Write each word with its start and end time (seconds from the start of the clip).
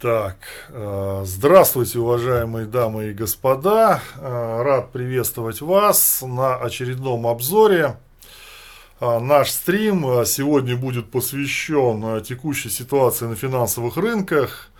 Так, 0.00 0.36
э, 0.70 1.24
здравствуйте, 1.26 1.98
уважаемые 1.98 2.64
дамы 2.64 3.08
и 3.08 3.12
господа. 3.12 4.00
Э, 4.16 4.62
рад 4.62 4.92
приветствовать 4.92 5.60
вас 5.60 6.22
на 6.22 6.56
очередном 6.56 7.26
обзоре. 7.26 7.98
Э, 8.98 9.18
наш 9.18 9.50
стрим 9.50 10.24
сегодня 10.24 10.74
будет 10.74 11.10
посвящен 11.10 12.22
текущей 12.22 12.70
ситуации 12.70 13.26
на 13.26 13.36
финансовых 13.36 13.98
рынках. 13.98 14.70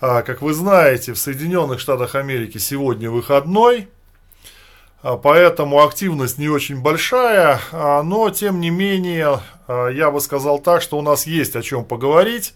Как 0.00 0.40
вы 0.40 0.54
знаете, 0.54 1.12
в 1.12 1.18
Соединенных 1.18 1.78
Штатах 1.78 2.14
Америки 2.14 2.56
сегодня 2.56 3.10
выходной, 3.10 3.88
поэтому 5.02 5.84
активность 5.84 6.38
не 6.38 6.48
очень 6.48 6.80
большая, 6.80 7.60
но 7.72 8.30
тем 8.30 8.58
не 8.58 8.70
менее, 8.70 9.38
я 9.68 10.10
бы 10.10 10.20
сказал 10.20 10.58
так, 10.58 10.82
что 10.82 10.98
у 10.98 11.02
нас 11.02 11.26
есть 11.26 11.54
о 11.56 11.62
чем 11.62 11.84
поговорить. 11.84 12.54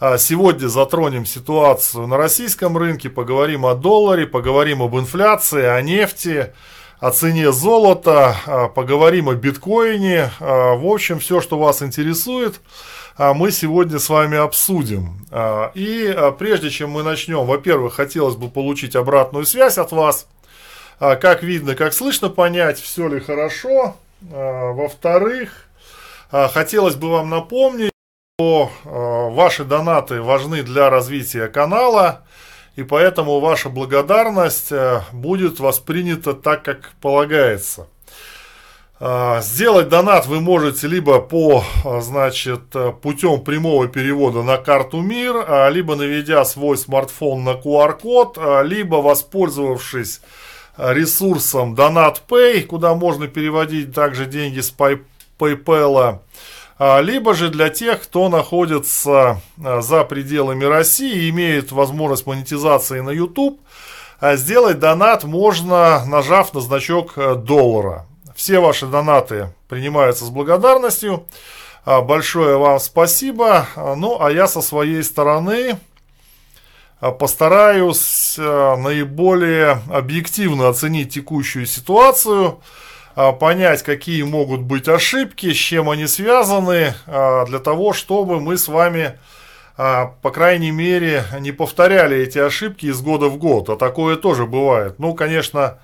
А, 0.00 0.16
сегодня 0.16 0.68
затронем 0.68 1.26
ситуацию 1.26 2.06
на 2.06 2.16
российском 2.16 2.78
рынке, 2.78 3.10
поговорим 3.10 3.66
о 3.66 3.74
долларе, 3.74 4.28
поговорим 4.28 4.80
об 4.80 4.96
инфляции, 4.96 5.64
о 5.64 5.82
нефти, 5.82 6.52
о 7.00 7.10
цене 7.10 7.50
золота, 7.50 8.36
а, 8.46 8.68
поговорим 8.68 9.28
о 9.28 9.34
биткоине. 9.34 10.30
А, 10.38 10.76
в 10.76 10.86
общем, 10.86 11.18
все, 11.18 11.40
что 11.40 11.58
вас 11.58 11.82
интересует, 11.82 12.60
мы 13.18 13.50
сегодня 13.50 13.98
с 13.98 14.08
вами 14.08 14.38
обсудим. 14.38 15.26
И 15.74 16.16
прежде 16.38 16.70
чем 16.70 16.90
мы 16.90 17.02
начнем, 17.02 17.46
во-первых, 17.46 17.94
хотелось 17.94 18.36
бы 18.36 18.48
получить 18.48 18.94
обратную 18.94 19.44
связь 19.44 19.76
от 19.76 19.90
вас. 19.90 20.28
Как 21.00 21.42
видно, 21.42 21.74
как 21.74 21.94
слышно 21.94 22.28
понять, 22.28 22.78
все 22.78 23.08
ли 23.08 23.18
хорошо. 23.18 23.96
Во-вторых, 24.20 25.68
хотелось 26.30 26.94
бы 26.94 27.10
вам 27.10 27.28
напомнить, 27.28 27.90
э, 28.40 28.68
ваши 28.84 29.64
донаты 29.64 30.22
важны 30.22 30.62
для 30.62 30.90
развития 30.90 31.48
канала, 31.48 32.22
и 32.76 32.84
поэтому 32.84 33.40
ваша 33.40 33.68
благодарность 33.68 34.70
э, 34.70 35.00
будет 35.10 35.58
воспринята 35.58 36.34
так, 36.34 36.62
как 36.62 36.92
полагается. 37.00 37.88
Э, 39.00 39.40
сделать 39.42 39.88
донат 39.88 40.26
вы 40.26 40.40
можете 40.40 40.86
либо 40.86 41.20
по, 41.20 41.64
значит, 42.00 42.60
путем 43.02 43.40
прямого 43.40 43.88
перевода 43.88 44.44
на 44.44 44.56
карту 44.56 45.00
МИР, 45.00 45.72
либо 45.72 45.96
наведя 45.96 46.44
свой 46.44 46.78
смартфон 46.78 47.42
на 47.42 47.54
QR-код, 47.54 48.38
либо 48.62 48.96
воспользовавшись 49.02 50.20
ресурсом 50.76 51.74
DonatPay, 51.74 52.62
куда 52.66 52.94
можно 52.94 53.26
переводить 53.26 53.92
также 53.92 54.26
деньги 54.26 54.60
с 54.60 54.72
PayPal, 54.72 55.98
а, 55.98 56.22
либо 57.00 57.34
же 57.34 57.48
для 57.48 57.70
тех, 57.70 58.02
кто 58.02 58.28
находится 58.28 59.40
а, 59.62 59.80
за 59.80 60.04
пределами 60.04 60.64
России 60.64 61.24
и 61.24 61.30
имеет 61.30 61.72
возможность 61.72 62.26
монетизации 62.26 63.00
на 63.00 63.10
YouTube, 63.10 63.60
а, 64.20 64.36
сделать 64.36 64.78
донат 64.78 65.24
можно, 65.24 66.04
нажав 66.06 66.54
на 66.54 66.60
значок 66.60 67.14
э, 67.16 67.34
доллара. 67.34 68.06
Все 68.36 68.60
ваши 68.60 68.86
донаты 68.86 69.52
принимаются 69.68 70.24
с 70.24 70.30
благодарностью. 70.30 71.26
Большое 71.84 72.58
вам 72.58 72.78
спасибо. 72.78 73.66
Ну, 73.74 74.20
а 74.20 74.30
я 74.30 74.46
со 74.46 74.60
своей 74.60 75.02
стороны 75.02 75.78
постараюсь 77.18 78.36
наиболее 78.36 79.82
объективно 79.90 80.68
оценить 80.68 81.14
текущую 81.14 81.66
ситуацию– 81.66 82.60
а, 82.70 82.86
понять, 83.40 83.82
какие 83.82 84.22
могут 84.22 84.60
быть 84.60 84.86
ошибки, 84.86 85.52
с 85.52 85.56
чем 85.56 85.90
они 85.90 86.06
связаны, 86.06 86.94
а, 87.08 87.46
для 87.46 87.58
того, 87.58 87.92
чтобы 87.92 88.38
мы 88.38 88.56
с 88.56 88.68
вами, 88.68 89.18
а, 89.76 90.14
по 90.22 90.30
крайней 90.30 90.70
мере, 90.70 91.24
не 91.40 91.50
повторяли 91.50 92.16
эти 92.16 92.38
ошибки 92.38 92.86
из 92.86 93.00
года 93.00 93.26
в 93.26 93.36
год. 93.36 93.70
А 93.70 93.76
такое 93.76 94.14
тоже 94.14 94.46
бывает. 94.46 95.00
Ну, 95.00 95.14
конечно, 95.14 95.80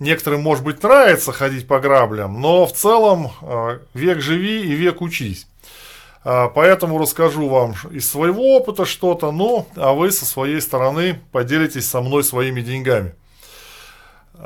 некоторым, 0.00 0.42
может 0.42 0.64
быть, 0.64 0.82
нравится 0.82 1.30
ходить 1.30 1.68
по 1.68 1.78
граблям, 1.78 2.40
но 2.40 2.66
в 2.66 2.72
целом 2.72 3.30
век 3.94 4.20
живи 4.20 4.62
и 4.62 4.72
век 4.74 5.00
учись. 5.00 5.46
Поэтому 6.24 6.98
расскажу 6.98 7.48
вам 7.48 7.76
из 7.92 8.10
своего 8.10 8.56
опыта 8.56 8.84
что-то, 8.84 9.30
ну, 9.30 9.68
а 9.76 9.92
вы 9.92 10.10
со 10.10 10.24
своей 10.24 10.60
стороны 10.60 11.20
поделитесь 11.30 11.88
со 11.88 12.00
мной 12.00 12.24
своими 12.24 12.62
деньгами. 12.62 13.14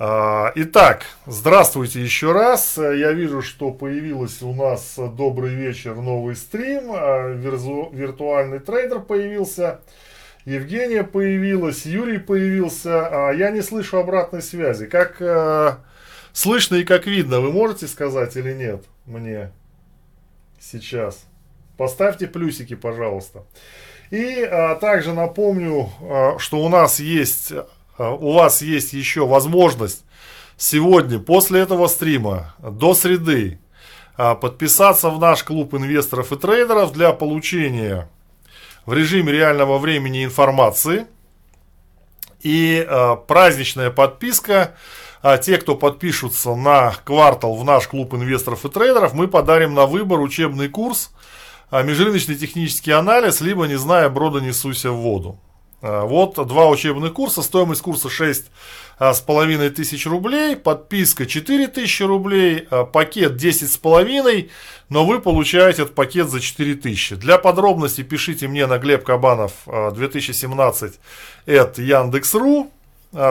А, 0.00 0.52
итак, 0.54 1.06
здравствуйте 1.26 2.00
еще 2.00 2.30
раз. 2.30 2.76
Я 2.78 3.10
вижу, 3.10 3.42
что 3.42 3.72
появилась 3.72 4.40
у 4.42 4.54
нас 4.54 4.94
добрый 4.96 5.52
вечер, 5.56 5.96
новый 5.96 6.36
стрим. 6.36 6.92
А, 6.94 7.26
вирту, 7.30 7.90
виртуальный 7.92 8.60
трейдер 8.60 9.00
появился. 9.00 9.80
Евгения 10.44 11.02
появилась, 11.02 11.84
Юрий 11.84 12.18
появился. 12.18 13.08
А 13.08 13.32
я 13.32 13.50
не 13.50 13.60
слышу 13.60 13.98
обратной 13.98 14.40
связи. 14.40 14.86
Как 14.86 15.16
э, 15.18 15.74
слышно 16.32 16.76
и 16.76 16.84
как 16.84 17.06
видно, 17.06 17.40
вы 17.40 17.50
можете 17.50 17.88
сказать 17.88 18.36
или 18.36 18.52
нет 18.52 18.84
мне 19.04 19.50
сейчас? 20.60 21.24
Поставьте 21.76 22.28
плюсики, 22.28 22.76
пожалуйста. 22.76 23.42
И 24.12 24.42
а, 24.44 24.76
также 24.76 25.12
напомню, 25.12 25.90
а, 26.02 26.36
что 26.38 26.64
у 26.64 26.68
нас 26.68 27.00
есть 27.00 27.52
у 27.98 28.32
вас 28.32 28.62
есть 28.62 28.92
еще 28.92 29.26
возможность 29.26 30.04
сегодня, 30.56 31.18
после 31.18 31.60
этого 31.60 31.86
стрима, 31.88 32.54
до 32.58 32.94
среды, 32.94 33.58
а, 34.16 34.34
подписаться 34.34 35.10
в 35.10 35.18
наш 35.18 35.44
клуб 35.44 35.74
инвесторов 35.74 36.32
и 36.32 36.36
трейдеров 36.36 36.92
для 36.92 37.12
получения 37.12 38.08
в 38.84 38.92
режиме 38.92 39.32
реального 39.32 39.78
времени 39.78 40.24
информации. 40.24 41.06
И 42.40 42.86
э, 42.88 43.16
праздничная 43.26 43.90
подписка. 43.90 44.76
А 45.22 45.38
те, 45.38 45.58
кто 45.58 45.74
подпишутся 45.74 46.54
на 46.54 46.94
квартал 47.04 47.56
в 47.56 47.64
наш 47.64 47.88
клуб 47.88 48.14
инвесторов 48.14 48.64
и 48.64 48.68
трейдеров, 48.68 49.12
мы 49.12 49.26
подарим 49.26 49.74
на 49.74 49.86
выбор 49.86 50.20
учебный 50.20 50.68
курс 50.68 51.10
межрыночный 51.72 52.36
технический 52.36 52.92
анализ, 52.92 53.40
либо 53.40 53.66
не 53.66 53.76
зная 53.76 54.08
брода 54.08 54.40
несуся 54.40 54.92
в 54.92 54.96
воду. 54.98 55.38
А, 55.80 56.04
вот 56.04 56.34
два 56.46 56.68
учебных 56.68 57.12
курса, 57.12 57.42
стоимость 57.42 57.82
курса 57.82 58.08
6 58.08 58.46
а, 58.98 59.14
с 59.14 59.20
половиной 59.20 59.70
тысяч 59.70 60.06
рублей, 60.06 60.56
подписка 60.56 61.24
4 61.24 61.68
тысячи 61.68 62.02
рублей, 62.02 62.66
а, 62.70 62.84
пакет 62.84 63.36
10 63.36 63.70
с 63.70 63.76
половиной, 63.76 64.50
но 64.88 65.06
вы 65.06 65.20
получаете 65.20 65.82
этот 65.82 65.94
пакет 65.94 66.28
за 66.28 66.40
4 66.40 66.74
тысячи. 66.74 67.14
Для 67.14 67.38
подробностей 67.38 68.02
пишите 68.02 68.48
мне 68.48 68.66
на 68.66 68.78
Глеб 68.78 69.04
Кабанов 69.04 69.52
2017 69.66 70.98
это 71.46 71.82
Яндекс.ру, 71.82 72.70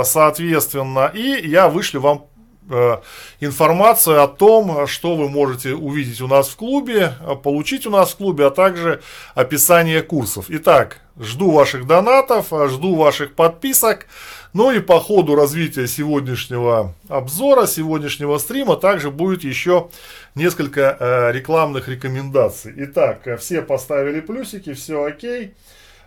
соответственно, 0.04 1.12
и 1.14 1.48
я 1.48 1.68
вышлю 1.68 2.02
вам 2.02 2.28
Э, 2.70 2.98
информацию 3.40 4.22
о 4.22 4.28
том, 4.28 4.88
что 4.88 5.16
вы 5.16 5.30
можете 5.30 5.74
увидеть 5.74 6.22
у 6.22 6.28
нас 6.28 6.50
в 6.50 6.56
клубе, 6.58 7.14
получить 7.44 7.86
у 7.86 7.90
нас 7.90 8.12
в 8.12 8.18
клубе, 8.18 8.46
а 8.46 8.50
также 8.50 9.02
описание 9.36 10.02
курсов. 10.02 10.46
Итак, 10.50 11.00
жду 11.20 11.52
ваших 11.52 11.88
донатов, 11.88 12.48
жду 12.70 12.96
ваших 12.96 13.36
подписок. 13.36 14.08
Ну 14.54 14.72
и 14.72 14.80
по 14.80 15.00
ходу 15.00 15.36
развития 15.36 15.88
сегодняшнего 15.88 16.94
обзора, 17.08 17.68
сегодняшнего 17.68 18.38
стрима 18.38 18.76
также 18.76 19.12
будет 19.12 19.44
еще 19.44 19.90
несколько 20.36 20.98
э, 21.00 21.32
рекламных 21.32 21.88
рекомендаций. 21.88 22.74
Итак, 22.78 23.28
все 23.40 23.62
поставили 23.62 24.20
плюсики, 24.20 24.74
все 24.74 25.04
окей. 25.04 25.54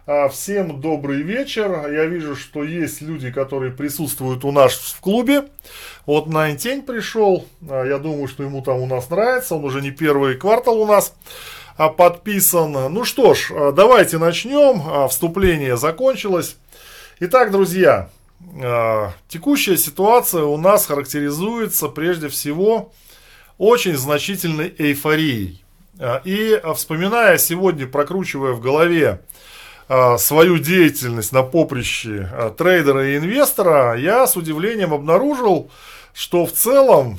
А, 0.06 0.28
всем 0.28 0.80
добрый 0.80 1.22
вечер. 1.22 1.70
Я 1.92 2.06
вижу, 2.06 2.34
что 2.34 2.64
есть 2.64 3.02
люди, 3.02 3.30
которые 3.30 3.70
присутствуют 3.70 4.44
у 4.46 4.50
нас 4.50 4.72
в 4.72 5.00
клубе. 5.00 5.44
Вот 6.06 6.26
Найнтень 6.26 6.82
пришел. 6.82 7.46
А, 7.68 7.84
я 7.84 7.98
думаю, 7.98 8.26
что 8.26 8.42
ему 8.42 8.62
там 8.62 8.80
у 8.80 8.86
нас 8.86 9.10
нравится. 9.10 9.56
Он 9.56 9.64
уже 9.64 9.82
не 9.82 9.90
первый 9.90 10.36
квартал 10.36 10.80
у 10.80 10.86
нас 10.86 11.14
а, 11.76 11.90
подписан. 11.90 12.72
Ну 12.92 13.04
что 13.04 13.34
ж, 13.34 13.52
давайте 13.74 14.16
начнем. 14.16 15.08
Вступление 15.08 15.76
закончилось. 15.76 16.56
Итак, 17.20 17.50
друзья, 17.50 18.08
текущая 19.28 19.76
ситуация 19.76 20.44
у 20.44 20.56
нас 20.56 20.86
характеризуется 20.86 21.88
прежде 21.88 22.28
всего 22.28 22.90
очень 23.58 23.96
значительной 23.96 24.74
эйфорией. 24.78 25.62
И 26.24 26.58
вспоминая 26.74 27.36
сегодня, 27.36 27.86
прокручивая 27.86 28.52
в 28.52 28.60
голове 28.62 29.20
свою 30.18 30.58
деятельность 30.58 31.32
на 31.32 31.42
поприще 31.42 32.28
а, 32.32 32.50
трейдера 32.50 33.08
и 33.08 33.16
инвестора, 33.16 33.96
я 33.96 34.26
с 34.26 34.36
удивлением 34.36 34.94
обнаружил, 34.94 35.70
что 36.14 36.46
в 36.46 36.52
целом 36.52 37.18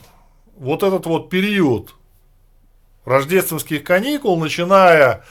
вот 0.56 0.82
этот 0.82 1.06
вот 1.06 1.30
период 1.30 1.94
рождественских 3.04 3.84
каникул, 3.84 4.40
начиная 4.40 5.26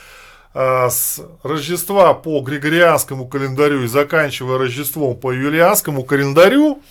а, 0.53 0.91
с 0.91 1.23
Рождества 1.43 2.13
по 2.13 2.41
Григорианскому 2.41 3.27
календарю 3.27 3.85
и 3.85 3.89
заканчивая 3.89 4.59
Рождеством 4.59 5.17
по 5.17 5.33
Юлианскому 5.33 6.05
календарю, 6.05 6.83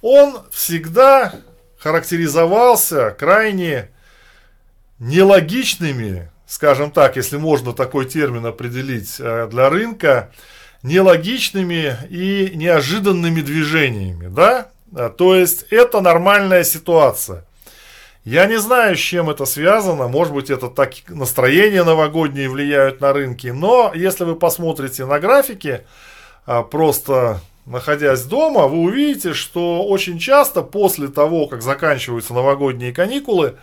он 0.00 0.38
всегда 0.52 1.34
характеризовался 1.78 3.16
крайне 3.18 3.90
нелогичными 5.00 6.30
скажем 6.48 6.90
так, 6.90 7.16
если 7.16 7.36
можно 7.36 7.72
такой 7.74 8.06
термин 8.06 8.46
определить 8.46 9.16
э, 9.20 9.46
для 9.50 9.68
рынка, 9.68 10.30
нелогичными 10.82 11.96
и 12.08 12.52
неожиданными 12.54 13.42
движениями, 13.42 14.28
да? 14.28 14.68
А, 14.96 15.10
то 15.10 15.34
есть 15.34 15.66
это 15.70 16.00
нормальная 16.00 16.64
ситуация. 16.64 17.44
Я 18.24 18.46
не 18.46 18.58
знаю, 18.58 18.96
с 18.96 19.00
чем 19.00 19.28
это 19.30 19.44
связано. 19.44 20.08
Может 20.08 20.32
быть, 20.34 20.50
это 20.50 20.68
так 20.68 20.92
настроения 21.08 21.84
новогодние 21.84 22.48
влияют 22.48 23.00
на 23.00 23.12
рынки. 23.12 23.48
Но 23.48 23.92
если 23.94 24.24
вы 24.24 24.34
посмотрите 24.34 25.04
на 25.04 25.20
графики, 25.20 25.82
а, 26.46 26.62
просто 26.62 27.40
находясь 27.66 28.22
дома, 28.22 28.66
вы 28.68 28.78
увидите, 28.78 29.34
что 29.34 29.84
очень 29.84 30.18
часто 30.18 30.62
после 30.62 31.08
того, 31.08 31.46
как 31.46 31.60
заканчиваются 31.60 32.32
новогодние 32.32 32.94
каникулы, 32.94 33.56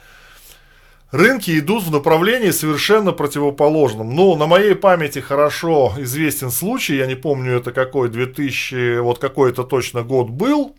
рынки 1.16 1.58
идут 1.58 1.84
в 1.84 1.92
направлении 1.92 2.52
совершенно 2.52 3.12
противоположном. 3.12 4.14
Ну, 4.14 4.36
на 4.36 4.48
моей 4.48 4.76
памяти 4.76 5.20
хорошо 5.20 5.94
известен 5.98 6.52
случай, 6.52 6.96
я 6.98 7.08
не 7.08 7.16
помню 7.16 7.58
это 7.58 7.72
какой, 7.72 8.10
2000, 8.10 9.00
вот 9.00 9.20
какой 9.20 9.52
это 9.52 9.64
точно 9.64 10.04
год 10.04 10.30
был, 10.30 10.76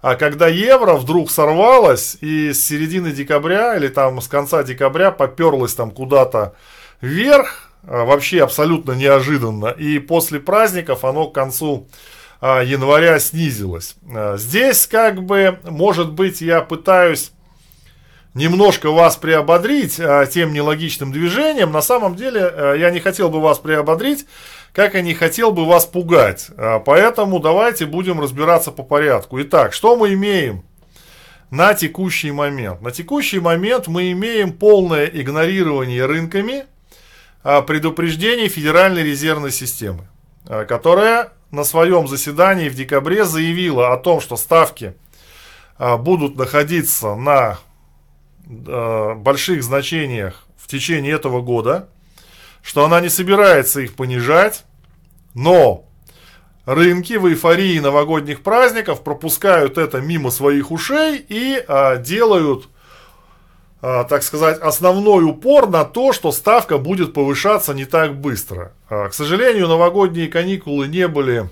а 0.00 0.14
когда 0.16 0.48
евро 0.48 0.94
вдруг 0.94 1.30
сорвалось 1.30 2.16
и 2.20 2.52
с 2.52 2.64
середины 2.64 3.12
декабря 3.12 3.76
или 3.76 3.88
там 3.88 4.20
с 4.20 4.28
конца 4.28 4.62
декабря 4.62 5.10
поперлось 5.10 5.74
там 5.74 5.90
куда-то 5.90 6.54
вверх, 7.00 7.70
а, 7.86 8.04
вообще 8.04 8.42
абсолютно 8.42 8.92
неожиданно, 8.92 9.66
и 9.66 9.98
после 9.98 10.40
праздников 10.40 11.04
оно 11.04 11.28
к 11.28 11.34
концу 11.34 11.88
а, 12.40 12.62
января 12.62 13.18
снизилось. 13.18 13.96
А, 14.12 14.36
здесь 14.36 14.86
как 14.86 15.22
бы, 15.22 15.58
может 15.64 16.12
быть, 16.12 16.40
я 16.40 16.62
пытаюсь 16.62 17.32
немножко 18.34 18.90
вас 18.90 19.16
приободрить 19.16 20.00
тем 20.30 20.52
нелогичным 20.52 21.12
движением. 21.12 21.72
На 21.72 21.82
самом 21.82 22.16
деле 22.16 22.76
я 22.78 22.90
не 22.90 23.00
хотел 23.00 23.28
бы 23.28 23.40
вас 23.40 23.58
приободрить, 23.58 24.26
как 24.72 24.94
и 24.94 25.02
не 25.02 25.14
хотел 25.14 25.52
бы 25.52 25.66
вас 25.66 25.86
пугать. 25.86 26.48
А, 26.56 26.80
поэтому 26.80 27.38
давайте 27.38 27.86
будем 27.86 28.20
разбираться 28.20 28.70
по 28.72 28.82
порядку. 28.82 29.40
Итак, 29.42 29.72
что 29.72 29.96
мы 29.96 30.14
имеем 30.14 30.64
на 31.50 31.74
текущий 31.74 32.32
момент? 32.32 32.80
На 32.80 32.90
текущий 32.90 33.38
момент 33.38 33.86
мы 33.86 34.12
имеем 34.12 34.52
полное 34.52 35.06
игнорирование 35.06 36.06
рынками 36.06 36.64
а, 37.44 37.60
предупреждений 37.60 38.48
Федеральной 38.48 39.02
резервной 39.02 39.52
системы, 39.52 40.08
а, 40.46 40.64
которая 40.64 41.32
на 41.50 41.64
своем 41.64 42.08
заседании 42.08 42.70
в 42.70 42.74
декабре 42.74 43.24
заявила 43.26 43.92
о 43.92 43.98
том, 43.98 44.20
что 44.20 44.36
ставки 44.36 44.94
будут 45.78 46.36
находиться 46.36 47.14
на 47.14 47.58
больших 48.46 49.62
значениях 49.62 50.46
в 50.56 50.68
течение 50.68 51.12
этого 51.12 51.40
года– 51.40 51.88
что 52.62 52.84
она 52.84 53.00
не 53.00 53.08
собирается 53.08 53.80
их 53.80 53.94
понижать, 53.94 54.64
но 55.34 55.84
рынки 56.64 57.14
в 57.14 57.26
эйфории 57.26 57.78
новогодних 57.80 58.42
праздников 58.42 59.02
пропускают 59.02 59.78
это 59.78 60.00
мимо 60.00 60.30
своих 60.30 60.70
ушей 60.70 61.24
и 61.28 61.62
а, 61.66 61.96
делают, 61.96 62.68
а, 63.80 64.04
так 64.04 64.22
сказать, 64.22 64.60
основной 64.60 65.24
упор 65.24 65.68
на 65.68 65.84
то, 65.84 66.12
что 66.12 66.30
ставка 66.30 66.78
будет 66.78 67.12
повышаться 67.12 67.74
не 67.74 67.84
так 67.84 68.16
быстро. 68.16 68.72
А, 68.88 69.08
к 69.08 69.14
сожалению, 69.14 69.66
новогодние 69.66 70.28
каникулы 70.28 70.86
не 70.86 71.08
были, 71.08 71.50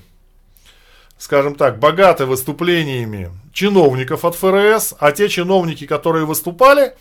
скажем 1.21 1.55
так, 1.55 1.79
богаты 1.79 2.25
выступлениями 2.25 3.31
чиновников 3.53 4.25
от 4.25 4.35
ФРС, 4.37 4.95
а 4.99 5.13
те 5.13 5.29
чиновники, 5.29 5.87
которые 5.87 6.25
выступали, 6.25 6.95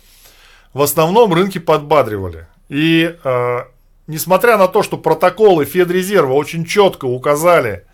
в 0.74 0.82
основном 0.82 1.32
рынки 1.32 1.56
подбадривали. 1.56 2.46
И 2.68 3.16
а, 3.24 3.68
несмотря 4.06 4.58
на 4.58 4.68
то, 4.68 4.82
что 4.82 4.98
протоколы 4.98 5.64
Федрезерва 5.64 6.34
очень 6.34 6.66
четко 6.66 7.06
указали 7.06 7.86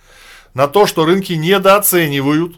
на 0.52 0.66
то, 0.66 0.86
что 0.86 1.04
рынки 1.04 1.34
недооценивают 1.34 2.56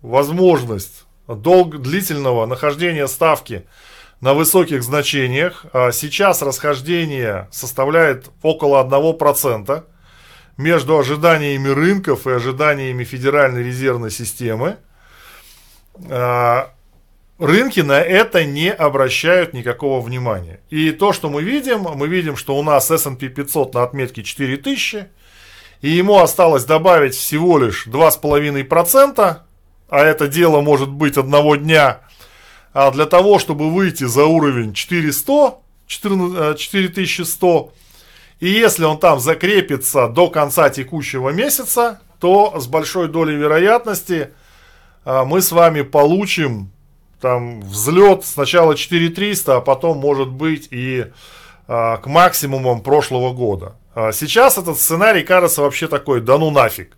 возможность 0.00 1.04
долг, 1.28 1.82
длительного 1.82 2.46
нахождения 2.46 3.06
ставки 3.06 3.66
на 4.22 4.32
высоких 4.32 4.82
значениях, 4.82 5.66
а 5.74 5.92
сейчас 5.92 6.40
расхождение 6.40 7.48
составляет 7.52 8.30
около 8.40 8.82
1% 8.82 9.84
между 10.60 10.98
ожиданиями 10.98 11.68
рынков 11.68 12.26
и 12.26 12.30
ожиданиями 12.30 13.04
Федеральной 13.04 13.64
резервной 13.64 14.10
системы. 14.10 14.76
А, 16.08 16.72
рынки 17.38 17.80
на 17.80 18.00
это 18.00 18.44
не 18.44 18.70
обращают 18.70 19.54
никакого 19.54 20.00
внимания. 20.02 20.60
И 20.68 20.92
то, 20.92 21.12
что 21.14 21.30
мы 21.30 21.42
видим, 21.42 21.86
мы 21.94 22.06
видим, 22.08 22.36
что 22.36 22.56
у 22.56 22.62
нас 22.62 22.90
S&P 22.90 23.28
500 23.28 23.74
на 23.74 23.82
отметке 23.82 24.22
4000, 24.22 25.06
и 25.80 25.88
ему 25.88 26.18
осталось 26.18 26.64
добавить 26.64 27.14
всего 27.14 27.58
лишь 27.58 27.86
2,5%, 27.86 29.36
а 29.88 30.04
это 30.04 30.28
дело 30.28 30.60
может 30.60 30.90
быть 30.90 31.16
одного 31.16 31.56
дня, 31.56 32.00
а 32.74 32.90
для 32.90 33.06
того, 33.06 33.38
чтобы 33.38 33.70
выйти 33.70 34.04
за 34.04 34.26
уровень 34.26 34.74
400, 34.74 35.54
4100, 35.86 37.72
и 38.40 38.48
если 38.48 38.84
он 38.84 38.98
там 38.98 39.20
закрепится 39.20 40.08
до 40.08 40.28
конца 40.28 40.70
текущего 40.70 41.28
месяца, 41.28 42.00
то 42.18 42.58
с 42.58 42.66
большой 42.66 43.08
долей 43.08 43.36
вероятности 43.36 44.30
а, 45.04 45.24
мы 45.24 45.42
с 45.42 45.52
вами 45.52 45.82
получим 45.82 46.72
там 47.20 47.60
взлет 47.60 48.24
сначала 48.24 48.74
4300, 48.74 49.56
а 49.56 49.60
потом 49.60 49.98
может 49.98 50.28
быть 50.28 50.68
и 50.70 51.06
а, 51.68 51.98
к 51.98 52.06
максимумам 52.06 52.80
прошлого 52.80 53.34
года. 53.34 53.76
А 53.94 54.10
сейчас 54.12 54.56
этот 54.56 54.78
сценарий 54.78 55.22
кажется 55.22 55.60
вообще 55.60 55.86
такой, 55.86 56.22
да 56.22 56.38
ну 56.38 56.50
нафиг, 56.50 56.96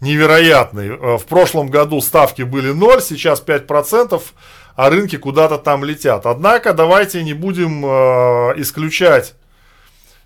невероятный. 0.00 0.96
В 1.16 1.24
прошлом 1.28 1.68
году 1.68 2.00
ставки 2.00 2.42
были 2.42 2.72
0, 2.72 3.00
сейчас 3.02 3.40
5%, 3.40 4.20
а 4.74 4.90
рынки 4.90 5.16
куда-то 5.16 5.58
там 5.58 5.84
летят. 5.84 6.26
Однако 6.26 6.72
давайте 6.72 7.22
не 7.22 7.34
будем 7.34 7.84
исключать 8.60 9.34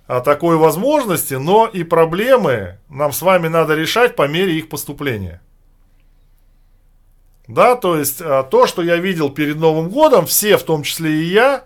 а, 0.06 0.20
такой 0.20 0.56
возможности, 0.56 1.34
но 1.34 1.66
и 1.66 1.82
проблемы 1.82 2.78
нам 2.88 3.12
с 3.12 3.22
вами 3.22 3.48
надо 3.48 3.74
решать 3.74 4.16
по 4.16 4.28
мере 4.28 4.56
их 4.56 4.68
поступления. 4.68 5.40
Да, 7.48 7.76
то 7.76 7.96
есть 7.96 8.20
а, 8.20 8.42
то, 8.42 8.66
что 8.66 8.82
я 8.82 8.96
видел 8.96 9.30
перед 9.30 9.56
Новым 9.56 9.88
годом, 9.88 10.26
все, 10.26 10.56
в 10.56 10.62
том 10.62 10.82
числе 10.82 11.12
и 11.12 11.24
я, 11.24 11.64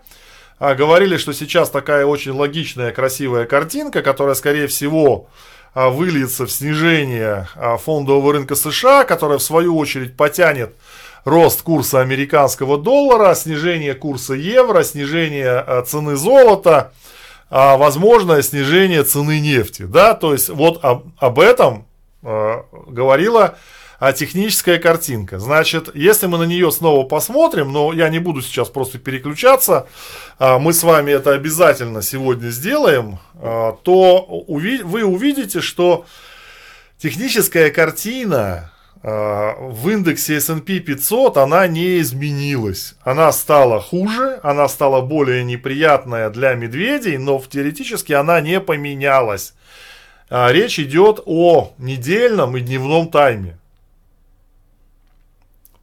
а, 0.59 0.75
говорили, 0.75 1.17
что 1.17 1.33
сейчас 1.33 1.69
такая 1.69 2.05
очень 2.05 2.31
логичная, 2.31 2.91
красивая 2.91 3.45
картинка, 3.45 4.03
которая, 4.03 4.35
скорее 4.35 4.67
всего, 4.67 5.27
а, 5.73 5.89
выльется 5.89 6.45
в 6.45 6.51
снижение 6.51 7.47
фондового 7.83 8.33
рынка 8.33 8.55
США, 8.55 9.05
которая, 9.05 9.39
в 9.39 9.43
свою 9.43 9.75
очередь, 9.75 10.15
потянет 10.15 10.75
рост 11.25 11.63
курса 11.63 12.01
американского 12.01 12.77
доллара, 12.77 13.33
снижение 13.33 13.95
курса 13.95 14.33
евро, 14.33 14.83
снижение 14.83 15.83
цены 15.87 16.15
золота, 16.15 16.93
возможное 17.51 18.41
снижение 18.41 19.03
цены 19.03 19.39
нефти. 19.39 19.83
Да? 19.83 20.13
То 20.13 20.33
есть 20.33 20.49
вот 20.49 20.79
об, 20.83 21.07
об 21.17 21.39
этом 21.39 21.85
говорила 22.23 23.57
а 24.01 24.13
техническая 24.13 24.79
картинка. 24.79 25.37
Значит, 25.37 25.91
если 25.93 26.25
мы 26.25 26.39
на 26.39 26.43
нее 26.45 26.71
снова 26.71 27.05
посмотрим, 27.05 27.71
но 27.71 27.93
я 27.93 28.09
не 28.09 28.17
буду 28.17 28.41
сейчас 28.41 28.67
просто 28.67 28.97
переключаться, 28.97 29.85
а, 30.39 30.57
мы 30.57 30.73
с 30.73 30.81
вами 30.81 31.11
это 31.11 31.33
обязательно 31.33 32.01
сегодня 32.01 32.49
сделаем, 32.49 33.19
а, 33.35 33.73
то 33.83 34.43
вы 34.47 35.03
увидите, 35.03 35.61
что 35.61 36.07
техническая 36.97 37.69
картина 37.69 38.70
а, 38.70 38.70
в 39.03 39.89
индексе 39.89 40.35
S&P 40.37 40.79
500 40.79 41.37
она 41.37 41.65
не 41.67 41.99
изменилась. 41.99 42.95
Она 43.01 43.31
стала 43.31 43.81
хуже, 43.81 44.39
она 44.43 44.67
стала 44.67 45.01
более 45.01 45.43
неприятная 45.43 46.29
для 46.29 46.53
медведей, 46.53 47.17
но 47.17 47.41
теоретически 47.41 48.13
она 48.13 48.41
не 48.41 48.59
поменялась. 48.59 49.53
Речь 50.29 50.79
идет 50.79 51.19
о 51.25 51.73
недельном 51.77 52.55
и 52.55 52.61
дневном 52.61 53.09
тайме. 53.09 53.57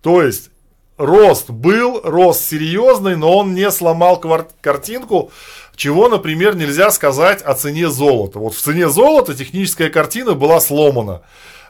То 0.01 0.23
есть 0.23 0.51
рост 0.97 1.51
был, 1.51 2.01
рост 2.05 2.49
серьезный, 2.49 3.17
но 3.17 3.37
он 3.37 3.53
не 3.53 3.69
сломал 3.71 4.21
картинку, 4.61 5.33
чего, 5.75 6.09
например, 6.09 6.55
нельзя 6.55 6.91
сказать 6.93 7.43
о 7.43 7.55
цене 7.55 7.91
золота. 7.91 8.39
Вот 8.39 8.55
в 8.55 8.61
цене 8.61 8.89
золота 8.89 9.35
техническая 9.35 9.91
картина 9.91 10.35
была 10.35 10.61
сломана. 10.61 11.23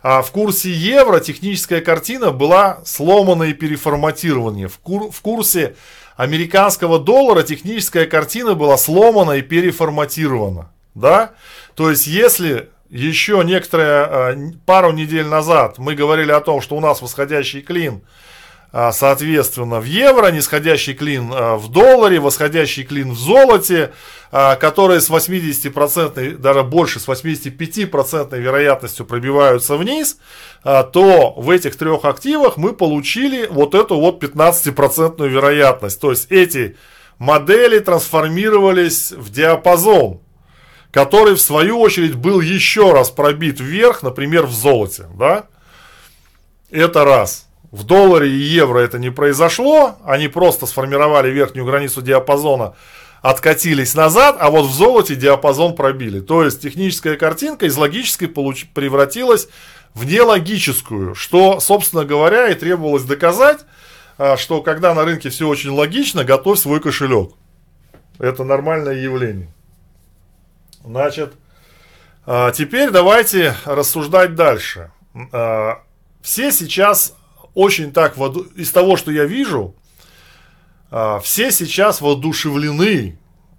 А 0.03 0.23
в 0.23 0.31
курсе 0.31 0.71
евро 0.71 1.21
техническая 1.21 1.81
картина 1.81 2.31
была 2.31 2.81
сломана 2.85 3.45
и 3.45 3.53
переформатирована. 3.53 4.69
В, 4.69 4.79
кур, 4.79 5.11
в 5.11 5.21
курсе 5.21 5.75
американского 6.17 6.99
доллара 6.99 7.43
техническая 7.43 8.07
картина 8.07 8.55
была 8.55 8.77
сломана 8.77 9.33
и 9.33 9.43
переформатирована. 9.43 10.71
Да? 10.95 11.33
То 11.75 11.91
есть, 11.91 12.07
если 12.07 12.71
еще 12.91 13.43
некоторые, 13.45 13.89
а, 13.89 14.37
пару 14.67 14.93
недель 14.93 15.27
назад 15.27 15.79
мы 15.79 15.95
говорили 15.95 16.33
о 16.33 16.41
том, 16.41 16.61
что 16.61 16.77
у 16.77 16.81
нас 16.81 17.03
восходящий 17.03 17.61
клин 17.61 18.03
соответственно, 18.93 19.81
в 19.81 19.85
евро, 19.85 20.31
нисходящий 20.31 20.93
клин 20.93 21.31
а, 21.33 21.57
в 21.57 21.71
долларе, 21.71 22.21
восходящий 22.21 22.85
клин 22.85 23.13
в 23.13 23.19
золоте, 23.19 23.93
а, 24.31 24.57
которые 24.57 25.01
с 25.01 25.09
80%, 25.09 26.37
даже 26.37 26.63
больше, 26.65 27.01
с 27.01 27.09
85% 27.09 28.39
вероятностью 28.39 29.07
пробиваются 29.07 29.77
вниз, 29.77 30.19
то 30.63 31.35
в 31.37 31.51
этих 31.51 31.77
трех 31.77 32.05
активах 32.05 32.57
мы 32.57 32.73
получили 32.73 33.47
вот 33.47 33.75
эту 33.75 33.99
вот 33.99 34.23
15% 34.23 35.27
вероятность. 35.27 36.01
То 36.01 36.11
есть 36.11 36.31
эти 36.31 36.77
модели 37.19 37.79
трансформировались 37.79 39.13
в 39.13 39.31
диапазон, 39.31 40.21
который 40.91 41.35
в 41.35 41.41
свою 41.41 41.81
очередь 41.81 42.15
был 42.15 42.41
еще 42.41 42.93
раз 42.93 43.11
пробит 43.11 43.61
вверх, 43.61 44.03
например, 44.03 44.47
в 44.47 44.53
золоте. 44.53 45.07
Да? 45.15 45.47
Это 46.71 47.05
раз. 47.05 47.48
В 47.71 47.85
долларе 47.85 48.31
и 48.31 48.39
евро 48.39 48.79
это 48.79 48.99
не 48.99 49.11
произошло, 49.11 49.97
они 50.05 50.29
просто 50.29 50.67
сформировали 50.67 51.31
верхнюю 51.31 51.67
границу 51.67 52.01
диапазона, 52.01 52.75
откатились 53.21 53.95
назад, 53.95 54.37
а 54.41 54.51
вот 54.51 54.67
в 54.67 54.73
золоте 54.73 55.17
диапазон 55.17 55.77
пробили. 55.77 56.21
То 56.21 56.45
есть 56.45 56.63
техническая 56.63 57.17
картинка 57.17 57.67
из 57.67 57.77
логической 57.77 58.29
получ- 58.29 58.67
превратилась 58.73 59.49
в 59.93 60.07
нелогическую, 60.07 61.15
что, 61.15 61.61
собственно 61.61 62.05
говоря, 62.07 62.49
и 62.49 62.55
требовалось 62.55 63.05
доказать, 63.05 63.61
а, 64.17 64.39
что 64.39 64.63
когда 64.63 64.95
на 64.95 65.05
рынке 65.05 65.29
все 65.29 65.47
очень 65.47 65.71
логично, 65.71 66.25
готовь 66.25 66.59
свой 66.59 66.81
кошелек. 66.81 67.33
Это 68.19 68.45
нормальное 68.45 68.95
явление. 68.95 69.53
Значит, 70.85 71.35
а, 72.25 72.51
теперь 72.51 72.91
давайте 72.91 73.55
рассуждать 73.67 74.35
дальше. 74.35 74.91
А, 75.33 75.83
все 76.23 76.51
сейчас 76.51 77.15
очень 77.55 77.93
так, 77.93 78.17
из 78.57 78.71
того, 78.73 78.97
что 78.97 79.11
я 79.11 79.25
вижу, 79.25 79.75
а, 80.91 81.19
все 81.21 81.51
сейчас 81.51 82.01
воодушевлены 82.01 83.19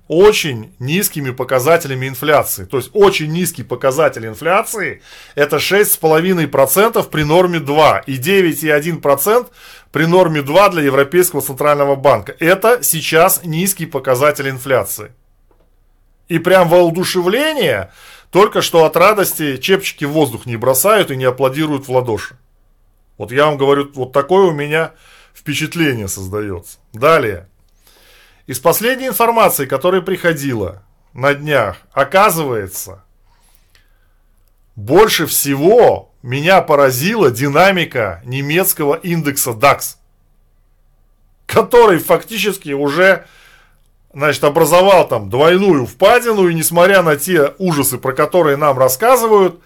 очень 0.09 0.73
низкими 0.79 1.29
показателями 1.29 2.07
инфляции. 2.07 2.65
То 2.65 2.77
есть 2.77 2.89
очень 2.93 3.31
низкий 3.31 3.61
показатель 3.61 4.25
инфляции 4.25 5.03
это 5.35 5.57
6,5% 5.57 7.07
при 7.09 7.23
норме 7.23 7.59
2 7.59 7.99
и 8.07 8.17
9,1% 8.17 9.47
при 9.91 10.05
норме 10.05 10.41
2 10.41 10.69
для 10.69 10.81
Европейского 10.81 11.43
центрального 11.43 11.95
банка. 11.95 12.35
Это 12.39 12.81
сейчас 12.81 13.41
низкий 13.43 13.85
показатель 13.85 14.49
инфляции. 14.49 15.11
И 16.27 16.39
прям 16.39 16.69
воодушевление, 16.69 17.91
только 18.31 18.63
что 18.63 18.85
от 18.85 18.97
радости 18.97 19.57
чепчики 19.57 20.05
в 20.05 20.11
воздух 20.11 20.47
не 20.47 20.57
бросают 20.57 21.11
и 21.11 21.15
не 21.15 21.25
аплодируют 21.25 21.87
в 21.87 21.91
ладоши. 21.91 22.35
Вот 23.19 23.33
я 23.33 23.47
вам 23.47 23.57
говорю, 23.57 23.91
вот 23.93 24.13
такое 24.13 24.45
у 24.45 24.51
меня 24.51 24.93
впечатление 25.35 26.07
создается. 26.07 26.77
Далее. 26.93 27.47
Из 28.47 28.59
последней 28.59 29.07
информации, 29.07 29.65
которая 29.65 30.01
приходила 30.01 30.83
на 31.13 31.33
днях, 31.33 31.77
оказывается, 31.91 33.03
больше 34.77 35.27
всего 35.27 36.13
меня 36.23 36.61
поразила 36.61 37.29
динамика 37.29 38.21
немецкого 38.23 38.95
индекса 38.95 39.51
DAX, 39.51 39.97
который 41.45 41.99
фактически 41.99 42.71
уже 42.71 43.25
значит, 44.13 44.45
образовал 44.45 45.05
там 45.09 45.29
двойную 45.29 45.85
впадину, 45.85 46.47
и 46.47 46.53
несмотря 46.53 47.01
на 47.01 47.17
те 47.17 47.53
ужасы, 47.57 47.97
про 47.97 48.13
которые 48.13 48.55
нам 48.55 48.79
рассказывают, 48.79 49.59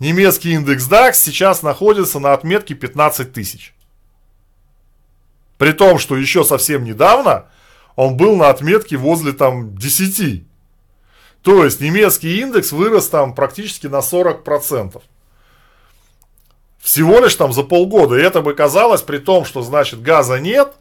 немецкий 0.00 0.52
индекс 0.52 0.88
DAX 0.88 1.14
сейчас 1.14 1.62
находится 1.62 2.18
на 2.18 2.32
отметке 2.32 2.74
15 2.74 3.32
тысяч. 3.32 3.74
При 5.58 5.72
том, 5.72 5.98
что 5.98 6.16
еще 6.16 6.42
совсем 6.42 6.84
недавно 6.84 7.46
он 7.94 8.16
был 8.16 8.36
на 8.36 8.48
отметке 8.48 8.96
возле 8.96 9.32
там 9.32 9.76
10. 9.76 10.44
То 11.42 11.64
есть 11.64 11.80
немецкий 11.80 12.40
индекс 12.40 12.72
вырос 12.72 13.08
там 13.08 13.34
практически 13.34 13.86
на 13.86 13.98
40%. 13.98 15.00
Всего 16.78 17.20
лишь 17.20 17.34
там 17.34 17.52
за 17.52 17.62
полгода. 17.62 18.16
И 18.16 18.22
это 18.22 18.40
бы 18.40 18.54
казалось 18.54 19.02
при 19.02 19.18
том, 19.18 19.44
что 19.44 19.62
значит 19.62 20.00
газа 20.00 20.40
нет, 20.40 20.72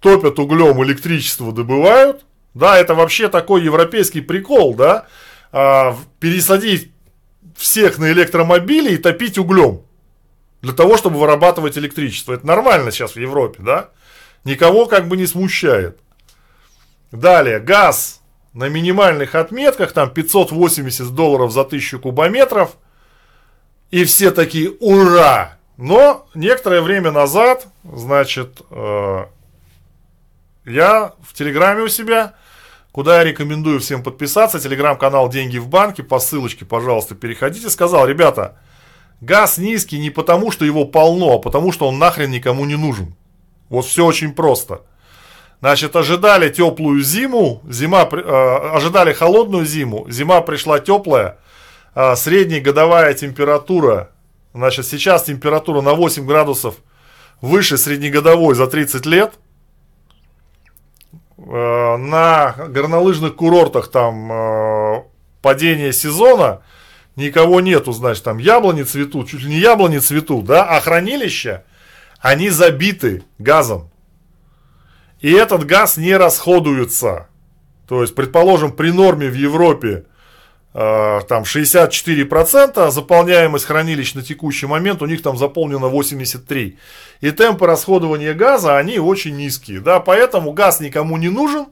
топят 0.00 0.38
углем, 0.38 0.84
электричество 0.84 1.50
добывают. 1.50 2.26
Да, 2.52 2.78
это 2.78 2.94
вообще 2.94 3.28
такой 3.28 3.62
европейский 3.62 4.20
прикол, 4.20 4.74
да. 4.74 5.06
А, 5.52 5.96
пересадить 6.18 6.92
всех 7.60 7.98
на 7.98 8.10
электромобили 8.10 8.94
и 8.94 8.96
топить 8.96 9.36
углем. 9.36 9.82
Для 10.62 10.72
того, 10.72 10.96
чтобы 10.96 11.18
вырабатывать 11.18 11.76
электричество. 11.76 12.32
Это 12.32 12.46
нормально 12.46 12.90
сейчас 12.90 13.12
в 13.12 13.16
Европе, 13.20 13.62
да? 13.62 13.90
Никого 14.44 14.86
как 14.86 15.08
бы 15.08 15.16
не 15.16 15.26
смущает. 15.26 15.98
Далее, 17.12 17.60
газ 17.60 18.22
на 18.54 18.68
минимальных 18.68 19.34
отметках, 19.34 19.92
там 19.92 20.10
580 20.10 21.14
долларов 21.14 21.52
за 21.52 21.60
1000 21.60 21.98
кубометров. 21.98 22.76
И 23.90 24.04
все 24.04 24.30
такие, 24.30 24.70
ура! 24.80 25.58
Но 25.76 26.28
некоторое 26.34 26.80
время 26.80 27.10
назад, 27.10 27.66
значит, 27.84 28.60
э, 28.70 29.24
я 30.64 31.12
в 31.22 31.34
Телеграме 31.34 31.82
у 31.82 31.88
себя 31.88 32.34
куда 32.92 33.18
я 33.18 33.24
рекомендую 33.24 33.80
всем 33.80 34.02
подписаться, 34.02 34.60
телеграм-канал 34.60 35.28
«Деньги 35.28 35.58
в 35.58 35.68
банке», 35.68 36.02
по 36.02 36.18
ссылочке, 36.18 36.64
пожалуйста, 36.64 37.14
переходите, 37.14 37.70
сказал, 37.70 38.06
ребята, 38.06 38.58
газ 39.20 39.58
низкий 39.58 39.98
не 39.98 40.10
потому, 40.10 40.50
что 40.50 40.64
его 40.64 40.84
полно, 40.84 41.34
а 41.34 41.38
потому, 41.38 41.72
что 41.72 41.86
он 41.86 41.98
нахрен 41.98 42.30
никому 42.30 42.64
не 42.64 42.76
нужен. 42.76 43.14
Вот 43.68 43.86
все 43.86 44.04
очень 44.04 44.32
просто. 44.32 44.82
Значит, 45.60 45.94
ожидали 45.94 46.48
теплую 46.48 47.02
зиму, 47.02 47.62
зима, 47.68 48.08
э, 48.10 48.70
ожидали 48.74 49.12
холодную 49.12 49.66
зиму, 49.66 50.06
зима 50.08 50.40
пришла 50.40 50.80
теплая, 50.80 51.38
э, 51.94 52.16
средняя 52.16 52.62
годовая 52.62 53.12
температура, 53.14 54.10
значит, 54.54 54.86
сейчас 54.86 55.24
температура 55.24 55.82
на 55.82 55.92
8 55.92 56.26
градусов 56.26 56.76
выше 57.42 57.76
среднегодовой 57.76 58.54
за 58.54 58.66
30 58.66 59.06
лет– 59.06 59.34
на 61.56 62.54
горнолыжных 62.68 63.34
курортах 63.34 63.90
там 63.90 64.30
э, 64.32 65.02
падение 65.42 65.92
сезона, 65.92 66.62
никого 67.16 67.60
нету, 67.60 67.92
значит, 67.92 68.22
там 68.24 68.38
яблони 68.38 68.84
цветут, 68.84 69.28
чуть 69.28 69.42
ли 69.42 69.50
не 69.50 69.58
яблони 69.58 69.98
цветут, 69.98 70.44
да, 70.44 70.64
а 70.64 70.80
хранилища, 70.80 71.64
они 72.20 72.50
забиты 72.50 73.24
газом. 73.38 73.90
И 75.20 75.32
этот 75.32 75.66
газ 75.66 75.96
не 75.96 76.16
расходуется. 76.16 77.26
То 77.88 78.02
есть, 78.02 78.14
предположим, 78.14 78.72
при 78.72 78.90
норме 78.90 79.28
в 79.28 79.34
Европе 79.34 79.88
э, 79.88 80.09
там 80.72 81.42
64%, 81.42 82.90
заполняемость 82.90 83.64
хранилищ 83.64 84.14
на 84.14 84.22
текущий 84.22 84.66
момент 84.66 85.02
у 85.02 85.06
них 85.06 85.20
там 85.20 85.36
заполнено 85.36 85.86
83%. 85.86 86.76
И 87.20 87.30
темпы 87.32 87.66
расходования 87.66 88.34
газа, 88.34 88.78
они 88.78 88.98
очень 88.98 89.36
низкие. 89.36 89.80
Да, 89.80 89.98
поэтому 89.98 90.52
газ 90.52 90.80
никому 90.80 91.16
не 91.16 91.28
нужен, 91.28 91.66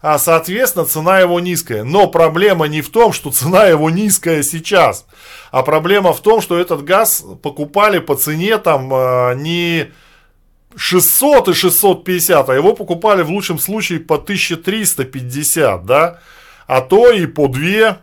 а 0.00 0.18
соответственно 0.18 0.84
цена 0.84 1.18
его 1.18 1.40
низкая. 1.40 1.82
Но 1.82 2.06
проблема 2.06 2.66
не 2.66 2.80
в 2.80 2.90
том, 2.90 3.12
что 3.12 3.32
цена 3.32 3.66
его 3.66 3.90
низкая 3.90 4.44
сейчас, 4.44 5.04
а 5.50 5.62
проблема 5.62 6.12
в 6.12 6.20
том, 6.20 6.40
что 6.40 6.56
этот 6.56 6.84
газ 6.84 7.24
покупали 7.42 7.98
по 7.98 8.14
цене 8.14 8.58
там 8.58 8.88
э, 8.94 9.34
не 9.34 9.90
600 10.76 11.48
и 11.48 11.54
650, 11.54 12.48
а 12.48 12.54
его 12.54 12.72
покупали 12.74 13.22
в 13.22 13.30
лучшем 13.30 13.58
случае 13.58 13.98
по 13.98 14.14
1350, 14.14 15.84
да, 15.84 16.20
а 16.68 16.80
то 16.80 17.10
и 17.10 17.26
по 17.26 17.48
2 17.48 17.60
Э, 17.60 17.94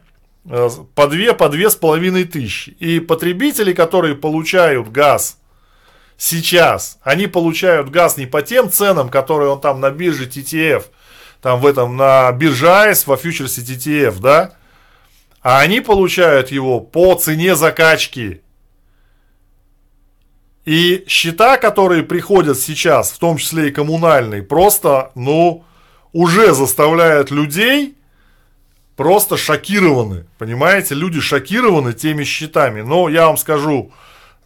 по 0.44 1.08
2, 1.08 1.34
по 1.34 1.50
2 1.50 1.70
с 1.70 1.76
половиной 1.76 2.24
тысячи. 2.24 2.72
И 2.72 3.00
потребители, 3.00 3.74
которые 3.74 4.16
получают 4.16 4.90
газ 4.92 5.38
сейчас, 6.18 7.00
они 7.04 7.28
получают 7.28 7.90
газ 7.90 8.18
не 8.18 8.26
по 8.26 8.42
тем 8.42 8.72
ценам, 8.72 9.10
которые 9.10 9.50
он 9.50 9.62
там 9.62 9.80
на 9.80 9.92
бирже 9.92 10.28
TTF, 10.28 10.86
там 11.42 11.60
в 11.60 11.66
этом 11.66 11.98
на 11.98 12.32
бирже 12.32 12.68
AIS, 12.68 13.04
во 13.06 13.18
фьючерсе 13.18 13.62
TTF, 13.62 14.20
да, 14.20 14.54
а 15.42 15.60
они 15.60 15.82
получают 15.82 16.52
его 16.52 16.80
по 16.80 17.16
цене 17.16 17.56
закачки. 17.56 18.42
И 20.66 21.04
счета, 21.08 21.58
которые 21.58 22.04
приходят 22.04 22.60
сейчас, 22.60 23.12
в 23.12 23.18
том 23.18 23.38
числе 23.38 23.70
и 23.70 23.72
коммунальные, 23.72 24.44
просто, 24.44 25.12
ну, 25.16 25.66
уже 26.14 26.54
заставляют 26.54 27.32
людей 27.32 27.96
просто 29.02 29.36
шокированы. 29.36 30.28
Понимаете, 30.38 30.94
люди 30.94 31.20
шокированы 31.20 31.94
теми 31.94 32.24
счетами. 32.24 32.82
Но 32.82 33.10
я 33.10 33.26
вам 33.26 33.38
скажу, 33.38 33.92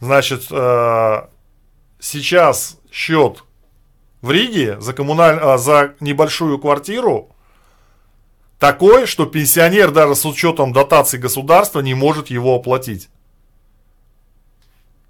значит, 0.00 0.46
э, 0.50 1.22
сейчас 2.00 2.78
счет 2.90 3.44
в 4.22 4.30
Риге 4.30 4.80
за, 4.80 4.94
коммуналь... 4.94 5.38
э, 5.38 5.58
за 5.58 5.94
небольшую 6.00 6.58
квартиру 6.58 7.28
такой, 8.58 9.04
что 9.04 9.26
пенсионер 9.26 9.90
даже 9.90 10.14
с 10.14 10.24
учетом 10.24 10.72
дотаций 10.72 11.18
государства 11.18 11.80
не 11.80 11.92
может 11.92 12.28
его 12.28 12.54
оплатить. 12.54 13.10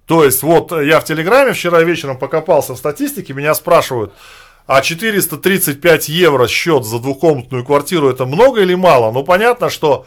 То 0.07 0.25
есть, 0.25 0.43
вот 0.43 0.73
я 0.73 0.99
в 0.99 1.05
Телеграме 1.05 1.53
вчера 1.53 1.83
вечером 1.83 2.19
покопался 2.19 2.75
в 2.75 2.79
статистике, 2.79 3.33
меня 3.33 3.55
спрашивают, 3.55 4.13
а 4.67 4.83
435 4.83 6.09
евро 6.09 6.49
счет 6.49 6.85
за 6.85 6.99
двухкомнатную 6.99 7.65
квартиру 7.65 8.09
это 8.11 8.27
много 8.27 8.63
или 8.63 8.75
мало? 8.75 9.13
Ну, 9.13 9.23
понятно, 9.23 9.71
что 9.71 10.07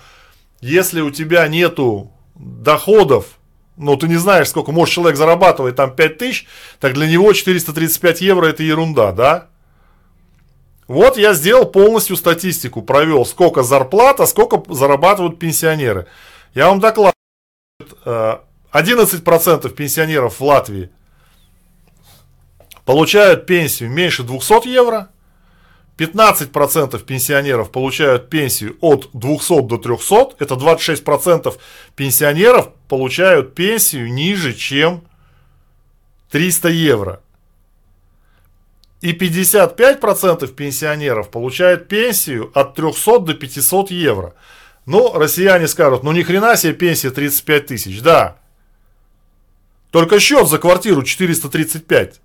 если 0.62 1.02
у 1.02 1.12
тебя 1.12 1.48
нету 1.48 2.12
доходов, 2.36 3.26
ну, 3.78 3.96
ты 3.96 4.10
не 4.10 4.18
знаешь, 4.18 4.50
сколько 4.50 4.72
может 4.74 4.94
человек 4.94 5.18
зарабатывать, 5.18 5.76
там 5.76 5.96
5 5.96 6.18
тысяч, 6.18 6.48
так 6.80 6.94
для 6.94 7.08
него 7.08 7.32
435 7.32 8.22
евро 8.22 8.46
это 8.48 8.62
ерунда, 8.64 9.14
да? 9.14 9.48
Вот 10.88 11.18
я 11.18 11.34
сделал 11.34 11.66
полностью 11.66 12.18
статистику, 12.18 12.82
провел, 12.82 13.26
сколько 13.26 13.64
зарплата, 13.64 14.26
сколько 14.26 14.62
зарабатывают 14.74 15.40
пенсионеры. 15.40 16.08
Я 16.54 16.68
вам 16.68 16.80
докладываю, 16.80 17.14
11% 18.74 19.68
э, 19.68 19.70
пенсионеров 19.70 20.40
в 20.40 20.44
Латвии 20.44 20.90
получают 22.90 23.46
пенсию 23.46 23.92
меньше 23.92 24.24
200 24.24 24.68
евро, 24.68 25.10
15% 26.00 27.06
пенсионеров 27.06 27.70
получают 27.70 28.32
пенсию 28.32 28.80
от 28.82 29.12
200 29.14 29.62
до 29.68 29.78
300, 29.78 30.38
это 30.40 30.56
26% 30.56 31.56
пенсионеров 31.96 32.74
получают 32.88 33.54
пенсию 33.54 34.12
ниже, 34.12 34.56
чем 34.56 35.04
300 36.32 36.70
евро. 36.70 37.22
И 39.02 39.14
55% 39.14 40.48
пенсионеров 40.48 41.30
получают 41.30 41.88
пенсию 41.88 42.50
от 42.56 42.74
300 42.74 43.20
до 43.20 43.34
500 43.36 43.92
евро. 43.92 44.34
Ну, 44.88 45.14
россияне 45.14 45.68
скажут, 45.68 46.02
ну 46.02 46.12
ни 46.12 46.24
хрена 46.24 46.56
себе 46.56 46.74
пенсия 46.74 47.12
35 47.12 47.68
тысяч. 47.68 48.02
Да. 48.02 48.40
Только 49.92 50.20
счет 50.20 50.48
за 50.48 50.58
квартиру 50.58 51.04
435. 51.04 52.20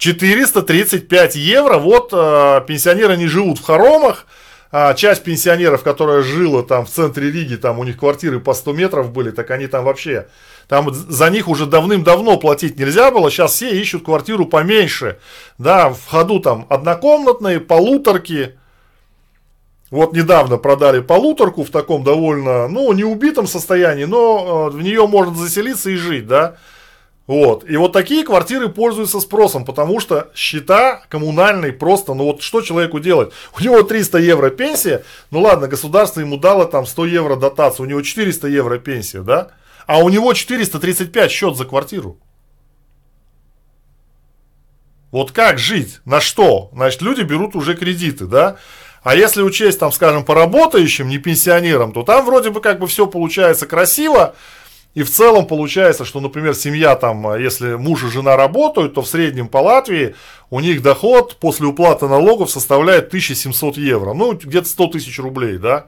435 0.00 1.36
евро. 1.36 1.76
Вот 1.76 2.10
э, 2.12 2.62
пенсионеры 2.66 3.16
не 3.16 3.26
живут 3.26 3.58
в 3.58 3.62
хоромах. 3.62 4.26
А 4.72 4.94
часть 4.94 5.24
пенсионеров, 5.24 5.82
которая 5.82 6.22
жила 6.22 6.62
там 6.62 6.86
в 6.86 6.90
центре 6.90 7.30
Риги, 7.30 7.56
там 7.56 7.80
у 7.80 7.84
них 7.84 7.98
квартиры 7.98 8.38
по 8.38 8.54
100 8.54 8.72
метров 8.72 9.12
были, 9.12 9.32
так 9.32 9.50
они 9.50 9.66
там 9.66 9.84
вообще, 9.84 10.28
там 10.68 10.94
за 10.94 11.28
них 11.28 11.48
уже 11.48 11.66
давным-давно 11.66 12.36
платить 12.36 12.78
нельзя 12.78 13.10
было, 13.10 13.32
сейчас 13.32 13.54
все 13.54 13.70
ищут 13.70 14.04
квартиру 14.04 14.46
поменьше, 14.46 15.18
да, 15.58 15.90
в 15.90 16.06
ходу 16.06 16.38
там 16.38 16.66
однокомнатные, 16.70 17.58
полуторки, 17.58 18.54
вот 19.90 20.12
недавно 20.12 20.56
продали 20.56 21.00
полуторку 21.00 21.64
в 21.64 21.70
таком 21.70 22.04
довольно, 22.04 22.68
ну, 22.68 22.92
не 22.92 23.02
убитом 23.02 23.48
состоянии, 23.48 24.04
но 24.04 24.68
э, 24.68 24.76
в 24.76 24.80
нее 24.82 25.08
можно 25.08 25.34
заселиться 25.34 25.90
и 25.90 25.96
жить, 25.96 26.28
да, 26.28 26.54
вот. 27.30 27.62
И 27.70 27.76
вот 27.76 27.92
такие 27.92 28.24
квартиры 28.24 28.68
пользуются 28.68 29.20
спросом, 29.20 29.64
потому 29.64 30.00
что 30.00 30.32
счета 30.34 31.02
коммунальные 31.08 31.72
просто, 31.72 32.12
ну 32.12 32.24
вот 32.24 32.42
что 32.42 32.60
человеку 32.60 32.98
делать? 32.98 33.30
У 33.56 33.62
него 33.62 33.84
300 33.84 34.18
евро 34.18 34.50
пенсия, 34.50 35.04
ну 35.30 35.40
ладно, 35.40 35.68
государство 35.68 36.18
ему 36.18 36.38
дало 36.38 36.64
там 36.64 36.86
100 36.86 37.06
евро 37.06 37.36
дотацию, 37.36 37.86
у 37.86 37.88
него 37.88 38.02
400 38.02 38.48
евро 38.48 38.80
пенсия, 38.80 39.20
да? 39.20 39.52
А 39.86 39.98
у 39.98 40.08
него 40.08 40.34
435 40.34 41.30
счет 41.30 41.56
за 41.56 41.66
квартиру. 41.66 42.18
Вот 45.12 45.30
как 45.30 45.60
жить? 45.60 46.00
На 46.04 46.20
что? 46.20 46.70
Значит, 46.72 47.00
люди 47.00 47.22
берут 47.22 47.54
уже 47.54 47.76
кредиты, 47.76 48.26
да? 48.26 48.56
А 49.04 49.14
если 49.14 49.42
учесть, 49.42 49.78
там, 49.78 49.92
скажем, 49.92 50.24
по 50.24 50.34
работающим, 50.34 51.08
не 51.08 51.18
пенсионерам, 51.18 51.92
то 51.92 52.02
там 52.02 52.26
вроде 52.26 52.50
бы 52.50 52.60
как 52.60 52.80
бы 52.80 52.88
все 52.88 53.06
получается 53.06 53.66
красиво, 53.68 54.34
и 54.94 55.04
в 55.04 55.10
целом 55.10 55.46
получается, 55.46 56.04
что, 56.04 56.20
например, 56.20 56.54
семья 56.54 56.96
там, 56.96 57.26
а, 57.26 57.38
если 57.38 57.74
муж 57.74 58.02
и 58.02 58.08
жена 58.08 58.36
работают, 58.36 58.94
то 58.94 59.02
в 59.02 59.06
среднем 59.06 59.46
по 59.46 59.58
Латвии 59.58 60.16
у 60.50 60.58
них 60.58 60.82
доход 60.82 61.36
после 61.36 61.66
уплаты 61.66 62.08
налогов 62.08 62.50
составляет 62.50 63.08
1700 63.08 63.76
евро. 63.76 64.14
Ну, 64.14 64.32
где-то 64.32 64.68
100 64.68 64.86
тысяч 64.88 65.18
рублей, 65.20 65.58
да? 65.58 65.86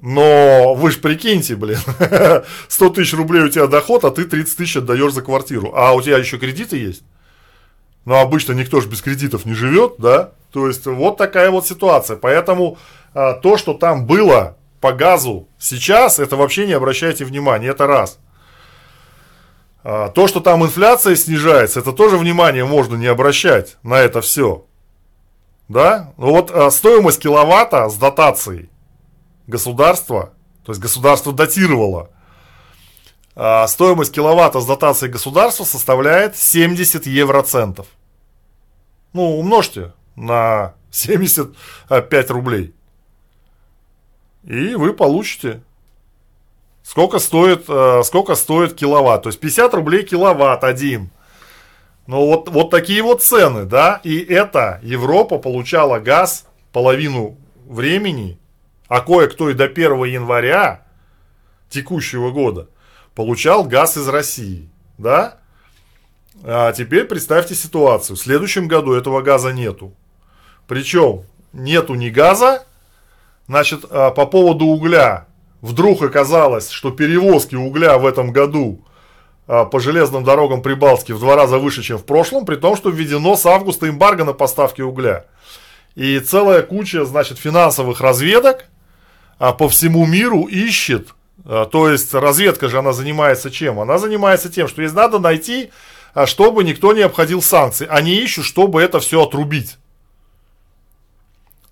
Но 0.00 0.74
вы 0.74 0.90
же 0.90 0.98
прикиньте, 0.98 1.54
блин, 1.54 1.78
100 2.68 2.88
тысяч 2.90 3.14
рублей 3.14 3.44
у 3.44 3.48
тебя 3.48 3.68
доход, 3.68 4.04
а 4.04 4.10
ты 4.10 4.24
30 4.24 4.56
тысяч 4.56 4.76
отдаешь 4.76 5.12
за 5.12 5.22
квартиру. 5.22 5.72
А 5.74 5.92
у 5.92 6.02
тебя 6.02 6.18
еще 6.18 6.36
кредиты 6.36 6.76
есть? 6.76 7.04
Ну, 8.04 8.16
обычно 8.16 8.52
никто 8.52 8.80
же 8.80 8.88
без 8.88 9.00
кредитов 9.00 9.46
не 9.46 9.54
живет, 9.54 9.94
да? 9.98 10.32
То 10.52 10.66
есть, 10.66 10.84
вот 10.84 11.16
такая 11.16 11.50
вот 11.50 11.66
ситуация. 11.66 12.16
Поэтому 12.16 12.76
а, 13.14 13.34
то, 13.34 13.56
что 13.56 13.72
там 13.72 14.04
было 14.04 14.56
по 14.84 14.92
газу 14.92 15.48
сейчас, 15.58 16.18
это 16.18 16.36
вообще 16.36 16.66
не 16.66 16.74
обращайте 16.74 17.24
внимания, 17.24 17.68
это 17.68 17.86
раз. 17.86 18.18
А, 19.82 20.10
то, 20.10 20.28
что 20.28 20.40
там 20.40 20.62
инфляция 20.62 21.16
снижается, 21.16 21.80
это 21.80 21.92
тоже 21.92 22.18
внимание 22.18 22.66
можно 22.66 22.94
не 22.96 23.06
обращать 23.06 23.78
на 23.82 23.94
это 23.94 24.20
все. 24.20 24.66
Да? 25.68 26.12
Ну 26.18 26.32
вот 26.32 26.50
а, 26.50 26.70
стоимость 26.70 27.18
киловатта 27.18 27.88
с 27.88 27.96
дотацией 27.96 28.68
государства, 29.46 30.34
то 30.66 30.72
есть 30.72 30.82
государство 30.82 31.32
датировало, 31.32 32.10
а, 33.34 33.66
стоимость 33.66 34.12
киловатта 34.12 34.60
с 34.60 34.66
дотацией 34.66 35.10
государства 35.10 35.64
составляет 35.64 36.36
70 36.36 37.06
евроцентов. 37.06 37.86
Ну, 39.14 39.38
умножьте 39.38 39.94
на 40.14 40.74
75 40.90 42.30
рублей 42.30 42.74
и 44.46 44.74
вы 44.74 44.92
получите 44.92 45.62
сколько 46.84 47.18
стоит, 47.18 47.64
э, 47.68 48.02
сколько 48.04 48.34
стоит 48.34 48.74
киловатт. 48.74 49.24
То 49.24 49.28
есть 49.30 49.40
50 49.40 49.74
рублей 49.74 50.04
киловатт 50.04 50.62
один. 50.62 51.10
Ну 52.06 52.26
вот, 52.26 52.50
вот 52.50 52.70
такие 52.70 53.02
вот 53.02 53.22
цены, 53.22 53.64
да, 53.64 54.00
и 54.04 54.18
это 54.18 54.78
Европа 54.82 55.38
получала 55.38 55.98
газ 55.98 56.46
половину 56.70 57.38
времени, 57.66 58.38
а 58.88 59.00
кое-кто 59.00 59.48
и 59.48 59.54
до 59.54 59.64
1 59.64 60.04
января 60.04 60.86
текущего 61.70 62.30
года 62.30 62.68
получал 63.14 63.64
газ 63.64 63.96
из 63.96 64.06
России, 64.06 64.68
да. 64.98 65.38
А 66.42 66.72
теперь 66.72 67.04
представьте 67.04 67.54
ситуацию, 67.54 68.16
в 68.16 68.20
следующем 68.20 68.68
году 68.68 68.92
этого 68.92 69.22
газа 69.22 69.52
нету. 69.52 69.94
Причем 70.66 71.22
нету 71.54 71.94
ни 71.94 72.10
газа, 72.10 72.66
Значит, 73.46 73.84
а, 73.90 74.10
по 74.10 74.26
поводу 74.26 74.66
угля. 74.66 75.26
Вдруг 75.60 76.02
оказалось, 76.02 76.70
что 76.70 76.90
перевозки 76.90 77.54
угля 77.54 77.98
в 77.98 78.06
этом 78.06 78.32
году 78.32 78.84
а, 79.46 79.64
по 79.64 79.80
железным 79.80 80.24
дорогам 80.24 80.62
Прибалтики 80.62 81.12
в 81.12 81.20
два 81.20 81.36
раза 81.36 81.58
выше, 81.58 81.82
чем 81.82 81.98
в 81.98 82.04
прошлом, 82.04 82.44
при 82.44 82.56
том, 82.56 82.76
что 82.76 82.90
введено 82.90 83.36
с 83.36 83.46
августа 83.46 83.88
эмбарго 83.88 84.24
на 84.24 84.32
поставки 84.32 84.82
угля. 84.82 85.26
И 85.94 86.18
целая 86.20 86.62
куча, 86.62 87.04
значит, 87.04 87.38
финансовых 87.38 88.00
разведок 88.00 88.66
а, 89.38 89.52
по 89.52 89.68
всему 89.68 90.06
миру 90.06 90.44
ищет, 90.44 91.08
то 91.44 91.90
есть 91.90 92.14
разведка 92.14 92.68
же 92.68 92.78
она 92.78 92.92
занимается 92.92 93.50
чем? 93.50 93.78
Она 93.78 93.98
занимается 93.98 94.48
тем, 94.48 94.66
что 94.66 94.80
есть 94.80 94.94
надо 94.94 95.18
найти, 95.18 95.70
чтобы 96.24 96.64
никто 96.64 96.94
не 96.94 97.02
обходил 97.02 97.42
санкции. 97.42 97.86
Они 97.90 98.14
ищут, 98.14 98.46
чтобы 98.46 98.80
это 98.80 98.98
все 99.00 99.22
отрубить. 99.22 99.76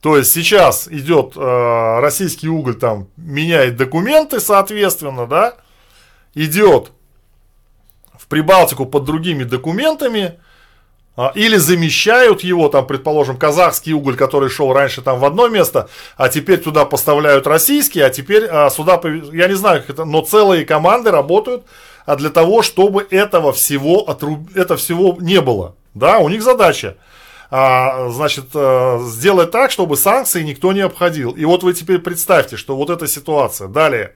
То 0.03 0.17
есть 0.17 0.33
сейчас 0.33 0.88
идет 0.88 1.35
э, 1.37 2.01
российский 2.01 2.49
уголь, 2.49 2.75
там 2.75 3.07
меняет 3.17 3.77
документы, 3.77 4.41
соответственно, 4.41 5.29
да, 5.29 5.55
идет 6.35 6.91
в 8.19 8.27
Прибалтику 8.27 8.85
под 8.85 9.05
другими 9.05 9.45
документами, 9.45 10.41
э, 11.17 11.23
или 11.37 11.57
замещают 11.57 12.43
его, 12.43 12.69
там, 12.69 12.85
предположим, 12.85 13.37
казахский 13.37 13.93
уголь, 13.93 14.17
который 14.17 14.51
шел 14.51 14.73
раньше 14.73 15.03
там 15.03 15.21
в 15.21 15.25
одно 15.25 15.47
место, 15.47 15.88
а 16.17 16.29
теперь 16.29 16.59
туда 16.59 16.85
поставляют 16.85 17.47
российский, 17.47 18.01
а 18.01 18.11
теперь 18.11 18.49
э, 18.51 18.71
сюда, 18.71 19.01
я 19.33 19.47
не 19.47 19.55
знаю, 19.55 19.83
как 19.83 19.91
это, 19.91 20.05
но 20.05 20.23
целые 20.23 20.65
команды 20.65 21.12
работают 21.12 21.62
а 22.07 22.17
для 22.17 22.31
того, 22.31 22.62
чтобы 22.62 23.07
этого 23.09 23.53
всего, 23.53 24.01
отруб... 24.09 24.51
это 24.57 24.77
всего 24.77 25.17
не 25.21 25.41
было. 25.41 25.77
Да, 25.95 26.19
у 26.19 26.29
них 26.29 26.43
задача 26.43 26.97
значит, 27.53 28.47
а, 28.55 28.99
сделать 29.05 29.51
так, 29.51 29.71
чтобы 29.71 29.99
санкции 29.99 30.43
никто 30.43 30.73
не 30.73 30.81
обходил. 30.81 31.33
И 31.33 31.45
вот 31.45 31.62
вы 31.62 31.75
теперь 31.75 31.99
представьте, 31.99 32.57
что 32.57 32.77
вот 32.77 32.88
эта 32.88 33.07
ситуация. 33.07 33.69
Далее, 33.69 34.15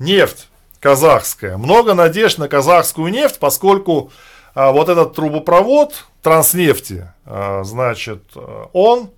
нефть 0.00 0.48
казахская. 0.80 1.58
Много 1.58 1.94
надежд 1.94 2.38
на 2.38 2.48
казахскую 2.48 3.12
нефть, 3.12 3.38
поскольку 3.38 4.10
а, 4.56 4.72
вот 4.72 4.88
этот 4.88 5.14
трубопровод 5.14 6.06
транснефти, 6.22 7.08
а, 7.24 7.62
значит, 7.62 8.22
он, 8.72 9.10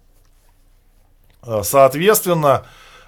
а, 1.41 1.63
соответственно, 1.63 2.67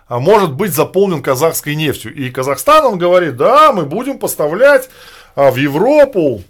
может 0.09 0.55
быть 0.55 0.73
заполнен 0.73 1.23
казахской 1.23 1.75
нефтью. 1.75 2.15
И 2.15 2.31
Казахстан, 2.31 2.87
он 2.87 2.99
говорит, 2.99 3.37
да, 3.37 3.73
мы 3.73 3.85
будем 3.85 4.19
поставлять 4.19 4.89
в 5.37 5.55
Европу, 5.55 6.43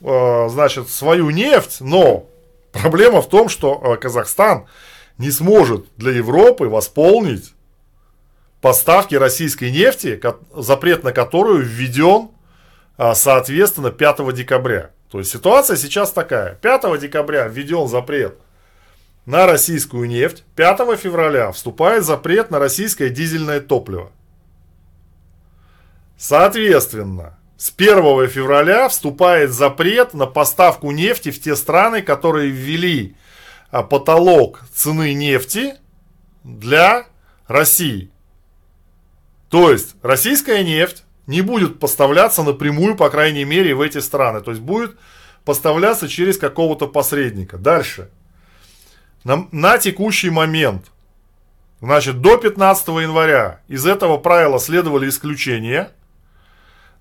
значит, 0.48 0.88
свою 0.88 1.28
нефть, 1.28 1.80
но 1.80 2.29
Проблема 2.72 3.20
в 3.20 3.28
том, 3.28 3.48
что 3.48 3.80
э, 3.82 3.96
Казахстан 3.96 4.66
не 5.18 5.30
сможет 5.30 5.86
для 5.96 6.12
Европы 6.12 6.66
восполнить 6.66 7.54
поставки 8.60 9.14
российской 9.14 9.70
нефти, 9.70 10.20
запрет 10.54 11.02
на 11.02 11.12
которую 11.12 11.62
введен, 11.62 12.30
а, 12.96 13.14
соответственно, 13.14 13.90
5 13.90 14.32
декабря. 14.34 14.90
То 15.10 15.18
есть 15.18 15.30
ситуация 15.30 15.76
сейчас 15.76 16.12
такая. 16.12 16.54
5 16.54 17.00
декабря 17.00 17.48
введен 17.48 17.88
запрет 17.88 18.38
на 19.26 19.46
российскую 19.46 20.08
нефть. 20.08 20.44
5 20.56 20.96
февраля 20.96 21.52
вступает 21.52 22.04
запрет 22.04 22.50
на 22.50 22.58
российское 22.58 23.10
дизельное 23.10 23.60
топливо. 23.60 24.12
Соответственно, 26.16 27.38
с 27.60 27.74
1 27.76 28.26
февраля 28.28 28.88
вступает 28.88 29.50
запрет 29.50 30.14
на 30.14 30.24
поставку 30.24 30.92
нефти 30.92 31.30
в 31.30 31.38
те 31.42 31.54
страны, 31.54 32.00
которые 32.00 32.48
ввели 32.48 33.16
а, 33.70 33.82
потолок 33.82 34.62
цены 34.72 35.12
нефти 35.12 35.74
для 36.42 37.04
России. 37.48 38.10
То 39.50 39.70
есть 39.70 39.94
российская 40.00 40.64
нефть 40.64 41.04
не 41.26 41.42
будет 41.42 41.78
поставляться 41.78 42.42
напрямую, 42.42 42.96
по 42.96 43.10
крайней 43.10 43.44
мере, 43.44 43.74
в 43.74 43.82
эти 43.82 43.98
страны. 43.98 44.40
То 44.40 44.52
есть 44.52 44.62
будет 44.62 44.96
поставляться 45.44 46.08
через 46.08 46.38
какого-то 46.38 46.86
посредника. 46.86 47.58
Дальше. 47.58 48.08
На, 49.22 49.46
на 49.52 49.76
текущий 49.76 50.30
момент, 50.30 50.86
значит, 51.82 52.22
до 52.22 52.38
15 52.38 52.88
января 52.88 53.60
из 53.68 53.84
этого 53.84 54.16
правила 54.16 54.58
следовали 54.58 55.10
исключения. 55.10 55.90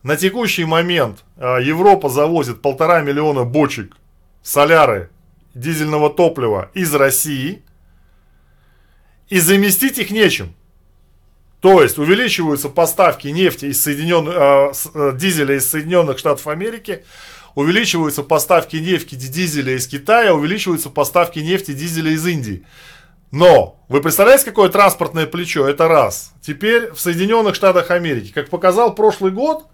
На 0.03 0.15
текущий 0.15 0.65
момент 0.65 1.25
э, 1.35 1.57
Европа 1.62 2.09
завозит 2.09 2.62
полтора 2.62 3.01
миллиона 3.01 3.43
бочек 3.43 3.97
соляры 4.41 5.09
дизельного 5.53 6.09
топлива 6.09 6.71
из 6.73 6.93
России. 6.95 7.63
И 9.27 9.39
заместить 9.39 9.99
их 9.99 10.09
нечем. 10.09 10.55
То 11.62 11.83
есть 11.83 11.99
увеличиваются 11.99 12.69
поставки 12.69 13.27
нефти 13.27 13.65
из 13.65 13.83
Соединенных, 13.83 14.33
э, 14.35 14.71
э, 14.93 15.17
дизеля 15.17 15.55
из 15.55 15.69
Соединенных 15.69 16.17
Штатов 16.17 16.47
Америки, 16.47 17.03
увеличиваются 17.53 18.23
поставки 18.23 18.77
нефти 18.77 19.15
дизеля 19.15 19.75
из 19.75 19.85
Китая, 19.88 20.33
увеличиваются 20.33 20.89
поставки 20.89 21.39
нефти 21.39 21.73
дизеля 21.73 22.12
из 22.12 22.25
Индии. 22.25 22.65
Но 23.31 23.83
вы 23.89 24.01
представляете, 24.01 24.45
какое 24.45 24.69
транспортное 24.69 25.27
плечо? 25.27 25.67
Это 25.67 25.89
раз. 25.89 26.31
Теперь 26.41 26.91
в 26.91 26.99
Соединенных 26.99 27.53
Штатах 27.53 27.91
Америки, 27.91 28.31
как 28.33 28.49
показал 28.49 28.95
прошлый 28.95 29.31
год, 29.31 29.67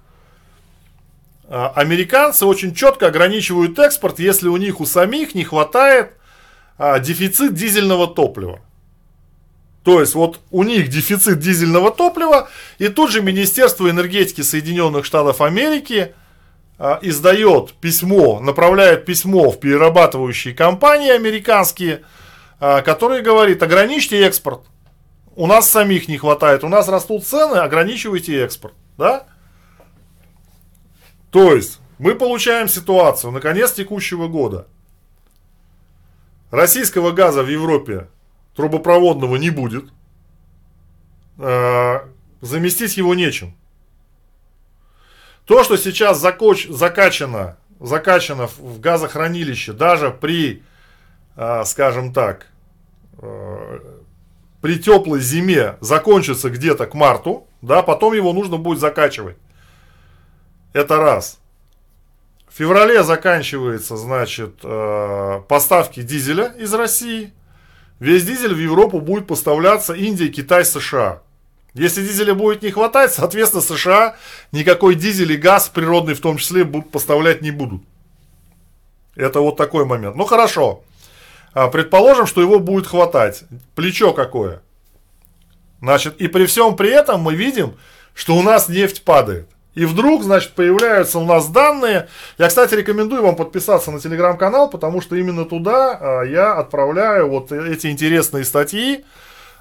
американцы 1.50 2.46
очень 2.46 2.74
четко 2.74 3.08
ограничивают 3.08 3.78
экспорт, 3.80 4.20
если 4.20 4.48
у 4.48 4.58
них 4.58 4.80
у 4.80 4.86
самих 4.86 5.36
не 5.36 5.44
хватает 5.44 6.12
э, 6.78 7.00
дефицит 7.00 7.54
дизельного 7.54 8.08
топлива. 8.08 8.60
То 9.86 10.00
есть 10.00 10.16
вот 10.16 10.40
у 10.50 10.64
них 10.64 10.90
дефицит 10.90 11.40
дизельного 11.40 11.92
топлива, 11.92 12.50
и 12.80 12.88
тут 12.88 13.12
же 13.12 13.22
Министерство 13.22 13.88
энергетики 13.88 14.42
Соединенных 14.42 15.06
Штатов 15.06 15.42
Америки 15.42 16.16
а, 16.80 16.98
издает 17.04 17.74
письмо, 17.74 18.40
направляет 18.40 19.06
письмо 19.06 19.52
в 19.52 19.60
перерабатывающие 19.60 20.56
компании 20.56 21.12
американские, 21.12 22.02
а, 22.60 22.82
которые 22.82 23.22
говорит, 23.22 23.62
ограничьте 23.62 24.26
экспорт. 24.26 24.62
У 25.36 25.46
нас 25.46 25.70
самих 25.70 26.08
не 26.08 26.18
хватает, 26.18 26.64
у 26.64 26.68
нас 26.68 26.88
растут 26.88 27.24
цены, 27.24 27.58
ограничивайте 27.58 28.44
экспорт. 28.44 28.74
Да? 28.98 29.28
То 31.36 31.54
есть 31.54 31.82
мы 32.00 32.16
получаем 32.16 32.70
ситуацию 32.70 33.30
на 33.34 33.42
конец 33.42 33.74
текущего 33.74 34.30
года. 34.30 34.68
Российского 36.50 37.12
газа 37.12 37.44
в 37.44 37.50
Европе 37.50 38.08
трубопроводного 38.56 39.36
не 39.36 39.50
будет. 39.50 39.84
Э, 41.38 42.06
заместить 42.40 42.96
его 42.96 43.16
нечем. 43.16 43.54
То, 45.44 45.66
что 45.66 45.76
сейчас 45.76 46.22
закоч, 46.22 46.70
закачано, 46.70 47.58
закачано 47.82 48.48
в 48.48 48.80
газохранилище, 48.80 49.74
даже 49.74 50.12
при, 50.12 50.64
э, 51.36 51.66
скажем 51.66 52.14
так, 52.14 52.48
э, 53.18 53.80
при 54.62 54.80
теплой 54.80 55.20
зиме 55.20 55.76
закончится 55.82 56.50
где-то 56.50 56.88
к 56.88 56.94
марту, 56.94 57.46
да, 57.62 57.84
потом 57.84 58.14
его 58.14 58.32
нужно 58.32 58.56
будет 58.56 58.80
закачивать. 58.80 59.36
Это 60.76 60.98
раз. 60.98 61.40
В 62.48 62.58
феврале 62.58 63.04
заканчивается, 63.04 63.98
значит, 63.98 64.56
поставки 65.48 66.02
дизеля 66.02 66.54
из 66.58 66.74
России– 66.74 67.34
Весь 68.00 68.26
дизель 68.26 68.54
в 68.54 68.60
Европу 68.60 69.00
будет 69.00 69.28
поставляться 69.28 69.94
Индия, 69.94 70.28
Китай, 70.28 70.66
США. 70.66 71.22
Если 71.74 72.02
дизеля 72.02 72.34
будет 72.34 72.62
не 72.62 72.72
хватать, 72.72 73.14
соответственно, 73.14 73.62
США 73.62 74.16
никакой 74.52 74.96
дизель 74.96 75.32
и 75.32 75.38
газ 75.38 75.70
природный 75.70 76.14
в 76.14 76.22
том 76.22 76.38
числе 76.38 76.66
поставлять 76.66 77.42
не 77.42 77.52
будут. 77.52 77.82
Это 79.16 79.40
вот 79.40 79.56
такой 79.56 79.86
момент. 79.86 80.16
Ну 80.16 80.26
хорошо. 80.26 80.84
А, 81.54 81.70
предположим, 81.70 82.26
что 82.26 82.42
его 82.42 82.60
будет 82.60 82.86
хватать. 82.86 83.44
Плечо 83.76 84.12
какое? 84.14 84.62
Значит, 85.82 86.18
и 86.18 86.28
при 86.28 86.46
всем 86.46 86.76
при 86.76 86.90
этом 86.90 87.22
мы 87.22 87.34
видим, 87.36 87.78
что 88.14 88.36
у 88.36 88.42
нас 88.42 88.68
нефть 88.68 89.04
падает. 89.04 89.50
И 89.76 89.84
вдруг, 89.84 90.24
значит, 90.24 90.54
появляются 90.54 91.20
у 91.20 91.26
нас 91.26 91.48
данные. 91.48 92.08
Я, 92.38 92.48
кстати, 92.48 92.74
рекомендую 92.76 93.22
вам 93.22 93.36
подписаться 93.36 93.92
на 93.92 94.00
телеграм-канал, 94.00 94.70
потому 94.70 95.02
что 95.02 95.18
именно 95.18 95.44
туда 95.44 95.98
а, 96.00 96.22
я 96.24 96.54
отправляю 96.54 97.30
вот 97.30 97.52
эти 97.52 97.88
интересные 97.88 98.46
статьи, 98.46 99.04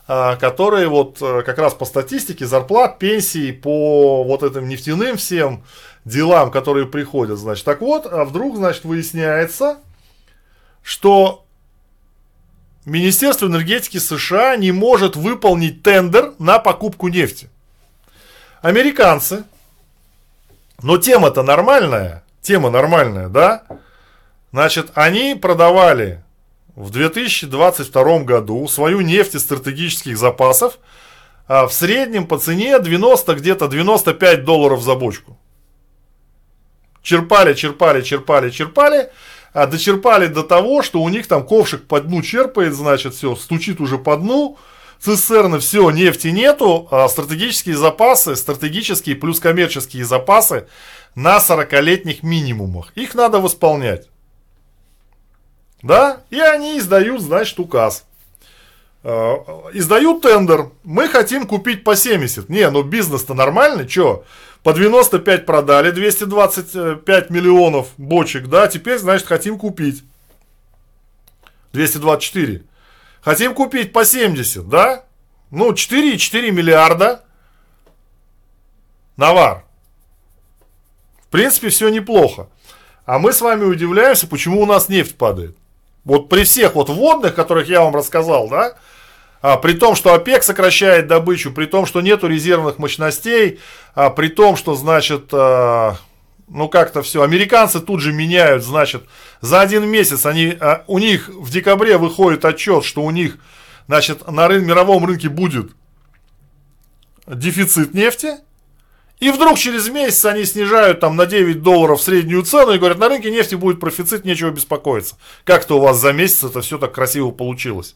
а, 0.07 0.37
которые 0.37 0.87
вот 0.87 1.19
а, 1.21 1.43
как 1.43 1.59
раз 1.59 1.75
по 1.75 1.85
статистике 1.85 2.47
зарплат, 2.47 3.01
пенсий, 3.01 3.51
по 3.51 4.23
вот 4.23 4.45
этим 4.45 4.69
нефтяным 4.69 5.17
всем 5.17 5.65
делам, 6.05 6.53
которые 6.53 6.87
приходят, 6.87 7.37
значит. 7.37 7.65
Так 7.65 7.81
вот, 7.81 8.07
а 8.07 8.25
вдруг, 8.25 8.57
значит, 8.57 8.85
выясняется, 8.85 9.79
что 10.85 11.45
Министерство 12.85 13.47
энергетики 13.47 13.99
США 13.99 14.55
не 14.55 14.71
может 14.71 15.17
выполнить 15.17 15.83
тендер 15.83 16.35
на 16.39 16.61
покупку 16.61 17.09
нефти. 17.09 17.49
Американцы 18.63 19.45
но 20.83 20.99
тема-то 20.99 21.43
нормальная. 21.43 22.25
Тема 22.41 22.71
нормальная, 22.71 23.29
да? 23.29 23.65
Значит, 24.53 24.91
они 24.95 25.35
продавали 25.35 26.23
в 26.77 26.91
2022 26.91 28.19
году 28.21 28.67
свою 28.69 29.01
нефть 29.01 29.35
из 29.35 29.43
стратегических 29.43 30.19
запасов 30.19 30.79
а 31.47 31.67
в 31.67 31.73
среднем 31.73 32.27
по 32.27 32.39
цене 32.39 32.81
90, 32.81 33.35
где-то 33.35 33.69
95 33.69 34.45
долларов 34.45 34.83
за 34.83 34.95
бочку. 34.95 35.39
Черпали, 37.03 37.53
черпали, 37.53 38.01
черпали, 38.01 38.51
черпали, 38.51 39.11
а 39.53 39.67
дочерпали 39.67 40.27
до 40.27 40.43
того, 40.43 40.83
что 40.83 41.03
у 41.03 41.09
них 41.11 41.27
там 41.27 41.45
ковшик 41.45 41.87
по 41.87 42.01
дну 42.01 42.23
черпает, 42.23 42.73
значит, 42.73 43.15
все, 43.15 43.37
стучит 43.37 43.81
уже 43.81 43.99
по 43.99 44.17
дну, 44.17 44.59
цистерны, 45.05 45.59
все, 45.59 45.91
нефти 45.91 46.29
нету, 46.29 46.89
а 46.91 47.09
стратегические 47.09 47.77
запасы, 47.77 48.37
стратегические 48.37 49.17
плюс 49.17 49.39
коммерческие 49.39 50.05
запасы 50.05 50.67
на 51.15 51.37
40-летних 51.37 52.23
минимумах. 52.23 52.91
Их 52.95 53.15
надо 53.15 53.39
восполнять. 53.39 54.09
Да? 55.83 56.23
И 56.31 56.41
они 56.41 56.79
издают, 56.79 57.21
значит, 57.21 57.59
указ. 57.61 58.05
Э, 59.03 59.35
издают 59.75 60.23
тендер. 60.23 60.71
Мы 60.83 61.09
хотим 61.09 61.47
купить 61.47 61.85
по 61.85 61.95
70. 61.95 62.49
Не, 62.49 62.71
ну 62.71 62.83
бизнес-то 62.83 63.35
нормальный, 63.35 63.87
что? 63.87 64.25
По 64.63 64.73
95 64.73 65.45
продали, 65.45 65.91
225 65.91 67.29
миллионов 67.29 67.89
бочек, 67.99 68.47
да, 68.47 68.67
теперь, 68.67 68.97
значит, 68.97 69.27
хотим 69.27 69.59
купить. 69.59 70.03
224. 71.75 72.63
Хотим 73.25 73.55
купить 73.55 73.93
по 73.93 74.05
70, 74.05 74.69
да? 74.69 75.05
Ну, 75.51 75.73
4,4 75.73 76.51
миллиарда 76.51 77.25
навар. 79.17 79.65
В 81.23 81.29
принципе, 81.29 81.71
все 81.71 81.89
неплохо. 81.89 82.49
А 83.07 83.19
мы 83.19 83.33
с 83.33 83.41
вами 83.41 83.65
удивляемся, 83.65 84.27
почему 84.27 84.61
у 84.61 84.67
нас 84.67 84.91
нефть 84.91 85.17
падает. 85.17 85.57
Вот 86.05 86.29
при 86.29 86.45
всех 86.45 86.75
вот 86.75 86.91
водных, 86.91 87.35
которых 87.35 87.67
я 87.69 87.81
вам 87.81 87.95
рассказал, 87.97 88.49
да, 88.49 88.77
а, 89.41 89.57
при 89.57 89.73
том, 89.73 89.95
что 89.95 90.13
ОПЕК 90.13 90.43
сокращает 90.43 91.07
добычу, 91.07 91.51
при 91.51 91.65
том, 91.65 91.87
что 91.87 92.03
нету 92.03 92.27
резервных 92.27 92.79
мощностей, 92.79 93.59
а, 93.95 94.11
при 94.11 94.29
том, 94.29 94.57
что, 94.57 94.75
значит, 94.75 95.31
а, 95.33 95.97
ну 96.49 96.69
как-то 96.69 97.03
все. 97.03 97.23
Американцы 97.23 97.81
тут 97.81 98.01
же 98.01 98.13
меняют, 98.13 98.65
значит, 98.65 99.05
за 99.41 99.61
один 99.61 99.87
месяц 99.89 100.27
они, 100.27 100.57
а, 100.61 100.85
у 100.87 100.99
них 100.99 101.29
в 101.29 101.51
декабре 101.51 101.99
выходит 101.99 102.45
отчет, 102.45 102.85
что 102.85 103.03
у 103.03 103.11
них, 103.11 103.39
значит, 103.87 104.27
на 104.29 104.49
рын, 104.49 104.65
мировом 104.65 105.05
рынке 105.05 105.29
будет 105.29 105.73
дефицит 107.27 107.95
нефти. 107.95 108.35
И 109.21 109.31
вдруг 109.31 109.59
через 109.59 109.89
месяц 109.89 110.25
они 110.27 110.45
снижают 110.45 111.01
там 111.01 111.17
на 111.17 111.25
9 111.25 111.63
долларов 111.63 112.03
среднюю 112.03 112.43
цену 112.43 112.73
и 112.73 112.79
говорят, 112.79 112.99
на 112.99 113.09
рынке 113.09 113.31
нефти 113.31 113.55
будет 113.55 113.81
профицит, 113.81 114.25
нечего 114.25 114.51
беспокоиться. 114.51 115.17
Как-то 115.45 115.79
у 115.79 115.81
вас 115.81 115.99
за 115.99 116.13
месяц 116.13 116.45
это 116.45 116.61
все 116.61 116.79
так 116.79 116.93
красиво 116.93 117.31
получилось. 117.31 117.95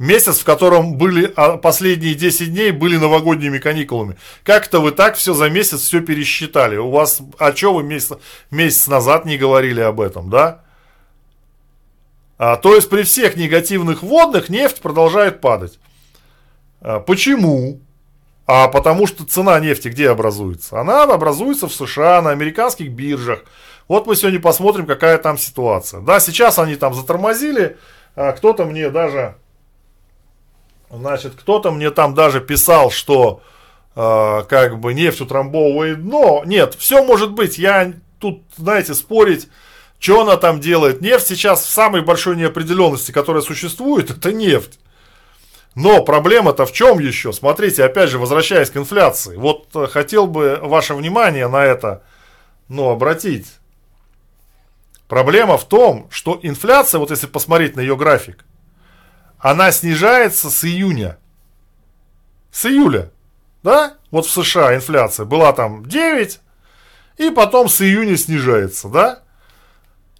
Месяц, 0.00 0.38
в 0.38 0.44
котором 0.44 0.94
были 0.94 1.30
а, 1.36 1.58
последние 1.58 2.14
10 2.14 2.54
дней, 2.54 2.70
были 2.70 2.96
новогодними 2.96 3.58
каникулами. 3.58 4.16
Как-то 4.44 4.80
вы 4.80 4.92
так 4.92 5.16
все 5.16 5.34
за 5.34 5.50
месяц 5.50 5.82
все 5.82 6.00
пересчитали. 6.00 6.78
У 6.78 6.88
вас, 6.88 7.20
а 7.38 7.54
что 7.54 7.74
вы 7.74 7.82
месяц, 7.82 8.16
месяц 8.50 8.86
назад 8.86 9.26
не 9.26 9.36
говорили 9.36 9.80
об 9.80 10.00
этом, 10.00 10.30
да? 10.30 10.62
А, 12.38 12.56
то 12.56 12.74
есть 12.74 12.88
при 12.88 13.02
всех 13.02 13.36
негативных 13.36 14.02
водных 14.02 14.48
нефть 14.48 14.80
продолжает 14.80 15.42
падать. 15.42 15.78
А, 16.80 17.00
почему? 17.00 17.82
А 18.46 18.68
потому 18.68 19.06
что 19.06 19.26
цена 19.26 19.60
нефти 19.60 19.88
где 19.88 20.08
образуется? 20.08 20.80
Она 20.80 21.02
образуется 21.02 21.68
в 21.68 21.74
США, 21.74 22.22
на 22.22 22.30
американских 22.30 22.90
биржах. 22.90 23.44
Вот 23.86 24.06
мы 24.06 24.16
сегодня 24.16 24.40
посмотрим, 24.40 24.86
какая 24.86 25.18
там 25.18 25.36
ситуация. 25.36 26.00
Да, 26.00 26.20
сейчас 26.20 26.58
они 26.58 26.76
там 26.76 26.94
затормозили. 26.94 27.76
А, 28.16 28.32
кто-то 28.32 28.64
мне 28.64 28.88
даже 28.88 29.36
Значит, 30.90 31.34
кто-то 31.38 31.70
мне 31.70 31.90
там 31.90 32.14
даже 32.14 32.40
писал, 32.40 32.90
что 32.90 33.42
э, 33.94 34.42
как 34.48 34.80
бы 34.80 34.92
нефть 34.92 35.20
утрамбовывает 35.20 36.02
дно. 36.02 36.42
Нет, 36.44 36.74
все 36.74 37.04
может 37.04 37.32
быть. 37.32 37.58
Я 37.58 37.92
тут, 38.18 38.42
знаете, 38.56 38.94
спорить, 38.94 39.48
что 40.00 40.22
она 40.22 40.36
там 40.36 40.60
делает. 40.60 41.00
Нефть 41.00 41.28
сейчас 41.28 41.62
в 41.62 41.70
самой 41.70 42.02
большой 42.02 42.36
неопределенности, 42.36 43.12
которая 43.12 43.42
существует, 43.42 44.10
это 44.10 44.32
нефть. 44.32 44.80
Но 45.76 46.02
проблема-то 46.02 46.66
в 46.66 46.72
чем 46.72 46.98
еще? 46.98 47.32
Смотрите, 47.32 47.84
опять 47.84 48.10
же, 48.10 48.18
возвращаясь 48.18 48.70
к 48.70 48.76
инфляции. 48.76 49.36
Вот 49.36 49.68
э, 49.76 49.86
хотел 49.86 50.26
бы 50.26 50.58
ваше 50.60 50.94
внимание 50.94 51.46
на 51.46 51.64
это 51.64 52.02
ну, 52.68 52.90
обратить. 52.90 53.46
Проблема 55.06 55.56
в 55.56 55.64
том, 55.64 56.08
что 56.10 56.38
инфляция, 56.42 56.98
вот 56.98 57.10
если 57.10 57.26
посмотреть 57.26 57.76
на 57.76 57.80
ее 57.80 57.96
график, 57.96 58.44
она 59.40 59.72
снижается 59.72 60.50
с 60.50 60.64
июня. 60.64 61.18
С 62.52 62.66
июля. 62.66 63.10
Да? 63.62 63.94
Вот 64.10 64.26
в 64.26 64.30
США 64.30 64.74
инфляция 64.74 65.24
была 65.24 65.52
там 65.52 65.84
9, 65.86 66.40
и 67.18 67.30
потом 67.30 67.68
с 67.68 67.80
июня 67.80 68.16
снижается, 68.16 68.88
да? 68.88 69.20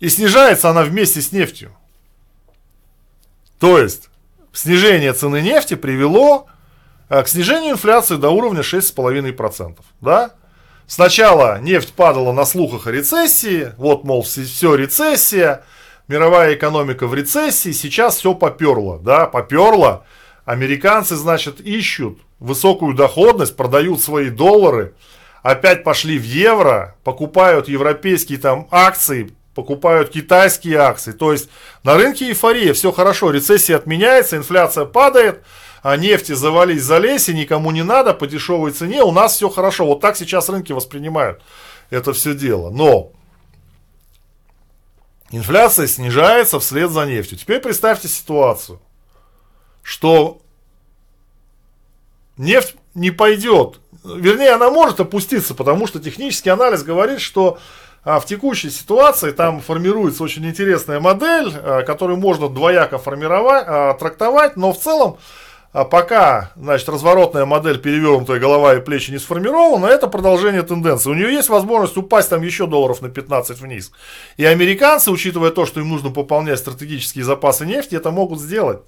И 0.00 0.08
снижается 0.08 0.70
она 0.70 0.82
вместе 0.82 1.20
с 1.20 1.32
нефтью. 1.32 1.74
То 3.58 3.78
есть, 3.78 4.08
снижение 4.52 5.12
цены 5.12 5.42
нефти 5.42 5.74
привело 5.74 6.46
э, 7.08 7.22
к 7.22 7.28
снижению 7.28 7.72
инфляции 7.72 8.16
до 8.16 8.30
уровня 8.30 8.60
6,5%. 8.60 9.78
Да? 10.00 10.30
Сначала 10.86 11.60
нефть 11.60 11.92
падала 11.92 12.32
на 12.32 12.46
слухах 12.46 12.86
о 12.86 12.90
рецессии, 12.90 13.72
вот, 13.76 14.04
мол, 14.04 14.22
все 14.22 14.74
рецессия, 14.74 15.64
мировая 16.10 16.54
экономика 16.54 17.06
в 17.06 17.14
рецессии, 17.14 17.70
сейчас 17.70 18.16
все 18.16 18.34
поперло, 18.34 18.98
да, 18.98 19.26
поперло. 19.26 20.04
Американцы, 20.44 21.14
значит, 21.14 21.60
ищут 21.60 22.18
высокую 22.40 22.94
доходность, 22.94 23.56
продают 23.56 24.00
свои 24.00 24.28
доллары, 24.28 24.94
опять 25.44 25.84
пошли 25.84 26.18
в 26.18 26.24
евро, 26.24 26.96
покупают 27.04 27.68
европейские 27.68 28.38
там 28.38 28.66
акции, 28.72 29.30
покупают 29.54 30.10
китайские 30.10 30.78
акции. 30.78 31.12
То 31.12 31.30
есть 31.30 31.48
на 31.84 31.94
рынке 31.94 32.28
эйфория, 32.28 32.72
все 32.72 32.90
хорошо, 32.90 33.30
рецессия 33.30 33.76
отменяется, 33.76 34.36
инфляция 34.36 34.86
падает, 34.86 35.44
а 35.84 35.96
нефти 35.96 36.32
завались 36.32 36.82
за 36.82 36.98
лесе, 36.98 37.34
никому 37.34 37.70
не 37.70 37.84
надо, 37.84 38.14
по 38.14 38.26
дешевой 38.26 38.72
цене, 38.72 39.04
у 39.04 39.12
нас 39.12 39.36
все 39.36 39.48
хорошо. 39.48 39.86
Вот 39.86 40.00
так 40.00 40.16
сейчас 40.16 40.48
рынки 40.48 40.72
воспринимают 40.72 41.40
это 41.90 42.12
все 42.12 42.34
дело. 42.34 42.70
Но 42.70 43.12
Инфляция 45.32 45.86
снижается 45.86 46.58
вслед 46.58 46.90
за 46.90 47.06
нефтью. 47.06 47.38
Теперь 47.38 47.60
представьте 47.60 48.08
ситуацию, 48.08 48.80
что 49.82 50.40
нефть 52.36 52.74
не 52.94 53.12
пойдет. 53.12 53.78
Вернее, 54.02 54.52
она 54.52 54.70
может 54.70 54.98
опуститься, 54.98 55.54
потому 55.54 55.86
что 55.86 56.00
технический 56.00 56.50
анализ 56.50 56.82
говорит, 56.82 57.20
что 57.20 57.58
а, 58.02 58.18
в 58.18 58.26
текущей 58.26 58.70
ситуации 58.70 59.30
там 59.30 59.60
формируется 59.60 60.24
очень 60.24 60.44
интересная 60.46 60.98
модель, 60.98 61.52
а, 61.54 61.82
которую 61.82 62.18
можно 62.18 62.48
двояко 62.48 62.98
формировать, 62.98 63.64
а, 63.66 63.94
трактовать, 63.94 64.56
но 64.56 64.72
в 64.72 64.78
целом 64.80 65.18
а 65.72 65.84
пока, 65.84 66.50
значит, 66.56 66.88
разворотная 66.88 67.44
модель 67.44 67.78
перевернутая 67.78 68.40
голова 68.40 68.74
и 68.74 68.80
плечи 68.80 69.12
не 69.12 69.18
сформирована, 69.18 69.86
это 69.86 70.08
продолжение 70.08 70.62
тенденции. 70.62 71.10
У 71.10 71.14
нее 71.14 71.32
есть 71.32 71.48
возможность 71.48 71.96
упасть 71.96 72.28
там 72.28 72.42
еще 72.42 72.66
долларов 72.66 73.02
на 73.02 73.08
15 73.08 73.60
вниз. 73.60 73.92
И 74.36 74.44
американцы, 74.44 75.12
учитывая 75.12 75.52
то, 75.52 75.66
что 75.66 75.78
им 75.78 75.88
нужно 75.88 76.10
пополнять 76.10 76.58
стратегические 76.58 77.22
запасы 77.22 77.66
нефти, 77.66 77.94
это 77.94 78.10
могут 78.10 78.40
сделать. 78.40 78.80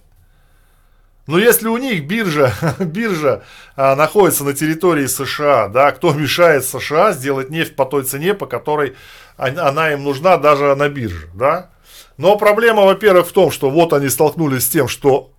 Но 1.28 1.38
если 1.38 1.68
у 1.68 1.76
них 1.76 2.04
биржа, 2.04 2.52
биржа 2.80 3.44
а, 3.76 3.94
находится 3.94 4.42
на 4.42 4.52
территории 4.52 5.06
США, 5.06 5.68
да, 5.68 5.92
кто 5.92 6.12
мешает 6.12 6.64
США 6.64 7.12
сделать 7.12 7.48
нефть 7.48 7.76
по 7.76 7.84
той 7.84 8.02
цене, 8.02 8.34
по 8.34 8.46
которой 8.46 8.96
она 9.36 9.92
им 9.92 10.02
нужна 10.02 10.36
даже 10.36 10.74
на 10.74 10.88
бирже, 10.88 11.28
да? 11.32 11.70
Но 12.16 12.36
проблема, 12.36 12.82
во-первых, 12.82 13.28
в 13.28 13.32
том, 13.32 13.50
что 13.50 13.70
вот 13.70 13.92
они 13.92 14.08
столкнулись 14.08 14.64
с 14.64 14.68
тем, 14.68 14.88
что 14.88 15.31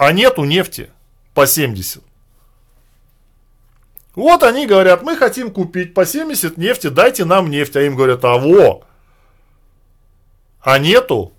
а 0.00 0.12
нету 0.12 0.44
нефти 0.44 0.88
по 1.34 1.46
70. 1.46 2.02
Вот 4.14 4.42
они 4.42 4.66
говорят, 4.66 5.02
мы 5.02 5.14
хотим 5.14 5.50
купить 5.50 5.92
по 5.92 6.06
70 6.06 6.56
нефти, 6.56 6.86
дайте 6.86 7.26
нам 7.26 7.50
нефть. 7.50 7.76
А 7.76 7.82
им 7.82 7.96
говорят, 7.96 8.24
а 8.24 8.38
во, 8.38 8.82
а 10.62 10.78
нету. 10.78 11.34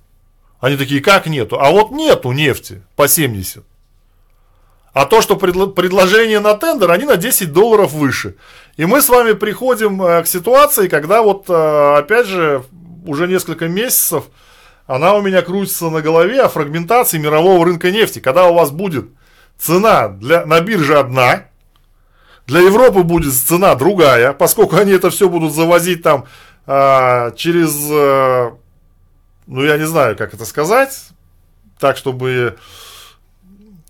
Они 0.59 0.77
такие, 0.77 1.01
как 1.01 1.25
нету? 1.25 1.59
А 1.59 1.71
вот 1.71 1.89
нету 1.89 2.33
нефти 2.33 2.83
по 2.95 3.07
70. 3.07 3.63
А 4.93 5.05
то, 5.07 5.21
что 5.21 5.37
предло- 5.37 5.73
предложение 5.73 6.39
на 6.39 6.53
тендер, 6.53 6.91
они 6.91 7.05
на 7.05 7.17
10 7.17 7.51
долларов 7.51 7.93
выше. 7.93 8.35
И 8.77 8.85
мы 8.85 9.01
с 9.01 9.09
вами 9.09 9.31
приходим 9.33 10.03
э, 10.03 10.21
к 10.21 10.27
ситуации, 10.27 10.87
когда 10.87 11.23
вот, 11.23 11.49
э, 11.49 11.97
опять 11.97 12.27
же, 12.27 12.63
уже 13.07 13.27
несколько 13.27 13.67
месяцев 13.67 14.25
она 14.91 15.13
у 15.13 15.21
меня 15.21 15.41
крутится 15.41 15.89
на 15.89 16.01
голове 16.01 16.41
о 16.41 16.49
фрагментации 16.49 17.17
мирового 17.17 17.63
рынка 17.63 17.91
нефти. 17.91 18.19
Когда 18.19 18.47
у 18.49 18.53
вас 18.53 18.71
будет 18.71 19.05
цена 19.57 20.09
для, 20.09 20.45
на 20.45 20.59
бирже 20.59 20.97
одна, 20.97 21.45
для 22.45 22.59
Европы 22.59 23.03
будет 23.03 23.33
цена 23.33 23.73
другая, 23.75 24.33
поскольку 24.33 24.75
они 24.75 24.91
это 24.91 25.09
все 25.09 25.29
будут 25.29 25.53
завозить 25.53 26.03
там 26.03 26.25
а, 26.67 27.31
через, 27.37 27.73
а, 27.89 28.57
ну 29.47 29.63
я 29.63 29.77
не 29.77 29.87
знаю, 29.87 30.17
как 30.17 30.33
это 30.33 30.43
сказать, 30.43 31.05
так 31.79 31.95
чтобы, 31.95 32.57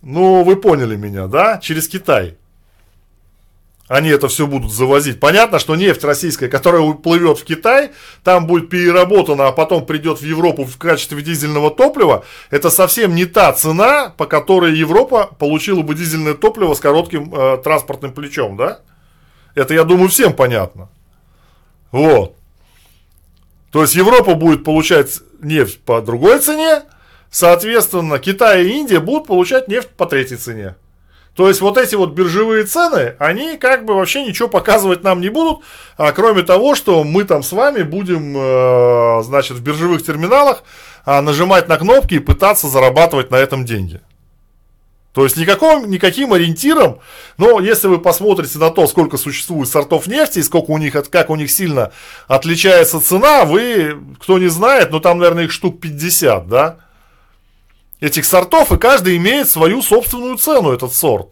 ну 0.04 0.44
вы 0.44 0.56
поняли 0.56 0.98
меня, 0.98 1.26
да, 1.26 1.58
через 1.58 1.88
Китай 1.88 2.38
они 3.92 4.08
это 4.08 4.30
все 4.30 4.48
будут 4.48 4.72
завозить. 4.72 5.20
Понятно, 5.20 5.60
что 5.60 5.76
нефть 5.76 6.06
российская, 6.06 6.48
которая 6.48 6.82
уплывет 6.82 7.40
в 7.40 7.44
Китай, 7.44 7.92
там 8.24 8.48
будет 8.48 8.70
переработана, 8.70 9.50
а 9.50 9.52
потом 9.52 9.86
придет 9.86 10.22
в 10.22 10.26
Европу 10.26 10.64
в 10.64 10.78
качестве 10.78 11.22
дизельного 11.22 11.72
топлива, 11.72 12.24
это 12.52 12.70
совсем 12.70 13.14
не 13.14 13.26
та 13.26 13.52
цена, 13.52 14.14
по 14.16 14.28
которой 14.28 14.74
Европа 14.78 15.30
получила 15.38 15.82
бы 15.82 15.94
дизельное 15.94 16.36
топливо 16.36 16.74
с 16.74 16.80
коротким 16.80 17.36
э, 17.36 17.58
транспортным 17.58 18.14
плечом, 18.14 18.56
да? 18.56 18.80
Это, 19.56 19.74
я 19.74 19.84
думаю, 19.84 20.08
всем 20.08 20.32
понятно. 20.32 20.88
Вот. 21.92 22.38
То 23.74 23.82
есть 23.82 23.94
Европа 23.96 24.36
будет 24.36 24.64
получать 24.64 25.20
нефть 25.42 25.82
по 25.82 26.02
другой 26.02 26.40
цене, 26.40 26.84
соответственно, 27.30 28.20
Китай 28.20 28.64
и 28.64 28.70
Индия 28.70 29.02
будут 29.02 29.28
получать 29.28 29.68
нефть 29.68 29.90
по 29.90 30.06
третьей 30.06 30.38
цене. 30.38 30.76
То 31.36 31.48
есть 31.48 31.62
вот 31.62 31.78
эти 31.78 31.96
вот 31.96 32.12
биржевые 32.12 32.66
цены, 32.66 33.16
они 33.18 33.58
как 33.58 33.86
бы 33.86 33.96
вообще 33.96 34.24
ничего 34.24 34.50
показывать 34.50 35.04
нам 35.04 35.22
не 35.22 35.30
будут, 35.30 35.60
а 35.98 36.12
кроме 36.12 36.44
того, 36.44 36.76
что 36.76 37.04
мы 37.06 37.24
там 37.24 37.42
с 37.42 37.54
вами 37.54 37.84
будем, 37.84 38.36
э, 38.36 39.24
значит, 39.24 39.58
в 39.58 39.62
биржевых 39.62 40.04
терминалах 40.06 40.64
э, 41.06 41.22
нажимать 41.22 41.70
на 41.70 41.78
кнопки 41.78 42.16
и 42.16 42.20
пытаться 42.20 42.68
зарабатывать 42.68 43.32
на 43.32 43.38
этом 43.38 43.64
деньги. 43.64 44.02
То 45.14 45.24
есть 45.26 45.36
никаким, 45.36 45.90
никаким 45.90 46.34
ориентиром, 46.34 47.00
но 47.38 47.60
если 47.60 47.88
вы 47.88 48.00
посмотрите 48.00 48.60
на 48.60 48.70
то, 48.70 48.88
сколько 48.88 49.18
существует 49.18 49.70
сортов 49.70 50.08
нефти 50.08 50.40
и 50.40 50.44
сколько 50.44 50.72
у 50.72 50.78
них, 50.78 50.94
как 51.10 51.30
у 51.30 51.36
них 51.36 51.52
сильно 51.52 51.92
отличается 52.28 53.02
цена, 53.02 53.44
вы, 53.44 53.98
кто 54.22 54.38
не 54.38 54.48
знает, 54.48 54.92
ну 54.92 55.02
там, 55.02 55.20
наверное, 55.20 55.46
их 55.46 55.52
штук 55.52 55.82
50, 55.82 56.48
да, 56.48 56.78
этих 58.02 58.26
сортов, 58.26 58.72
и 58.72 58.78
каждый 58.78 59.16
имеет 59.18 59.48
свою 59.48 59.82
собственную 59.82 60.38
цену, 60.38 60.74
этот 60.74 60.94
сорт. 60.94 61.30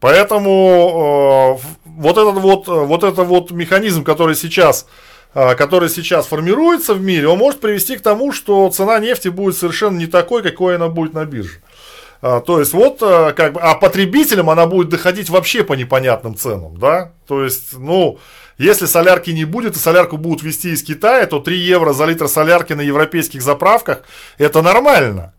Поэтому 0.00 1.60
э, 1.62 1.66
вот 1.84 2.18
этот 2.18 2.42
вот, 2.42 2.66
вот 2.66 3.04
этот 3.04 3.26
вот 3.26 3.50
механизм, 3.52 4.02
который 4.02 4.34
сейчас, 4.34 4.86
э, 5.34 5.54
который 5.54 5.88
сейчас 5.88 6.26
формируется 6.26 6.94
в 6.94 7.00
мире, 7.00 7.28
он 7.28 7.38
может 7.38 7.60
привести 7.60 7.96
к 7.96 8.02
тому, 8.02 8.32
что 8.32 8.68
цена 8.70 8.98
нефти 8.98 9.28
будет 9.28 9.56
совершенно 9.56 9.96
не 9.96 10.06
такой, 10.06 10.42
какой 10.42 10.76
она 10.76 10.88
будет 10.88 11.14
на 11.14 11.24
бирже. 11.24 11.62
А, 12.20 12.40
то 12.40 12.58
есть 12.58 12.72
вот 12.72 12.98
э, 13.02 13.32
как 13.34 13.52
бы, 13.52 13.60
а 13.60 13.74
потребителям 13.74 14.48
она 14.48 14.66
будет 14.66 14.88
доходить 14.88 15.28
вообще 15.28 15.62
по 15.62 15.74
непонятным 15.74 16.36
ценам, 16.36 16.78
да? 16.78 17.12
То 17.26 17.44
есть, 17.44 17.74
ну, 17.74 18.18
если 18.58 18.86
солярки 18.86 19.30
не 19.30 19.44
будет 19.44 19.76
и 19.76 19.78
солярку 19.78 20.16
будут 20.16 20.42
везти 20.42 20.70
из 20.70 20.82
Китая, 20.82 21.26
то 21.26 21.40
3 21.40 21.56
евро 21.56 21.92
за 21.92 22.04
литр 22.06 22.28
солярки 22.28 22.72
на 22.72 22.82
европейских 22.82 23.42
заправках 23.42 24.04
это 24.38 24.62
нормально. 24.62 25.34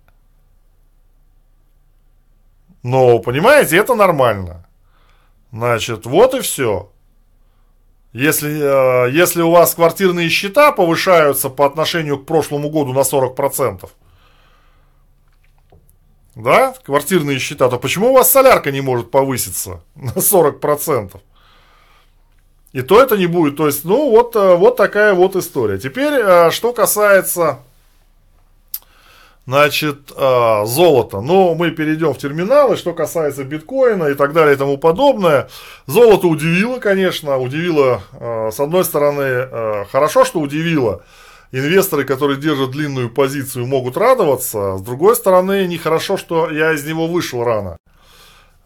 Но, 2.83 3.19
понимаете, 3.19 3.77
это 3.77 3.95
нормально. 3.95 4.67
Значит, 5.51 6.05
вот 6.05 6.35
и 6.35 6.41
все. 6.41 6.91
Если, 8.13 9.07
э, 9.07 9.11
если 9.11 9.41
у 9.41 9.51
вас 9.51 9.75
квартирные 9.75 10.29
счета 10.29 10.71
повышаются 10.71 11.49
по 11.49 11.65
отношению 11.65 12.19
к 12.19 12.25
прошлому 12.25 12.69
году 12.69 12.93
на 12.93 13.03
40%, 13.03 13.89
да, 16.35 16.73
квартирные 16.83 17.39
счета, 17.39 17.69
то 17.69 17.77
почему 17.77 18.11
у 18.11 18.13
вас 18.13 18.29
солярка 18.29 18.71
не 18.71 18.81
может 18.81 19.09
повыситься 19.09 19.81
на 19.95 20.11
40%? 20.11 21.19
И 22.75 22.81
то 22.81 23.01
это 23.01 23.15
не 23.15 23.25
будет. 23.25 23.55
То 23.55 23.67
есть, 23.67 23.85
ну, 23.85 24.09
вот, 24.09 24.35
э, 24.35 24.55
вот 24.55 24.75
такая 24.75 25.13
вот 25.13 25.37
история. 25.37 25.77
Теперь, 25.77 26.11
э, 26.11 26.51
что 26.51 26.73
касается, 26.73 27.59
значит, 29.47 30.11
э, 30.13 30.65
золота. 30.65 31.21
Ну, 31.21 31.55
мы 31.55 31.71
перейдем 31.71 32.13
в 32.13 32.17
терминалы. 32.17 32.75
Что 32.75 32.91
касается 32.91 33.45
биткоина 33.45 34.07
и 34.07 34.13
так 34.13 34.33
далее 34.33 34.55
и 34.55 34.57
тому 34.57 34.77
подобное. 34.77 35.47
Золото 35.87 36.27
удивило, 36.27 36.79
конечно. 36.79 37.37
Удивило, 37.37 38.01
с 38.51 38.59
одной 38.59 38.83
стороны, 38.83 39.85
хорошо, 39.89 40.25
что 40.25 40.41
удивило. 40.41 41.01
Инвесторы, 41.53 42.03
которые 42.03 42.37
держат 42.37 42.71
длинную 42.71 43.09
позицию, 43.09 43.67
могут 43.67 43.95
радоваться. 43.95 44.75
С 44.75 44.81
другой 44.81 45.15
стороны, 45.15 45.65
нехорошо, 45.65 46.17
что 46.17 46.51
я 46.51 46.73
из 46.73 46.83
него 46.85 47.07
вышел 47.07 47.41
рано. 47.45 47.77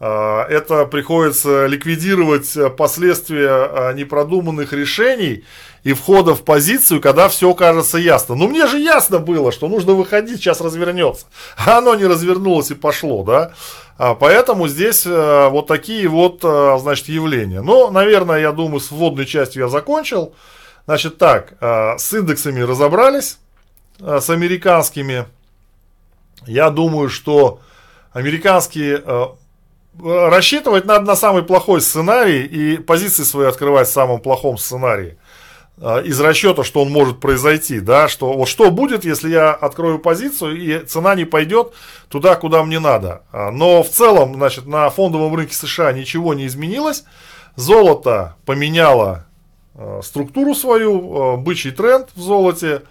А, 0.02 0.46
это 0.46 0.86
приходится 0.86 1.66
ликвидировать 1.66 2.56
последствия 2.78 3.50
а, 3.50 3.92
непродуманных 3.92 4.72
решений 4.72 5.44
и 5.84 5.92
входа 5.92 6.34
в 6.34 6.42
позицию, 6.42 7.02
когда 7.02 7.28
все 7.28 7.52
кажется 7.52 7.98
ясно. 7.98 8.34
Но 8.34 8.48
мне 8.48 8.66
же 8.66 8.78
ясно 8.78 9.18
было, 9.18 9.52
что 9.52 9.68
нужно 9.68 9.92
выходить, 9.92 10.38
сейчас 10.40 10.62
развернется. 10.62 11.26
А 11.58 11.78
оно 11.78 11.94
не 11.94 12.06
развернулось 12.06 12.70
и 12.70 12.74
пошло, 12.74 13.22
да. 13.24 13.52
А, 13.98 14.14
поэтому 14.14 14.68
здесь 14.68 15.04
вот 15.04 15.66
такие 15.66 16.08
вот, 16.08 16.40
значит, 16.40 17.08
явления. 17.08 17.60
Но, 17.60 17.90
наверное, 17.90 18.40
я 18.40 18.52
думаю, 18.52 18.80
с 18.80 18.90
вводной 18.90 19.26
частью 19.26 19.64
я 19.64 19.68
закончил. 19.68 20.34
Значит, 20.86 21.18
так, 21.18 21.54
с 21.60 22.12
индексами 22.14 22.62
разобрались, 22.62 23.38
с 23.98 24.30
американскими. 24.30 25.26
Я 26.46 26.70
думаю, 26.70 27.10
что 27.10 27.60
американские 28.12 29.02
рассчитывать 29.98 30.84
надо 30.84 31.04
на 31.04 31.16
самый 31.16 31.42
плохой 31.42 31.80
сценарий 31.80 32.44
и 32.44 32.76
позиции 32.78 33.22
свои 33.22 33.46
открывать 33.46 33.88
в 33.88 33.92
самом 33.92 34.20
плохом 34.20 34.58
сценарии. 34.58 35.18
А, 35.82 36.00
из 36.00 36.20
расчета, 36.20 36.62
что 36.62 36.82
он 36.82 36.90
может 36.90 37.20
произойти, 37.20 37.80
да, 37.80 38.08
что 38.08 38.34
вот 38.34 38.48
что 38.48 38.70
будет, 38.70 39.04
если 39.04 39.30
я 39.30 39.52
открою 39.52 39.98
позицию 39.98 40.56
и 40.58 40.84
цена 40.84 41.14
не 41.14 41.24
пойдет 41.24 41.72
туда, 42.08 42.34
куда 42.36 42.62
мне 42.64 42.78
надо. 42.78 43.22
А, 43.32 43.50
но 43.50 43.82
в 43.82 43.88
целом, 43.88 44.34
значит, 44.34 44.66
на 44.66 44.90
фондовом 44.90 45.34
рынке 45.34 45.54
США 45.54 45.92
ничего 45.92 46.34
не 46.34 46.46
изменилось. 46.46 47.04
Золото 47.56 48.36
поменяло 48.44 49.26
а, 49.74 50.00
структуру 50.02 50.54
свою, 50.54 51.38
бычий 51.38 51.70
тренд 51.70 52.08
в 52.14 52.20
золоте. 52.20 52.82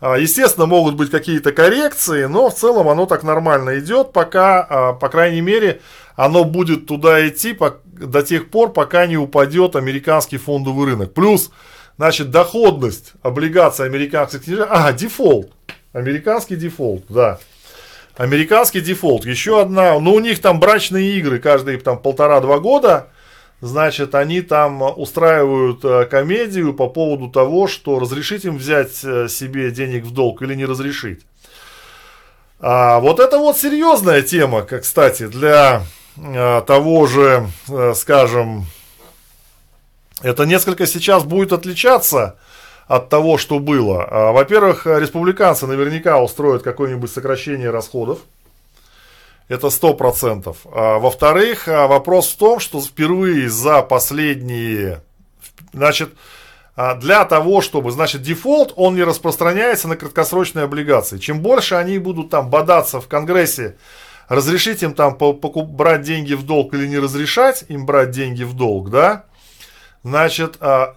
Естественно, 0.00 0.66
могут 0.66 0.96
быть 0.96 1.12
какие-то 1.12 1.52
коррекции, 1.52 2.24
но 2.24 2.50
в 2.50 2.54
целом 2.54 2.88
оно 2.88 3.06
так 3.06 3.22
нормально 3.22 3.78
идет, 3.78 4.12
пока, 4.12 4.94
по 4.94 5.08
крайней 5.08 5.40
мере, 5.40 5.80
оно 6.16 6.44
будет 6.44 6.86
туда 6.86 7.26
идти 7.28 7.56
до 7.84 8.22
тех 8.22 8.50
пор, 8.50 8.72
пока 8.72 9.06
не 9.06 9.16
упадет 9.16 9.76
американский 9.76 10.36
фондовый 10.36 10.86
рынок. 10.86 11.14
Плюс, 11.14 11.50
значит, 11.96 12.30
доходность 12.30 13.12
облигаций 13.22 13.86
американских 13.86 14.44
книжек. 14.44 14.66
А, 14.70 14.92
дефолт. 14.92 15.50
Американский 15.92 16.56
дефолт, 16.56 17.04
да. 17.08 17.38
Американский 18.16 18.80
дефолт. 18.80 19.24
Еще 19.24 19.60
одна. 19.60 19.98
Ну, 19.98 20.14
у 20.14 20.20
них 20.20 20.40
там 20.40 20.60
брачные 20.60 21.16
игры 21.18 21.38
каждые 21.38 21.78
там 21.78 21.98
полтора-два 21.98 22.58
года. 22.58 23.08
Значит, 23.60 24.16
они 24.16 24.40
там 24.40 24.82
устраивают 24.82 25.84
э, 25.84 26.04
комедию 26.06 26.74
по 26.74 26.88
поводу 26.88 27.28
того, 27.28 27.68
что 27.68 28.00
разрешить 28.00 28.44
им 28.44 28.56
взять 28.56 29.04
э, 29.04 29.28
себе 29.28 29.70
денег 29.70 30.04
в 30.04 30.10
долг 30.12 30.42
или 30.42 30.56
не 30.56 30.64
разрешить. 30.64 31.20
А 32.58 32.98
вот 32.98 33.20
это 33.20 33.38
вот 33.38 33.56
серьезная 33.56 34.22
тема, 34.22 34.62
как, 34.62 34.82
кстати, 34.82 35.28
для 35.28 35.82
того 36.16 37.06
же, 37.06 37.48
э, 37.68 37.94
скажем, 37.94 38.66
это 40.20 40.44
несколько 40.44 40.86
сейчас 40.86 41.24
будет 41.24 41.52
отличаться 41.52 42.36
от 42.86 43.08
того, 43.08 43.38
что 43.38 43.58
было. 43.58 44.04
А, 44.04 44.32
во-первых, 44.32 44.86
республиканцы 44.86 45.66
наверняка 45.66 46.20
устроят 46.20 46.62
какое-нибудь 46.62 47.10
сокращение 47.10 47.70
расходов. 47.70 48.18
Это 49.48 49.68
100%. 49.70 50.56
А, 50.66 50.98
во-вторых, 50.98 51.66
а, 51.68 51.86
вопрос 51.86 52.28
в 52.28 52.36
том, 52.36 52.60
что 52.60 52.80
впервые 52.80 53.48
за 53.48 53.82
последние... 53.82 55.02
Значит, 55.72 56.10
для 56.96 57.24
того, 57.26 57.60
чтобы, 57.60 57.90
значит, 57.90 58.22
дефолт, 58.22 58.72
он 58.76 58.94
не 58.94 59.02
распространяется 59.02 59.88
на 59.88 59.96
краткосрочные 59.96 60.64
облигации. 60.64 61.18
Чем 61.18 61.40
больше 61.40 61.74
они 61.74 61.98
будут 61.98 62.30
там 62.30 62.48
бодаться 62.48 63.00
в 63.00 63.08
Конгрессе 63.08 63.76
разрешить 64.28 64.82
им 64.82 64.94
там 64.94 65.16
брать 65.18 66.02
деньги 66.02 66.34
в 66.34 66.44
долг 66.44 66.74
или 66.74 66.86
не 66.86 66.98
разрешать 66.98 67.64
им 67.68 67.86
брать 67.86 68.10
деньги 68.10 68.42
в 68.42 68.54
долг, 68.54 68.90
да, 68.90 69.26
значит, 70.02 70.56
а, 70.60 70.96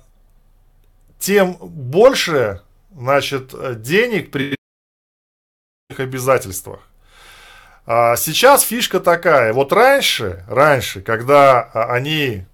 тем 1.20 1.58
больше, 1.60 2.62
значит, 2.96 3.82
денег 3.82 4.32
при 4.32 4.56
обязательствах. 5.98 6.80
А 7.86 8.16
сейчас 8.16 8.64
фишка 8.64 9.00
такая, 9.00 9.54
вот 9.54 9.72
раньше, 9.72 10.44
раньше, 10.48 11.02
когда 11.02 11.62
а, 11.62 11.94
они, 11.94 12.46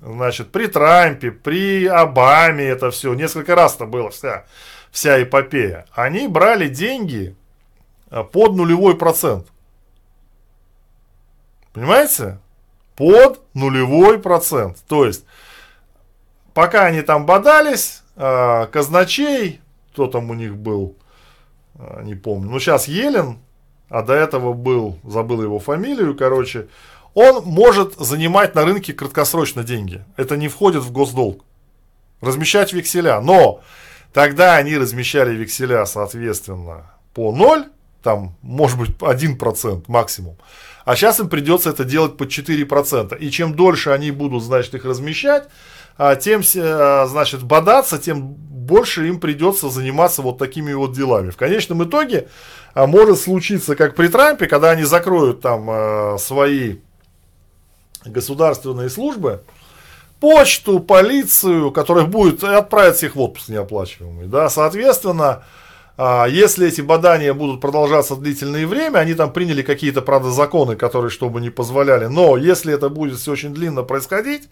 значит, 0.00 0.50
при 0.50 0.66
Трампе, 0.66 1.30
при 1.30 1.86
Обаме 1.86 2.64
это 2.64 2.90
все, 2.90 3.14
несколько 3.14 3.54
раз 3.54 3.76
это 3.76 3.86
было 3.86 4.10
вся, 4.10 4.44
вся 4.90 5.22
эпопея, 5.22 5.86
они 5.92 6.26
брали 6.26 6.68
деньги 6.68 7.36
под 8.10 8.56
нулевой 8.56 8.96
процент. 8.96 9.46
Понимаете? 11.72 12.38
Под 12.96 13.40
нулевой 13.54 14.18
процент. 14.18 14.78
То 14.88 15.06
есть, 15.06 15.24
пока 16.52 16.84
они 16.84 17.02
там 17.02 17.26
бодались, 17.26 18.02
э, 18.16 18.66
казначей, 18.66 19.60
кто 19.92 20.06
там 20.06 20.30
у 20.30 20.34
них 20.34 20.56
был, 20.56 20.96
э, 21.76 22.02
не 22.04 22.14
помню, 22.14 22.50
ну 22.50 22.58
сейчас 22.58 22.88
Елен, 22.88 23.38
а 23.88 24.02
до 24.02 24.14
этого 24.14 24.52
был, 24.52 24.98
забыл 25.02 25.42
его 25.42 25.58
фамилию, 25.58 26.16
короче, 26.16 26.68
он 27.14 27.42
может 27.44 27.94
занимать 27.94 28.54
на 28.54 28.64
рынке 28.64 28.92
краткосрочно 28.92 29.64
деньги. 29.64 30.04
Это 30.16 30.36
не 30.36 30.48
входит 30.48 30.82
в 30.82 30.92
госдолг. 30.92 31.44
Размещать 32.20 32.72
векселя. 32.72 33.20
Но 33.20 33.62
тогда 34.12 34.56
они 34.56 34.76
размещали 34.76 35.34
векселя, 35.34 35.84
соответственно, 35.86 36.92
по 37.14 37.32
0, 37.32 37.66
там, 38.02 38.36
может 38.42 38.78
быть, 38.78 38.90
1% 38.90 39.84
максимум. 39.88 40.36
А 40.90 40.96
сейчас 40.96 41.20
им 41.20 41.28
придется 41.28 41.70
это 41.70 41.84
делать 41.84 42.16
по 42.16 42.24
4%. 42.24 43.16
И 43.16 43.30
чем 43.30 43.54
дольше 43.54 43.90
они 43.90 44.10
будут, 44.10 44.42
значит, 44.42 44.74
их 44.74 44.84
размещать, 44.84 45.48
а, 45.96 46.16
тем, 46.16 46.42
а, 46.56 47.06
значит, 47.06 47.44
бодаться, 47.44 47.96
тем 47.96 48.22
больше 48.22 49.06
им 49.06 49.20
придется 49.20 49.70
заниматься 49.70 50.20
вот 50.20 50.38
такими 50.38 50.72
вот 50.72 50.92
делами. 50.92 51.30
В 51.30 51.36
конечном 51.36 51.84
итоге 51.84 52.26
а, 52.74 52.88
может 52.88 53.20
случиться, 53.20 53.76
как 53.76 53.94
при 53.94 54.08
Трампе, 54.08 54.48
когда 54.48 54.72
они 54.72 54.82
закроют 54.82 55.42
там 55.42 56.18
свои 56.18 56.78
государственные 58.04 58.90
службы, 58.90 59.44
почту, 60.18 60.80
полицию, 60.80 61.70
которая 61.70 62.06
будет 62.06 62.42
отправить 62.42 63.00
их 63.04 63.14
в 63.14 63.20
отпуск 63.20 63.48
неоплачиваемый. 63.48 64.26
Да, 64.26 64.50
соответственно, 64.50 65.44
если 66.28 66.68
эти 66.68 66.80
бадания 66.80 67.34
будут 67.34 67.60
продолжаться 67.60 68.16
длительное 68.16 68.66
время, 68.66 68.98
они 68.98 69.14
там 69.14 69.32
приняли 69.32 69.62
какие-то, 69.62 70.00
правда, 70.02 70.30
законы, 70.30 70.76
которые 70.76 71.10
чтобы 71.10 71.40
не 71.40 71.50
позволяли, 71.50 72.06
но 72.06 72.36
если 72.36 72.72
это 72.72 72.88
будет 72.88 73.18
все 73.18 73.32
очень 73.32 73.52
длинно 73.52 73.82
происходить, 73.82 74.48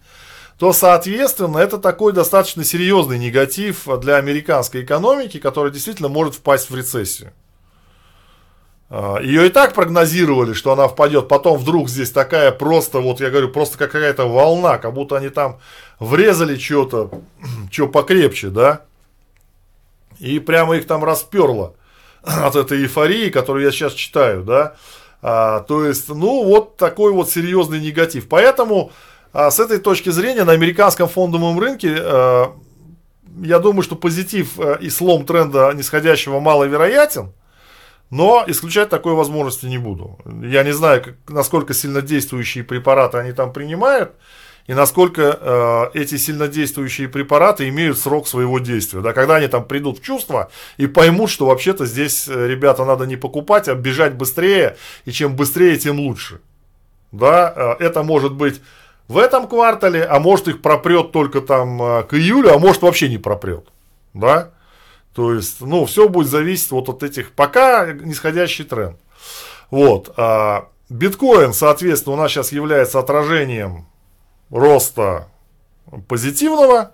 то, 0.58 0.72
соответственно, 0.72 1.58
это 1.58 1.78
такой 1.78 2.12
достаточно 2.12 2.64
серьезный 2.64 3.18
негатив 3.18 3.86
для 4.00 4.16
американской 4.16 4.82
экономики, 4.82 5.38
которая 5.38 5.72
действительно 5.72 6.08
может 6.08 6.34
впасть 6.34 6.68
в 6.68 6.74
рецессию. 6.74 7.32
А, 8.90 9.18
Ее 9.20 9.46
и 9.46 9.50
так 9.50 9.74
прогнозировали, 9.74 10.54
что 10.54 10.72
она 10.72 10.88
впадет, 10.88 11.28
потом 11.28 11.58
вдруг 11.58 11.88
здесь 11.88 12.10
такая 12.10 12.50
просто, 12.50 13.00
вот 13.00 13.20
я 13.20 13.30
говорю, 13.30 13.50
просто 13.50 13.78
какая-то 13.78 14.26
волна, 14.26 14.78
как 14.78 14.94
будто 14.94 15.16
они 15.16 15.28
там 15.28 15.60
врезали 16.00 16.58
что-то, 16.58 17.10
что 17.70 17.86
покрепче, 17.86 18.48
да. 18.48 18.82
И 20.18 20.38
прямо 20.38 20.76
их 20.76 20.86
там 20.86 21.04
расперло 21.04 21.74
от 22.22 22.56
этой 22.56 22.82
эйфории, 22.82 23.30
которую 23.30 23.64
я 23.64 23.70
сейчас 23.70 23.92
читаю, 23.92 24.42
да. 24.42 24.74
А, 25.20 25.60
то 25.60 25.84
есть, 25.84 26.08
ну, 26.08 26.44
вот 26.44 26.76
такой 26.76 27.12
вот 27.12 27.30
серьезный 27.30 27.80
негатив. 27.80 28.28
Поэтому 28.28 28.92
а, 29.32 29.50
с 29.50 29.58
этой 29.60 29.78
точки 29.78 30.10
зрения 30.10 30.44
на 30.44 30.52
американском 30.52 31.08
фондовом 31.08 31.58
рынке 31.58 31.96
а, 31.98 32.54
я 33.42 33.58
думаю, 33.58 33.82
что 33.82 33.96
позитив 33.96 34.58
а, 34.58 34.74
и 34.74 34.90
слом 34.90 35.24
тренда 35.24 35.72
нисходящего 35.74 36.40
маловероятен. 36.40 37.32
Но 38.10 38.42
исключать 38.46 38.88
такой 38.88 39.12
возможности 39.12 39.66
не 39.66 39.76
буду. 39.76 40.18
Я 40.42 40.62
не 40.62 40.72
знаю, 40.72 41.02
как, 41.04 41.14
насколько 41.28 41.74
сильнодействующие 41.74 42.64
препараты 42.64 43.18
они 43.18 43.32
там 43.32 43.52
принимают, 43.52 44.12
и 44.68 44.74
насколько 44.74 45.38
э, 45.94 45.98
эти 45.98 46.18
сильнодействующие 46.18 47.08
препараты 47.08 47.68
имеют 47.70 47.98
срок 47.98 48.28
своего 48.28 48.58
действия. 48.58 49.00
Да, 49.00 49.14
когда 49.14 49.36
они 49.36 49.48
там 49.48 49.64
придут 49.64 49.98
в 49.98 50.02
чувство 50.02 50.50
и 50.76 50.86
поймут, 50.86 51.30
что 51.30 51.46
вообще-то 51.46 51.86
здесь, 51.86 52.28
э, 52.28 52.46
ребята, 52.46 52.84
надо 52.84 53.06
не 53.06 53.16
покупать, 53.16 53.66
а 53.68 53.74
бежать 53.74 54.14
быстрее, 54.14 54.76
и 55.06 55.10
чем 55.10 55.34
быстрее, 55.34 55.78
тем 55.78 55.98
лучше. 55.98 56.40
Да, 57.12 57.76
э, 57.80 57.84
это 57.84 58.02
может 58.02 58.34
быть 58.34 58.60
в 59.08 59.16
этом 59.16 59.48
квартале, 59.48 60.04
а 60.04 60.20
может 60.20 60.48
их 60.48 60.60
пропрет 60.60 61.12
только 61.12 61.40
там 61.40 61.82
э, 61.82 62.02
к 62.02 62.12
июлю, 62.12 62.52
а 62.52 62.58
может 62.58 62.82
вообще 62.82 63.08
не 63.08 63.18
пропрет. 63.18 63.68
Да? 64.12 64.50
То 65.14 65.32
есть, 65.32 65.62
ну, 65.62 65.86
все 65.86 66.10
будет 66.10 66.28
зависеть 66.28 66.70
вот 66.72 66.90
от 66.90 67.02
этих, 67.02 67.32
пока 67.32 67.90
нисходящий 67.90 68.66
тренд. 68.66 68.98
Вот. 69.70 70.12
А 70.18 70.68
биткоин, 70.90 71.54
соответственно, 71.54 72.16
у 72.16 72.18
нас 72.18 72.30
сейчас 72.30 72.52
является 72.52 72.98
отражением 72.98 73.86
роста 74.50 75.28
позитивного. 76.08 76.92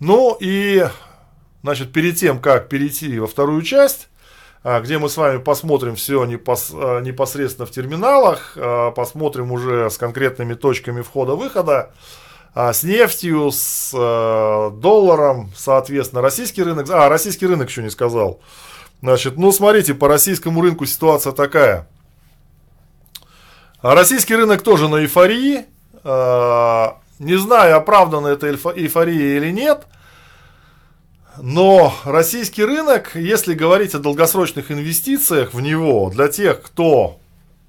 Ну 0.00 0.36
и, 0.40 0.86
значит, 1.62 1.92
перед 1.92 2.16
тем, 2.16 2.40
как 2.40 2.68
перейти 2.68 3.18
во 3.18 3.26
вторую 3.26 3.62
часть, 3.62 4.08
а, 4.62 4.80
где 4.80 4.98
мы 4.98 5.08
с 5.08 5.16
вами 5.16 5.38
посмотрим 5.38 5.96
все 5.96 6.22
а, 6.22 6.26
непосредственно 6.26 7.66
в 7.66 7.70
терминалах, 7.70 8.52
а, 8.56 8.90
посмотрим 8.90 9.52
уже 9.52 9.90
с 9.90 9.98
конкретными 9.98 10.54
точками 10.54 11.02
входа-выхода, 11.02 11.92
с 12.54 12.82
нефтью, 12.82 13.50
с 13.52 13.92
долларом, 13.92 15.52
соответственно, 15.54 16.22
российский 16.22 16.62
рынок. 16.62 16.90
А, 16.90 17.08
российский 17.08 17.46
рынок 17.46 17.68
еще 17.68 17.82
не 17.82 17.90
сказал. 17.90 18.40
Значит, 19.00 19.36
ну 19.36 19.52
смотрите, 19.52 19.94
по 19.94 20.08
российскому 20.08 20.60
рынку 20.60 20.84
ситуация 20.86 21.32
такая. 21.32 21.86
Российский 23.80 24.34
рынок 24.34 24.62
тоже 24.62 24.88
на 24.88 24.96
эйфории. 24.96 25.66
А, 26.04 26.98
не 27.18 27.36
знаю, 27.36 27.76
оправдана 27.76 28.28
эта 28.28 28.48
эйфория 28.50 29.36
или 29.36 29.50
нет. 29.50 29.86
Но 31.40 31.94
российский 32.04 32.64
рынок, 32.64 33.14
если 33.14 33.54
говорить 33.54 33.94
о 33.94 34.00
долгосрочных 34.00 34.72
инвестициях 34.72 35.54
в 35.54 35.60
него, 35.60 36.10
для 36.10 36.28
тех, 36.28 36.62
кто, 36.62 37.20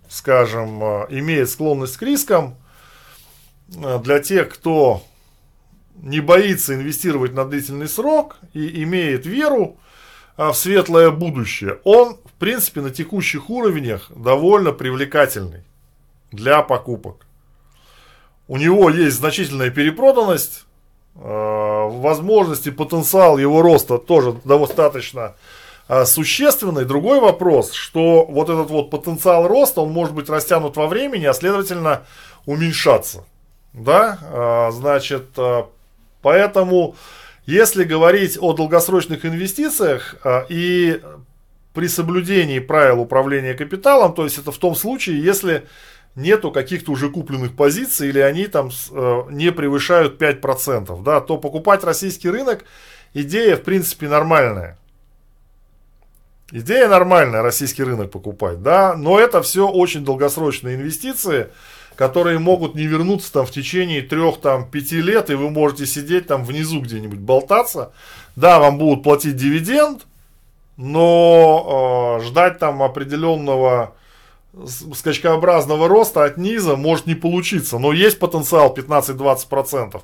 скажем, 0.09 0.81
имеет 1.09 1.49
склонность 1.49 1.97
к 1.97 2.01
рискам, 2.01 2.55
Э, 3.77 3.99
для 3.99 4.19
тех, 4.19 4.49
кто 4.49 5.03
не 5.95 6.21
боится 6.21 6.75
инвестировать 6.75 7.33
на 7.33 7.45
длительный 7.45 7.87
срок 7.87 8.37
и 8.53 8.83
имеет 8.83 9.25
веру 9.25 9.77
э, 10.37 10.49
в 10.49 10.53
светлое 10.53 11.11
будущее, 11.11 11.79
он, 11.83 12.17
в 12.25 12.33
принципе, 12.39 12.81
на 12.81 12.89
текущих 12.89 13.49
уровнях 13.49 14.11
довольно 14.15 14.71
привлекательный 14.71 15.63
для 16.31 16.61
покупок. 16.61 17.25
У 18.49 18.57
него 18.57 18.89
есть 18.89 19.15
значительная 19.17 19.69
перепроданность, 19.69 20.65
э, 21.13 21.19
возможности, 21.21 22.71
потенциал 22.71 23.37
его 23.37 23.61
роста 23.61 23.99
тоже 23.99 24.35
достаточно 24.43 25.35
существенный. 26.05 26.85
Другой 26.85 27.19
вопрос, 27.19 27.71
что 27.71 28.25
вот 28.25 28.49
этот 28.49 28.69
вот 28.69 28.91
потенциал 28.91 29.47
роста, 29.47 29.81
он 29.81 29.91
может 29.91 30.13
быть 30.13 30.29
растянут 30.29 30.77
во 30.77 30.85
времени, 30.85 31.25
а 31.25 31.33
следовательно 31.33 32.03
уменьшаться. 32.45 33.23
Да, 33.73 34.19
а, 34.21 34.71
значит, 34.71 35.29
поэтому, 36.21 36.95
если 37.47 37.85
говорить 37.85 38.37
о 38.39 38.53
долгосрочных 38.53 39.25
инвестициях 39.25 40.15
и 40.49 41.01
при 41.73 41.87
соблюдении 41.87 42.59
правил 42.59 43.01
управления 43.01 43.55
капиталом, 43.55 44.13
то 44.13 44.25
есть 44.25 44.37
это 44.37 44.51
в 44.51 44.59
том 44.59 44.75
случае, 44.75 45.23
если 45.23 45.65
нету 46.15 46.51
каких-то 46.51 46.91
уже 46.91 47.09
купленных 47.09 47.55
позиций 47.55 48.09
или 48.09 48.19
они 48.19 48.47
там 48.47 48.69
не 49.31 49.51
превышают 49.51 50.21
5%, 50.21 51.03
да, 51.03 51.21
то 51.21 51.37
покупать 51.37 51.83
российский 51.83 52.29
рынок 52.29 52.65
идея 53.13 53.55
в 53.55 53.63
принципе 53.63 54.07
нормальная. 54.07 54.77
Идея 56.51 56.87
нормальная, 56.87 57.43
российский 57.43 57.83
рынок 57.83 58.09
покупать, 58.09 58.63
да, 58.63 58.95
но 58.95 59.19
это 59.19 59.43
все 59.43 59.67
очень 59.69 60.03
долгосрочные 60.03 60.77
инвестиции, 60.77 61.49
которые 61.95 62.39
могут 62.39 62.73
не 62.73 62.87
вернуться 62.87 63.31
там 63.31 63.45
в 63.45 63.51
течение 63.51 64.01
трех, 64.01 64.41
там, 64.41 64.67
пяти 64.67 64.99
лет, 64.99 65.29
и 65.29 65.35
вы 65.35 65.51
можете 65.51 65.85
сидеть 65.85 66.25
там 66.25 66.43
внизу 66.43 66.81
где-нибудь 66.81 67.19
болтаться. 67.19 67.91
Да, 68.35 68.59
вам 68.59 68.79
будут 68.79 69.03
платить 69.03 69.35
дивиденд, 69.35 70.07
но 70.75 72.17
э, 72.19 72.25
ждать 72.25 72.57
там 72.57 72.81
определенного 72.81 73.93
скачкообразного 74.67 75.87
роста 75.87 76.23
от 76.23 76.37
низа 76.37 76.75
может 76.75 77.05
не 77.05 77.15
получиться. 77.15 77.79
Но 77.79 77.93
есть 77.93 78.19
потенциал 78.19 78.73
15-20%. 78.75 80.01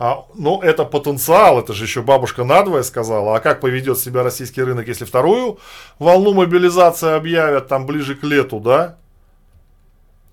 А, 0.00 0.24
ну, 0.34 0.60
это 0.60 0.84
потенциал, 0.84 1.58
это 1.58 1.72
же 1.72 1.84
еще 1.84 2.02
бабушка 2.02 2.44
надвое 2.44 2.82
сказала. 2.82 3.36
А 3.36 3.40
как 3.40 3.60
поведет 3.60 3.98
себя 3.98 4.22
российский 4.22 4.62
рынок, 4.62 4.86
если 4.86 5.04
вторую 5.04 5.58
волну 5.98 6.34
мобилизации 6.34 7.16
объявят 7.16 7.68
там 7.68 7.84
ближе 7.86 8.14
к 8.14 8.22
лету, 8.22 8.60
да? 8.60 8.96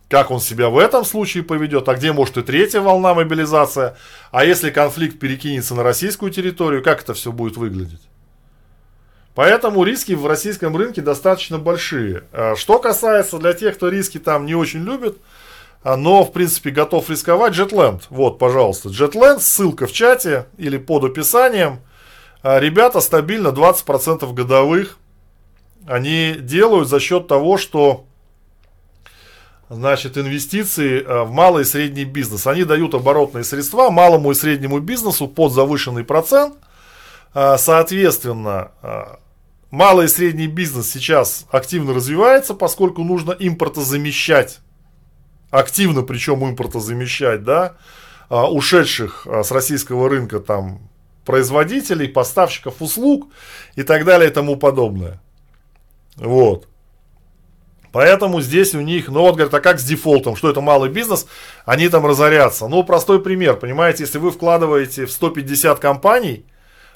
как 0.10 0.32
он 0.32 0.40
себя 0.40 0.70
в 0.70 0.78
этом 0.78 1.04
случае 1.04 1.44
поведет, 1.44 1.90
а 1.90 1.96
где 1.96 2.14
может 2.14 2.38
и 2.38 2.44
третья 2.44 2.80
волна 2.80 3.14
мобилизация, 3.14 3.98
а 4.32 4.46
если 4.46 4.70
конфликт 4.70 5.20
перекинется 5.20 5.76
на 5.76 5.84
российскую 5.84 6.32
территорию, 6.32 6.84
как 6.84 7.02
это 7.02 7.14
все 7.14 7.32
будет 7.32 7.58
выглядеть. 7.58 8.02
Поэтому 9.36 9.84
риски 9.84 10.14
в 10.14 10.26
российском 10.26 10.76
рынке 10.76 11.02
достаточно 11.02 11.60
большие. 11.60 12.24
А 12.32 12.56
что 12.56 12.80
касается 12.80 13.38
для 13.38 13.52
тех, 13.54 13.76
кто 13.76 13.90
риски 13.90 14.18
там 14.18 14.46
не 14.46 14.56
очень 14.56 14.84
любит, 14.84 15.18
а, 15.84 15.98
но 15.98 16.24
в 16.24 16.32
принципе 16.32 16.72
готов 16.72 17.10
рисковать, 17.10 17.54
Jetland. 17.54 18.04
Вот, 18.10 18.40
пожалуйста, 18.40 18.90
Jetland, 18.90 19.40
ссылка 19.40 19.88
в 19.88 19.92
чате 19.92 20.46
или 20.58 20.78
под 20.78 21.04
описанием. 21.04 21.82
А, 22.44 22.60
ребята 22.60 23.02
стабильно 23.02 23.50
20% 23.50 24.34
годовых 24.34 24.98
они 25.86 26.36
делают 26.40 26.90
за 26.90 27.00
счет 27.00 27.28
того, 27.28 27.58
что 27.58 28.06
значит, 29.70 30.18
инвестиции 30.18 31.02
в 31.02 31.30
малый 31.30 31.62
и 31.62 31.66
средний 31.66 32.06
бизнес. 32.06 32.48
Они 32.48 32.64
дают 32.64 32.96
оборотные 32.96 33.44
средства 33.44 33.92
малому 33.92 34.32
и 34.32 34.36
среднему 34.36 34.80
бизнесу 34.80 35.28
под 35.28 35.54
завышенный 35.54 36.04
процент. 36.04 36.56
Соответственно, 37.34 38.72
малый 39.72 40.06
и 40.06 40.10
средний 40.10 40.48
бизнес 40.48 40.92
сейчас 40.92 41.46
активно 41.50 41.94
развивается, 41.94 42.54
поскольку 42.54 43.04
нужно 43.04 43.32
импортозамещать. 43.32 44.60
Активно 45.52 46.02
причем 46.02 46.44
импортозамещать, 46.44 47.44
да, 47.44 47.76
ушедших 48.30 49.26
с 49.26 49.52
российского 49.52 50.10
рынка 50.10 50.40
там 50.40 50.90
производителей, 51.24 52.08
поставщиков 52.08 52.82
услуг 52.82 53.30
и 53.76 53.84
так 53.84 54.06
далее 54.06 54.30
и 54.30 54.34
тому 54.34 54.58
подобное. 54.58 55.22
Вот. 56.18 56.68
Поэтому 57.92 58.42
здесь 58.42 58.76
у 58.76 58.82
них, 58.82 59.08
ну 59.08 59.22
вот, 59.22 59.36
говорят, 59.36 59.54
а 59.54 59.62
как 59.62 59.80
с 59.80 59.84
дефолтом, 59.86 60.36
что 60.36 60.50
это 60.50 60.60
малый 60.60 60.90
бизнес, 60.90 61.28
они 61.66 61.88
там 61.88 62.06
разорятся. 62.06 62.68
Ну, 62.68 62.84
простой 62.84 63.22
пример, 63.22 63.56
понимаете, 63.56 64.04
если 64.04 64.18
вы 64.18 64.32
вкладываете 64.32 65.06
в 65.06 65.12
150 65.12 65.80
компаний, 65.80 66.46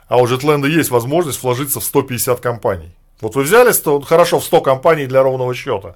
а 0.09 0.17
у 0.17 0.25
Jetland 0.25 0.67
есть 0.67 0.89
возможность 0.89 1.41
вложиться 1.41 1.79
в 1.79 1.83
150 1.85 2.41
компаний. 2.41 2.93
Вот 3.21 3.35
вы 3.35 3.43
взяли 3.43 3.71
100, 3.71 4.01
хорошо, 4.01 4.39
в 4.39 4.43
100 4.43 4.61
компаний 4.61 5.05
для 5.05 5.23
ровного 5.23 5.53
счета. 5.53 5.95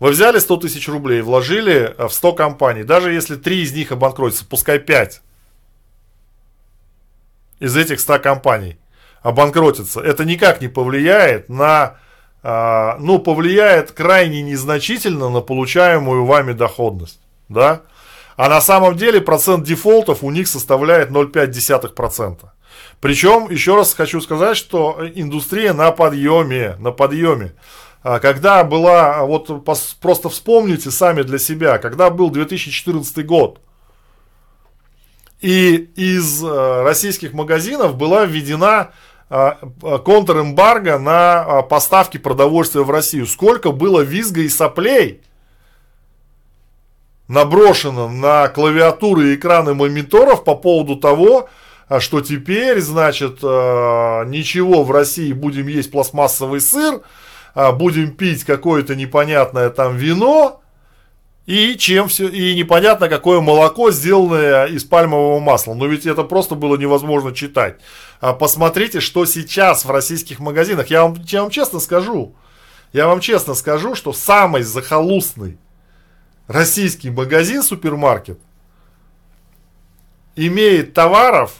Вы 0.00 0.10
взяли 0.10 0.38
100 0.38 0.56
тысяч 0.56 0.88
рублей, 0.88 1.20
вложили 1.20 1.94
в 1.98 2.10
100 2.10 2.32
компаний. 2.32 2.82
Даже 2.84 3.12
если 3.12 3.36
3 3.36 3.62
из 3.62 3.72
них 3.72 3.92
обанкротятся, 3.92 4.46
пускай 4.46 4.78
5 4.78 5.20
из 7.60 7.76
этих 7.76 8.00
100 8.00 8.18
компаний 8.20 8.78
обанкротятся. 9.22 10.00
Это 10.00 10.24
никак 10.24 10.62
не 10.62 10.68
повлияет 10.68 11.50
на 11.50 11.98
а, 12.42 12.96
ну, 12.98 13.18
повлияет 13.18 13.92
крайне 13.92 14.40
незначительно 14.40 15.28
на 15.28 15.42
получаемую 15.42 16.24
вами 16.24 16.52
доходность. 16.52 17.20
Да? 17.50 17.82
А 18.36 18.48
на 18.48 18.62
самом 18.62 18.96
деле 18.96 19.20
процент 19.20 19.64
дефолтов 19.64 20.22
у 20.22 20.30
них 20.30 20.48
составляет 20.48 21.10
0,5%. 21.10 22.38
Причем, 23.00 23.50
еще 23.50 23.76
раз 23.76 23.94
хочу 23.94 24.20
сказать, 24.20 24.56
что 24.56 24.98
индустрия 25.14 25.72
на 25.72 25.90
подъеме, 25.90 26.76
на 26.78 26.92
подъеме. 26.92 27.54
А, 28.02 28.18
когда 28.18 28.64
была, 28.64 29.24
вот 29.24 29.64
просто 30.00 30.28
вспомните 30.28 30.90
сами 30.90 31.22
для 31.22 31.38
себя, 31.38 31.78
когда 31.78 32.10
был 32.10 32.30
2014 32.30 33.26
год, 33.26 33.60
и 35.40 35.90
из 35.96 36.44
э, 36.44 36.82
российских 36.82 37.32
магазинов 37.32 37.96
была 37.96 38.26
введена 38.26 38.90
а, 39.30 39.58
а, 39.82 39.98
контрэмбарго 39.98 40.98
на 40.98 41.40
а, 41.40 41.62
поставки 41.62 42.18
продовольствия 42.18 42.82
в 42.82 42.90
Россию. 42.90 43.26
Сколько 43.26 43.72
было 43.72 44.00
визга 44.00 44.42
и 44.42 44.48
соплей 44.48 45.22
наброшено 47.28 48.08
на 48.08 48.48
клавиатуры 48.48 49.28
и 49.28 49.34
экраны 49.36 49.72
мониторов 49.72 50.42
по 50.42 50.56
поводу 50.56 50.96
того, 50.96 51.48
что 51.98 52.20
теперь, 52.20 52.80
значит, 52.80 53.42
ничего 53.42 54.84
в 54.84 54.92
России 54.92 55.32
будем 55.32 55.66
есть 55.66 55.90
пластмассовый 55.90 56.60
сыр, 56.60 57.02
а, 57.54 57.72
будем 57.72 58.12
пить 58.12 58.44
какое-то 58.44 58.94
непонятное 58.94 59.70
там 59.70 59.96
вино, 59.96 60.60
и 61.46 61.76
чем 61.76 62.06
все, 62.08 62.28
и 62.28 62.54
непонятно 62.54 63.08
какое 63.08 63.40
молоко, 63.40 63.90
сделанное 63.90 64.66
из 64.66 64.84
пальмового 64.84 65.40
масла. 65.40 65.74
Но 65.74 65.86
ведь 65.86 66.06
это 66.06 66.22
просто 66.22 66.54
было 66.54 66.76
невозможно 66.76 67.34
читать. 67.34 67.80
А 68.20 68.34
посмотрите, 68.34 69.00
что 69.00 69.26
сейчас 69.26 69.84
в 69.84 69.90
российских 69.90 70.38
магазинах. 70.38 70.88
Я 70.88 71.02
вам, 71.02 71.16
я 71.26 71.42
вам 71.42 71.50
честно 71.50 71.80
скажу, 71.80 72.36
я 72.92 73.08
вам 73.08 73.20
честно 73.20 73.54
скажу, 73.54 73.94
что 73.94 74.12
самый 74.12 74.62
захолустный 74.62 75.58
российский 76.46 77.10
магазин, 77.10 77.62
супермаркет, 77.62 78.38
имеет 80.36 80.94
товаров, 80.94 81.54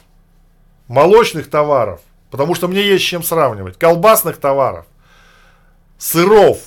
молочных 0.91 1.49
товаров, 1.49 2.01
потому 2.29 2.53
что 2.53 2.67
мне 2.67 2.81
есть 2.81 3.03
с 3.03 3.07
чем 3.07 3.23
сравнивать, 3.23 3.79
колбасных 3.79 4.37
товаров, 4.37 4.85
сыров, 5.97 6.59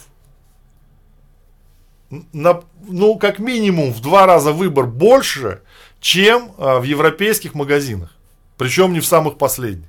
на, 2.32 2.62
ну, 2.88 3.18
как 3.18 3.38
минимум 3.38 3.92
в 3.92 4.00
два 4.00 4.26
раза 4.26 4.52
выбор 4.52 4.86
больше, 4.86 5.60
чем 6.00 6.52
а, 6.58 6.78
в 6.78 6.84
европейских 6.84 7.54
магазинах. 7.54 8.14
Причем 8.56 8.92
не 8.92 9.00
в 9.00 9.06
самых 9.06 9.36
последних. 9.36 9.88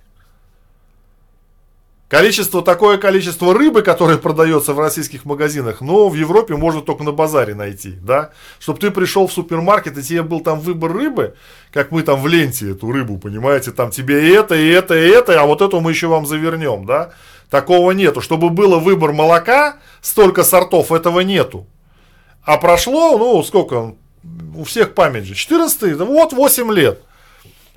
Количество, 2.08 2.62
такое 2.62 3.00
количество 3.00 3.52
рыбы, 3.52 3.82
которое 3.82 4.20
продается 4.20 4.74
в 4.74 4.80
российских 4.80 5.26
магазинах, 5.26 5.82
но 5.82 6.08
в 6.08 6.14
Европе 6.14 6.56
можно 6.56 6.82
только 6.82 7.04
на 7.04 7.12
базаре 7.12 7.56
найти, 7.56 7.96
да. 8.00 8.30
Чтобы 8.60 8.80
ты 8.80 8.92
пришел 8.92 9.26
в 9.26 9.34
супермаркет, 9.34 9.98
и 9.98 10.04
тебе 10.04 10.22
был 10.22 10.42
там 10.42 10.60
выбор 10.60 10.94
рыбы, 10.94 11.34
как 11.74 11.90
мы 11.90 12.04
там 12.04 12.22
в 12.22 12.28
ленте 12.28 12.72
эту 12.72 12.92
рыбу, 12.92 13.18
понимаете, 13.18 13.72
там 13.72 13.90
тебе 13.90 14.30
и 14.30 14.32
это, 14.32 14.54
и 14.54 14.68
это, 14.68 14.96
и 14.96 15.10
это, 15.10 15.42
а 15.42 15.48
вот 15.48 15.64
эту 15.64 15.80
мы 15.80 15.92
еще 15.92 16.06
вам 16.06 16.28
завернем, 16.28 16.86
да. 16.86 17.12
Такого 17.50 17.92
нету. 17.92 18.22
Чтобы 18.22 18.52
было 18.52 18.78
выбор 18.78 19.12
молока, 19.12 19.78
столько 20.02 20.44
сортов, 20.44 20.92
этого 20.92 21.22
нету. 21.22 21.66
А 22.44 22.58
прошло, 22.58 23.18
ну, 23.18 23.42
сколько, 23.44 23.96
у 24.56 24.64
всех 24.64 24.94
память 24.94 25.26
же, 25.26 25.34
14, 25.34 25.98
вот 25.98 26.34
8 26.34 26.72
лет. 26.72 27.02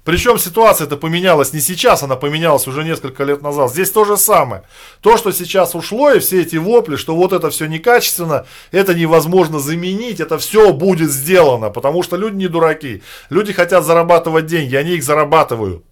Причем 0.08 0.38
ситуация 0.38 0.86
это 0.86 0.96
поменялась 0.96 1.52
не 1.52 1.60
сейчас, 1.60 2.02
она 2.02 2.16
поменялась 2.16 2.66
уже 2.66 2.82
несколько 2.82 3.24
лет 3.24 3.42
назад. 3.42 3.70
Здесь 3.70 3.90
то 3.90 4.06
же 4.06 4.16
самое. 4.16 4.62
То, 5.02 5.18
что 5.18 5.32
сейчас 5.32 5.74
ушло, 5.74 6.12
и 6.12 6.18
все 6.18 6.40
эти 6.40 6.56
вопли, 6.56 6.96
что 6.96 7.14
вот 7.14 7.34
это 7.34 7.50
все 7.50 7.66
некачественно, 7.66 8.46
это 8.70 8.94
невозможно 8.94 9.60
заменить, 9.60 10.18
это 10.18 10.38
все 10.38 10.72
будет 10.72 11.10
сделано, 11.10 11.68
потому 11.68 12.02
что 12.02 12.16
люди 12.16 12.36
не 12.36 12.48
дураки. 12.48 13.02
Люди 13.28 13.52
хотят 13.52 13.84
зарабатывать 13.84 14.46
деньги, 14.46 14.76
они 14.76 14.92
их 14.92 15.04
зарабатывают. 15.04 15.84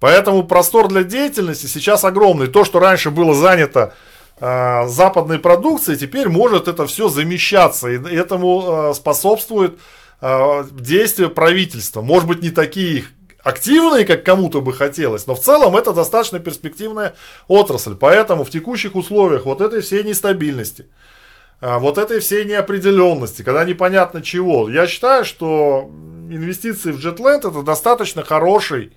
Поэтому 0.00 0.44
простор 0.44 0.88
для 0.88 1.04
деятельности 1.04 1.64
сейчас 1.64 2.04
огромный. 2.04 2.48
То, 2.48 2.66
что 2.66 2.80
раньше 2.80 3.10
было 3.10 3.34
занято 3.34 3.94
э, 4.40 4.86
западной 4.88 5.38
продукцией, 5.38 5.98
теперь 5.98 6.28
может 6.28 6.68
это 6.68 6.84
все 6.84 7.08
замещаться. 7.08 7.88
И 7.88 8.14
этому 8.14 8.90
э, 8.90 8.94
способствует 8.94 9.78
действия 10.72 11.28
правительства. 11.28 12.00
Может 12.00 12.28
быть, 12.28 12.42
не 12.42 12.50
такие 12.50 13.04
активные, 13.42 14.06
как 14.06 14.24
кому-то 14.24 14.62
бы 14.62 14.72
хотелось, 14.72 15.26
но 15.26 15.34
в 15.34 15.40
целом 15.40 15.76
это 15.76 15.92
достаточно 15.92 16.40
перспективная 16.40 17.14
отрасль. 17.46 17.94
Поэтому 17.94 18.44
в 18.44 18.50
текущих 18.50 18.94
условиях 18.94 19.44
вот 19.44 19.60
этой 19.60 19.82
всей 19.82 20.02
нестабильности, 20.02 20.88
э, 21.60 21.78
вот 21.78 21.98
этой 21.98 22.20
всей 22.20 22.46
неопределенности, 22.46 23.42
когда 23.42 23.64
непонятно 23.64 24.22
чего, 24.22 24.70
я 24.70 24.86
считаю, 24.86 25.26
что 25.26 25.90
инвестиции 26.30 26.90
в 26.90 26.98
JetLand 26.98 27.50
это 27.50 27.62
достаточно 27.62 28.24
хороший, 28.24 28.96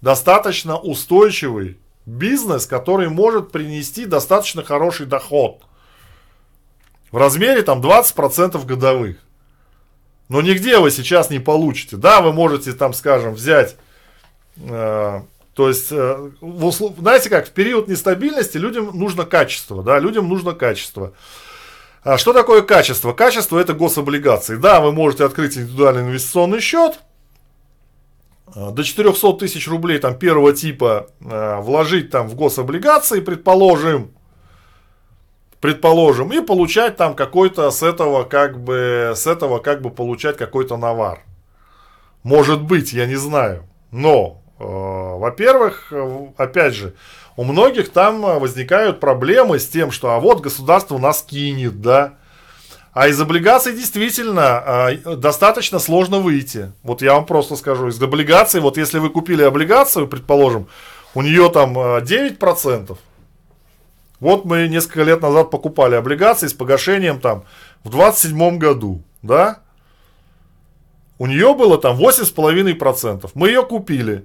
достаточно 0.00 0.78
устойчивый 0.78 1.78
бизнес, 2.06 2.66
который 2.66 3.08
может 3.08 3.50
принести 3.50 4.04
достаточно 4.04 4.62
хороший 4.62 5.06
доход. 5.06 5.62
В 7.10 7.16
размере 7.16 7.62
там 7.62 7.80
20% 7.80 8.64
годовых. 8.64 9.16
Но 10.28 10.40
нигде 10.40 10.78
вы 10.78 10.90
сейчас 10.90 11.30
не 11.30 11.38
получите. 11.38 11.96
Да, 11.96 12.20
вы 12.20 12.32
можете 12.32 12.72
там, 12.72 12.94
скажем, 12.94 13.34
взять, 13.34 13.76
э, 14.56 15.20
то 15.54 15.68
есть, 15.68 15.92
э, 15.92 16.30
в 16.40 16.64
услов... 16.66 16.94
знаете 16.98 17.28
как, 17.28 17.46
в 17.46 17.50
период 17.50 17.88
нестабильности 17.88 18.56
людям 18.56 18.90
нужно 18.94 19.24
качество, 19.24 19.82
да, 19.82 19.98
людям 19.98 20.28
нужно 20.28 20.52
качество. 20.52 21.12
А 22.02 22.18
что 22.18 22.32
такое 22.32 22.62
качество? 22.62 23.12
Качество 23.12 23.58
это 23.58 23.72
гособлигации. 23.72 24.56
Да, 24.56 24.80
вы 24.80 24.92
можете 24.92 25.24
открыть 25.24 25.56
индивидуальный 25.56 26.02
инвестиционный 26.02 26.60
счет, 26.60 27.00
э, 28.54 28.70
до 28.72 28.82
400 28.82 29.34
тысяч 29.34 29.68
рублей 29.68 29.98
там 29.98 30.18
первого 30.18 30.54
типа 30.54 31.08
э, 31.20 31.60
вложить 31.60 32.10
там 32.10 32.28
в 32.28 32.34
гособлигации, 32.34 33.20
предположим, 33.20 34.13
предположим, 35.64 36.30
и 36.30 36.42
получать 36.42 36.98
там 36.98 37.14
какой-то 37.14 37.70
с 37.70 37.82
этого 37.82 38.24
как 38.24 38.62
бы, 38.62 39.14
с 39.16 39.26
этого 39.26 39.60
как 39.60 39.80
бы 39.80 39.88
получать 39.88 40.36
какой-то 40.36 40.76
навар. 40.76 41.20
Может 42.22 42.60
быть, 42.60 42.92
я 42.92 43.06
не 43.06 43.14
знаю. 43.14 43.64
Но, 43.90 44.42
э, 44.58 44.62
во-первых, 44.62 45.88
э, 45.90 46.26
опять 46.36 46.74
же, 46.74 46.92
у 47.38 47.44
многих 47.44 47.88
там 47.92 48.20
возникают 48.20 49.00
проблемы 49.00 49.58
с 49.58 49.66
тем, 49.66 49.90
что 49.90 50.10
а 50.10 50.20
вот 50.20 50.42
государство 50.42 50.98
нас 50.98 51.22
кинет, 51.22 51.80
да. 51.80 52.18
А 52.92 53.08
из 53.08 53.18
облигаций 53.18 53.72
действительно 53.72 54.90
э, 54.94 55.16
достаточно 55.16 55.78
сложно 55.78 56.18
выйти. 56.18 56.72
Вот 56.82 57.00
я 57.00 57.14
вам 57.14 57.24
просто 57.24 57.56
скажу, 57.56 57.88
из 57.88 58.02
облигаций, 58.02 58.60
вот 58.60 58.76
если 58.76 58.98
вы 58.98 59.08
купили 59.08 59.42
облигацию, 59.42 60.08
предположим, 60.08 60.66
у 61.14 61.22
нее 61.22 61.48
там 61.48 61.78
9%, 61.78 62.98
вот 64.24 64.46
мы 64.46 64.68
несколько 64.68 65.02
лет 65.02 65.20
назад 65.20 65.50
покупали 65.50 65.96
облигации 65.96 66.46
с 66.46 66.54
погашением 66.54 67.20
там 67.20 67.44
в 67.84 67.90
27 67.90 68.56
году, 68.56 69.02
да? 69.20 69.58
У 71.18 71.26
нее 71.26 71.54
было 71.54 71.76
там 71.76 71.98
8,5%. 71.98 73.30
Мы 73.34 73.48
ее 73.48 73.66
купили. 73.66 74.24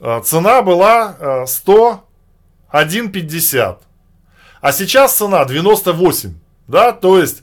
А, 0.00 0.20
цена 0.20 0.62
была 0.62 1.44
101,50. 1.46 3.58
А, 3.58 3.78
а 4.60 4.72
сейчас 4.72 5.16
цена 5.16 5.44
98. 5.44 6.34
Да, 6.68 6.92
то 6.92 7.18
есть 7.18 7.42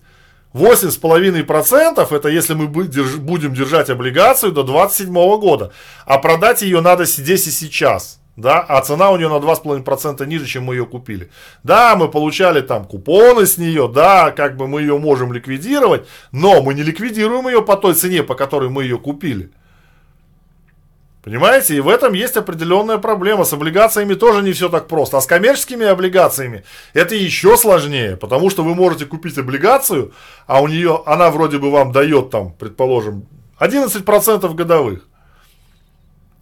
8,5% 0.54 2.16
это 2.16 2.30
если 2.30 2.54
мы 2.54 2.70
будем 2.70 3.54
держать 3.54 3.90
облигацию 3.90 4.54
до 4.54 4.64
27 4.64 5.12
года. 5.12 5.74
А 6.06 6.20
продать 6.20 6.62
ее 6.62 6.80
надо 6.80 7.04
здесь 7.04 7.48
и 7.48 7.52
сейчас 7.52 8.21
да, 8.38 8.60
а 8.60 8.82
цена 8.82 9.12
у 9.12 9.18
нее 9.18 9.30
на 9.30 9.40
2,5% 9.40 10.26
ниже, 10.26 10.46
чем 10.46 10.64
мы 10.64 10.76
ее 10.76 10.86
купили. 10.86 11.30
Да, 11.64 11.96
мы 11.96 12.08
получали 12.08 12.62
там 12.62 12.86
купоны 12.86 13.46
с 13.46 13.58
нее, 13.58 13.90
да, 13.94 14.32
как 14.32 14.58
бы 14.58 14.68
мы 14.68 14.82
ее 14.82 14.98
можем 14.98 15.34
ликвидировать, 15.34 16.08
но 16.32 16.62
мы 16.62 16.74
не 16.74 16.84
ликвидируем 16.84 17.48
ее 17.48 17.62
по 17.62 17.76
той 17.76 17.94
цене, 17.94 18.24
по 18.24 18.36
которой 18.36 18.70
мы 18.70 18.84
ее 18.84 18.98
купили. 18.98 19.52
Понимаете, 21.24 21.76
и 21.76 21.80
в 21.82 21.88
этом 21.88 22.14
есть 22.14 22.36
определенная 22.36 22.98
проблема. 22.98 23.44
С 23.44 23.54
облигациями 23.54 24.16
тоже 24.16 24.42
не 24.42 24.54
все 24.54 24.70
так 24.70 24.88
просто. 24.88 25.18
А 25.18 25.22
с 25.22 25.28
коммерческими 25.28 25.86
облигациями 25.86 26.64
это 26.94 27.14
еще 27.14 27.58
сложнее, 27.58 28.18
потому 28.18 28.50
что 28.50 28.64
вы 28.64 28.74
можете 28.74 29.06
купить 29.06 29.38
облигацию, 29.38 30.14
а 30.48 30.62
у 30.62 30.68
нее, 30.68 31.04
она 31.06 31.30
вроде 31.30 31.60
бы 31.60 31.70
вам 31.70 31.92
дает 31.92 32.32
там, 32.32 32.54
предположим, 32.54 33.28
11% 33.60 34.52
годовых. 34.56 35.08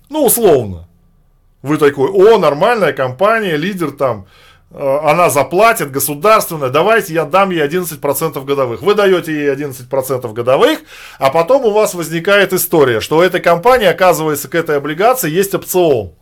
Ну, 0.10 0.24
условно. 0.24 0.89
Вы 1.62 1.78
такой, 1.78 2.10
о, 2.10 2.38
нормальная 2.38 2.94
компания, 2.94 3.58
лидер 3.58 3.92
там, 3.92 4.28
э, 4.72 5.00
она 5.04 5.30
заплатит, 5.30 5.92
государственная, 5.92 6.70
давайте 6.70 7.14
я 7.14 7.26
дам 7.26 7.50
ей 7.50 7.62
11% 7.62 8.46
годовых. 8.46 8.82
Вы 8.82 8.96
даете 8.96 9.34
ей 9.34 9.52
11% 9.52 10.32
годовых, 10.32 10.80
а 11.18 11.30
потом 11.32 11.66
у 11.66 11.72
вас 11.72 11.94
возникает 11.94 12.54
история, 12.54 13.02
что 13.02 13.18
у 13.18 13.22
этой 13.22 13.42
компании, 13.42 13.88
оказывается, 13.88 14.48
к 14.48 14.56
этой 14.56 14.78
облигации 14.78 15.30
есть 15.30 15.54
опцион. 15.54 16.14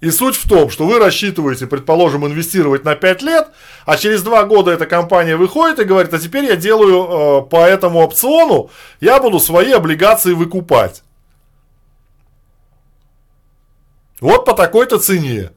И 0.00 0.10
суть 0.10 0.36
в 0.36 0.46
том, 0.46 0.68
что 0.68 0.84
вы 0.84 0.98
рассчитываете, 0.98 1.66
предположим, 1.66 2.26
инвестировать 2.26 2.84
на 2.84 2.94
5 2.94 3.22
лет, 3.22 3.48
а 3.86 3.96
через 3.96 4.22
2 4.22 4.44
года 4.44 4.70
эта 4.70 4.84
компания 4.84 5.36
выходит 5.36 5.78
и 5.78 5.84
говорит, 5.84 6.12
а 6.12 6.18
теперь 6.18 6.44
я 6.44 6.56
делаю 6.56 7.44
э, 7.44 7.48
по 7.48 7.66
этому 7.66 8.00
опциону, 8.00 8.68
я 9.00 9.18
буду 9.20 9.40
свои 9.40 9.72
облигации 9.72 10.34
выкупать. 10.34 11.03
Вот 14.24 14.46
по 14.46 14.54
такой-то 14.54 14.98
цене. 14.98 15.50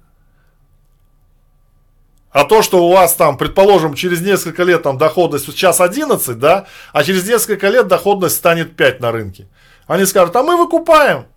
А 2.32 2.44
то, 2.44 2.62
что 2.62 2.86
у 2.86 2.92
вас 2.92 3.14
там, 3.14 3.38
предположим, 3.38 3.94
через 3.94 4.20
несколько 4.20 4.64
лет 4.64 4.84
там 4.84 4.98
доходность 4.98 5.46
сейчас 5.46 5.80
11, 5.80 6.38
да, 6.38 6.68
а 6.92 7.04
через 7.06 7.26
несколько 7.26 7.70
лет 7.70 7.88
доходность 7.88 8.36
станет 8.36 8.76
5 8.76 9.00
на 9.00 9.14
рынке. 9.14 9.48
Они 9.88 10.06
скажут, 10.06 10.36
а 10.36 10.44
мы 10.44 10.58
выкупаем. 10.58 11.28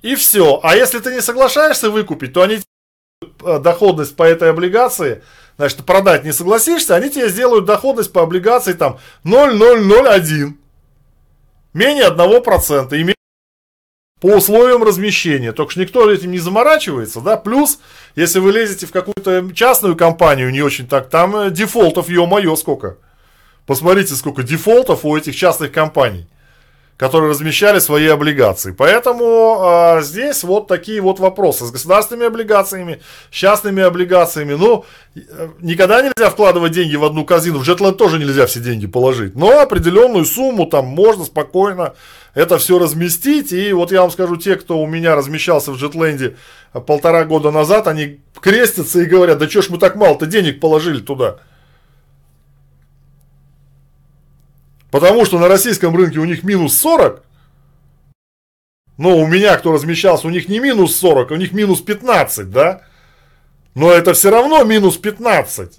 И 0.00 0.14
все. 0.14 0.60
А 0.62 0.76
если 0.76 1.00
ты 1.00 1.12
не 1.12 1.20
соглашаешься 1.20 1.90
выкупить, 1.90 2.32
то 2.32 2.42
они 2.42 2.60
э, 3.42 3.58
доходность 3.58 4.14
по 4.14 4.22
этой 4.22 4.50
облигации, 4.50 5.24
значит, 5.56 5.84
продать 5.84 6.22
не 6.22 6.32
согласишься, 6.32 6.94
они 6.94 7.10
тебе 7.10 7.30
сделают 7.30 7.64
доходность 7.64 8.12
по 8.12 8.22
облигации 8.22 8.74
там 8.74 9.00
0,001. 9.24 10.56
Менее 11.72 12.10
1%. 12.10 12.96
И 12.96 13.17
по 14.20 14.26
условиям 14.26 14.82
размещения. 14.82 15.52
Только 15.52 15.72
что 15.72 15.80
никто 15.80 16.10
этим 16.10 16.30
не 16.30 16.38
заморачивается, 16.38 17.20
да. 17.20 17.36
Плюс, 17.36 17.78
если 18.16 18.40
вы 18.40 18.52
лезете 18.52 18.86
в 18.86 18.92
какую-то 18.92 19.50
частную 19.54 19.96
компанию, 19.96 20.50
не 20.50 20.62
очень 20.62 20.86
так, 20.88 21.08
там 21.08 21.36
э, 21.36 21.50
дефолтов, 21.50 22.08
ё-моё, 22.08 22.56
сколько. 22.56 22.96
Посмотрите, 23.66 24.14
сколько 24.14 24.42
дефолтов 24.42 25.04
у 25.04 25.16
этих 25.16 25.36
частных 25.36 25.72
компаний 25.72 26.26
которые 26.98 27.30
размещали 27.30 27.78
свои 27.78 28.08
облигации. 28.08 28.72
Поэтому 28.72 29.62
э, 29.98 30.02
здесь 30.02 30.42
вот 30.42 30.66
такие 30.66 31.00
вот 31.00 31.20
вопросы 31.20 31.64
с 31.64 31.70
государственными 31.70 32.26
облигациями, 32.26 33.00
с 33.30 33.34
частными 33.34 33.84
облигациями. 33.84 34.54
Ну, 34.54 34.84
э, 35.14 35.48
никогда 35.60 36.02
нельзя 36.02 36.28
вкладывать 36.28 36.72
деньги 36.72 36.96
в 36.96 37.04
одну 37.04 37.24
корзину. 37.24 37.60
В 37.60 37.68
Jetland 37.68 37.94
тоже 37.94 38.18
нельзя 38.18 38.46
все 38.46 38.58
деньги 38.58 38.88
положить. 38.88 39.36
Но 39.36 39.60
определенную 39.60 40.24
сумму 40.24 40.66
там 40.66 40.86
можно 40.86 41.24
спокойно 41.24 41.94
это 42.34 42.58
все 42.58 42.78
разместить. 42.78 43.52
И 43.52 43.72
вот 43.72 43.92
я 43.92 44.02
вам 44.02 44.10
скажу, 44.10 44.36
те, 44.36 44.56
кто 44.56 44.80
у 44.80 44.86
меня 44.86 45.14
размещался 45.14 45.72
в 45.72 45.82
Jetland 45.82 46.36
полтора 46.86 47.24
года 47.24 47.52
назад, 47.52 47.86
они 47.86 48.20
крестятся 48.40 49.00
и 49.00 49.06
говорят, 49.06 49.38
да 49.38 49.48
что 49.48 49.62
ж 49.62 49.70
мы 49.70 49.78
так 49.78 49.94
мало-то 49.96 50.26
денег 50.26 50.60
положили 50.60 51.00
туда. 51.00 51.38
Потому 54.90 55.24
что 55.24 55.38
на 55.38 55.48
российском 55.48 55.94
рынке 55.96 56.18
у 56.18 56.24
них 56.24 56.42
минус 56.42 56.78
40. 56.78 57.22
Но 58.96 59.16
у 59.16 59.26
меня, 59.26 59.56
кто 59.56 59.72
размещался, 59.72 60.26
у 60.26 60.30
них 60.30 60.48
не 60.48 60.58
минус 60.58 60.96
40, 60.96 61.30
у 61.30 61.36
них 61.36 61.52
минус 61.52 61.80
15, 61.80 62.50
да? 62.50 62.82
Но 63.74 63.92
это 63.92 64.12
все 64.12 64.30
равно 64.30 64.64
минус 64.64 64.96
15. 64.96 65.78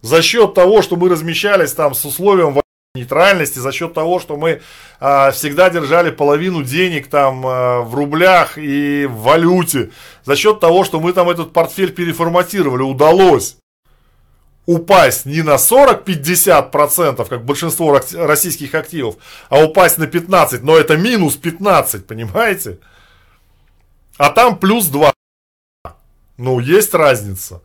За 0.00 0.22
счет 0.22 0.54
того, 0.54 0.82
что 0.82 0.96
мы 0.96 1.08
размещались 1.08 1.72
там 1.72 1.94
с 1.94 2.04
условием 2.04 2.60
нейтральности, 2.96 3.58
за 3.58 3.70
счет 3.70 3.94
того, 3.94 4.18
что 4.18 4.36
мы 4.36 4.62
а, 4.98 5.30
всегда 5.30 5.70
держали 5.70 6.10
половину 6.10 6.64
денег 6.64 7.08
там 7.08 7.46
а, 7.46 7.82
в 7.82 7.94
рублях 7.94 8.56
и 8.56 9.06
в 9.06 9.18
валюте, 9.18 9.90
за 10.24 10.34
счет 10.34 10.58
того, 10.58 10.84
что 10.84 10.98
мы 10.98 11.12
там 11.12 11.28
этот 11.28 11.52
портфель 11.52 11.92
переформатировали, 11.92 12.82
удалось 12.82 13.58
упасть 14.66 15.26
не 15.26 15.42
на 15.42 15.54
40-50%, 15.54 17.28
как 17.28 17.44
большинство 17.44 18.00
российских 18.14 18.74
активов, 18.74 19.16
а 19.48 19.64
упасть 19.64 19.98
на 19.98 20.04
15%, 20.04 20.60
но 20.62 20.76
это 20.76 20.96
минус 20.96 21.36
15, 21.36 22.06
понимаете? 22.06 22.78
А 24.18 24.30
там 24.30 24.58
плюс 24.58 24.86
2. 24.86 25.12
Ну, 26.38 26.60
есть 26.60 26.94
разница. 26.94 27.62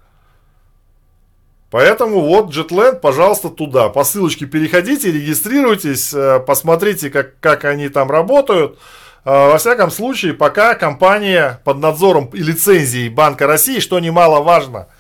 Поэтому 1.72 2.22
вот 2.22 2.54
JetLand, 2.54 3.00
пожалуйста, 3.00 3.50
туда. 3.50 3.90
По 3.90 4.04
ссылочке 4.04 4.46
переходите, 4.46 5.12
регистрируйтесь, 5.12 6.14
э, 6.14 6.42
посмотрите, 6.42 7.10
как, 7.10 7.40
как 7.40 7.64
они 7.64 7.88
там 7.88 8.12
работают. 8.12 8.78
Э, 9.24 9.52
во 9.52 9.58
всяком 9.58 9.90
случае, 9.90 10.34
пока 10.34 10.76
компания 10.76 11.62
под 11.64 11.78
надзором 11.78 12.26
и 12.34 12.40
лицензией 12.40 13.08
Банка 13.08 13.48
России, 13.48 13.80
что 13.80 14.00
немаловажно– 14.00 14.88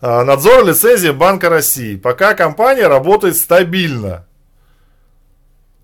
надзор 0.00 0.64
лицензии 0.64 1.10
Банка 1.10 1.48
России. 1.48 1.96
Пока 1.96 2.34
компания 2.34 2.86
работает 2.86 3.36
стабильно. 3.36 4.26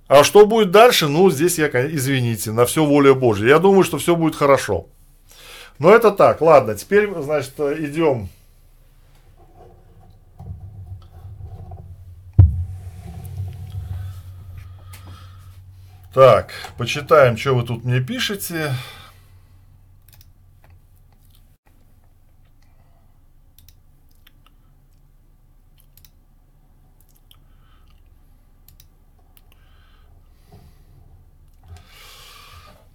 А 0.08 0.24
что 0.24 0.44
будет 0.44 0.70
дальше? 0.70 1.08
Ну, 1.08 1.30
здесь 1.30 1.58
я, 1.58 1.68
извините, 1.68 2.52
на 2.52 2.66
все 2.66 2.84
воля 2.84 3.14
Божья. 3.14 3.48
Я 3.48 3.58
думаю, 3.58 3.82
что 3.82 3.98
все 3.98 4.14
будет 4.14 4.36
хорошо. 4.36 4.86
Но 5.78 5.90
это 5.90 6.10
так, 6.10 6.40
ладно, 6.42 6.74
теперь, 6.74 7.10
значит, 7.22 7.58
идем. 7.58 8.28
Так, 16.12 16.52
почитаем, 16.76 17.38
что 17.38 17.54
вы 17.54 17.62
тут 17.62 17.84
мне 17.84 18.00
пишете. 18.00 18.74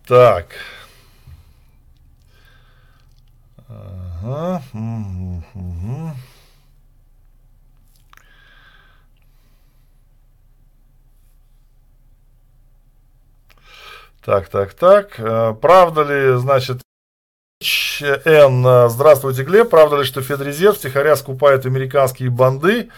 Так. 0.07 0.55
Ага. 3.67 4.63
Угу. 4.73 6.11
Так, 14.21 14.47
так, 14.47 14.73
так. 14.73 15.19
Э, 15.19 15.53
правда 15.61 16.03
ли, 16.03 16.37
значит, 16.37 16.81
Н. 18.01 18.89
Здравствуйте, 18.89 19.43
Глеб. 19.43 19.69
Правда 19.69 19.97
ли, 19.97 20.03
что 20.05 20.21
Федрезерв 20.21 20.77
втихаря 20.77 21.17
скупает 21.17 21.65
американские 21.65 22.29
банды? 22.29 22.89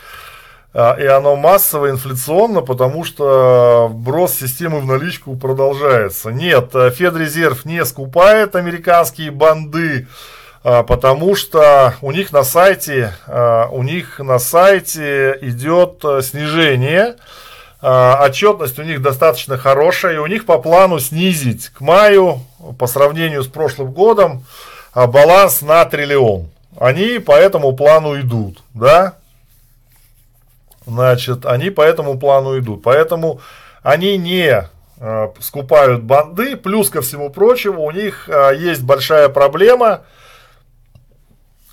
А, 0.72 0.95
и 0.99 1.05
оно 1.05 1.36
массово 1.36 1.89
инфляционно, 1.89 2.61
потому 2.61 3.03
что 3.03 3.88
вброс 3.89 4.36
системы 4.36 4.80
в 4.80 4.86
наличку 4.86 5.36
продолжается. 5.36 6.30
Нет, 6.30 6.76
э, 6.76 6.91
Федрезерв 6.91 7.65
не 7.65 7.84
скупает 7.86 8.55
американские 8.55 9.32
банды, 9.32 10.07
а, 10.63 10.84
потому 10.84 11.36
что 11.36 11.95
у 12.01 12.11
них 12.11 12.32
на 12.32 12.43
сайте, 12.43 13.15
а, 13.26 13.67
у 13.72 13.82
них 13.82 14.20
на 14.20 14.38
сайте 14.38 15.39
идет 15.41 16.01
э, 16.03 16.22
снижение, 16.22 17.15
отчетность 17.82 18.78
у 18.78 18.84
них 18.84 19.01
достаточно 19.01 19.57
хорошая, 19.57 20.15
и 20.15 20.17
у 20.17 20.26
них 20.26 20.45
по 20.45 20.57
плану 20.57 20.99
снизить 20.99 21.70
к 21.70 21.80
маю 21.80 22.41
по 22.78 22.88
сравнению 22.88 23.41
с 23.41 23.47
прошлым 23.47 23.93
годом 23.93 24.43
баланс 24.93 25.61
на 25.61 25.86
триллион. 25.86 26.49
Они 26.78 27.20
по 27.20 27.32
этому 27.32 27.72
плану 27.72 28.20
идут, 28.20 28.61
да, 28.74 29.13
Значит, 30.89 31.45
они 31.45 31.69
по 31.69 31.81
этому 31.81 32.19
плану 32.19 32.57
идут. 32.57 32.81
Поэтому 32.81 33.41
они 33.83 34.17
не 34.17 34.67
э, 34.99 35.27
скупают 35.39 36.01
банды. 36.01 36.57
Плюс 36.57 36.89
ко 36.89 37.01
всему 37.01 37.29
прочему, 37.29 37.83
у 37.83 37.91
них 37.91 38.27
э, 38.27 38.55
есть 38.57 38.81
большая 38.81 39.29
проблема 39.29 40.01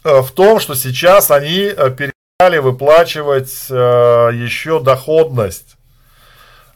э, 0.04 0.20
в 0.20 0.30
том, 0.32 0.60
что 0.60 0.74
сейчас 0.74 1.30
они 1.30 1.70
перестали 1.96 2.58
выплачивать 2.58 3.70
еще 3.70 4.80
доходность 4.80 5.76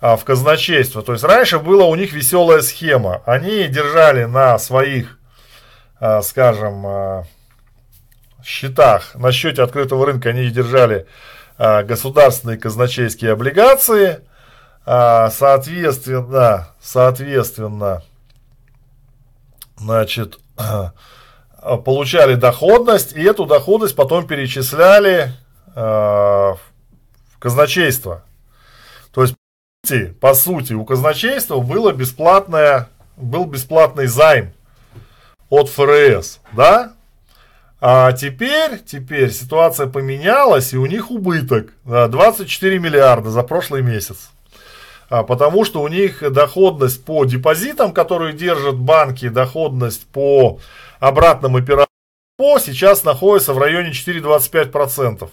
в 0.00 0.20
казначейство. 0.24 1.02
То 1.02 1.12
есть 1.12 1.22
раньше 1.22 1.58
была 1.58 1.84
у 1.84 1.94
них 1.94 2.14
веселая 2.14 2.62
схема. 2.62 3.20
Они 3.26 3.68
держали 3.68 4.24
на 4.24 4.58
своих, 4.58 5.18
скажем, 6.22 7.26
счетах, 8.42 9.14
на 9.14 9.32
счете 9.32 9.62
открытого 9.62 10.06
рынка 10.06 10.30
они 10.30 10.48
держали 10.48 11.06
государственные 11.60 12.56
казначейские 12.56 13.32
облигации, 13.32 14.20
а, 14.86 15.28
соответственно, 15.30 16.68
соответственно, 16.80 18.02
значит, 19.76 20.38
получали 21.84 22.34
доходность, 22.34 23.12
и 23.12 23.22
эту 23.22 23.44
доходность 23.44 23.94
потом 23.94 24.26
перечисляли 24.26 25.34
а, 25.74 26.54
в 26.54 27.38
казначейство. 27.38 28.24
То 29.12 29.22
есть, 29.22 29.34
по 30.18 30.32
сути, 30.32 30.72
у 30.72 30.86
казначейства 30.86 31.60
было 31.60 31.92
бесплатное, 31.92 32.88
был 33.18 33.44
бесплатный 33.44 34.06
займ 34.06 34.54
от 35.50 35.68
ФРС, 35.68 36.40
да? 36.52 36.94
А 37.80 38.12
теперь, 38.12 38.78
теперь 38.84 39.32
ситуация 39.32 39.86
поменялась, 39.86 40.72
и 40.72 40.78
у 40.78 40.86
них 40.86 41.10
убыток 41.10 41.72
24 41.84 42.78
миллиарда 42.78 43.30
за 43.30 43.42
прошлый 43.42 43.82
месяц. 43.82 44.30
А, 45.08 45.24
потому 45.24 45.64
что 45.64 45.82
у 45.82 45.88
них 45.88 46.22
доходность 46.32 47.04
по 47.04 47.24
депозитам, 47.24 47.92
которые 47.92 48.32
держат 48.32 48.76
банки, 48.76 49.28
доходность 49.28 50.06
по 50.06 50.60
обратным 51.00 51.56
операциям 51.56 51.90
сейчас 52.58 53.04
находится 53.04 53.52
в 53.52 53.58
районе 53.58 53.90
4,25%. 53.90 55.28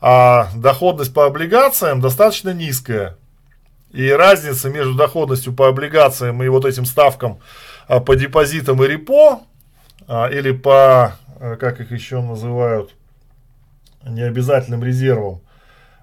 А 0.00 0.48
доходность 0.56 1.14
по 1.14 1.26
облигациям 1.26 2.00
достаточно 2.00 2.50
низкая. 2.50 3.16
И 3.92 4.10
разница 4.10 4.68
между 4.68 4.94
доходностью 4.94 5.54
по 5.54 5.68
облигациям 5.68 6.42
и 6.42 6.48
вот 6.48 6.64
этим 6.64 6.84
ставкам 6.84 7.38
а, 7.86 8.00
по 8.00 8.16
депозитам 8.16 8.82
и 8.82 8.88
репо, 8.88 9.42
а, 10.08 10.28
или 10.28 10.50
по 10.50 11.16
как 11.38 11.80
их 11.80 11.90
еще 11.90 12.20
называют, 12.20 12.94
необязательным 14.04 14.84
резервом, 14.84 15.40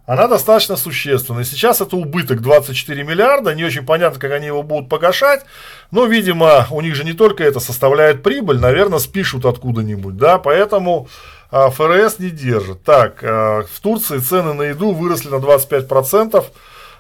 она 0.05 0.27
достаточно 0.27 0.75
существенная. 0.75 1.43
Сейчас 1.43 1.79
это 1.79 1.95
убыток 1.95 2.41
24 2.41 3.03
миллиарда, 3.03 3.53
не 3.53 3.63
очень 3.63 3.85
понятно, 3.85 4.19
как 4.19 4.31
они 4.31 4.47
его 4.47 4.63
будут 4.63 4.89
погашать, 4.89 5.45
но, 5.91 6.05
видимо, 6.05 6.67
у 6.71 6.81
них 6.81 6.95
же 6.95 7.03
не 7.03 7.13
только 7.13 7.43
это 7.43 7.59
составляет 7.59 8.23
прибыль, 8.23 8.59
наверное, 8.59 8.99
спишут 8.99 9.45
откуда-нибудь, 9.45 10.17
да, 10.17 10.39
поэтому 10.39 11.07
а, 11.51 11.69
ФРС 11.69 12.19
не 12.19 12.29
держит. 12.29 12.83
Так, 12.83 13.23
а, 13.23 13.63
в 13.63 13.79
Турции 13.79 14.17
цены 14.17 14.53
на 14.53 14.63
еду 14.63 14.91
выросли 14.91 15.29
на 15.29 15.35
25%, 15.35 16.45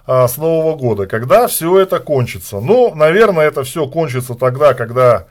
а, 0.05 0.27
с 0.27 0.37
Нового 0.37 0.77
года, 0.77 1.07
когда 1.07 1.47
все 1.47 1.79
это 1.79 1.99
кончится. 1.99 2.59
Ну, 2.59 2.93
наверное, 2.95 3.47
это 3.47 3.63
все 3.63 3.87
кончится 3.87 4.35
тогда, 4.35 4.73
когда 4.73 5.27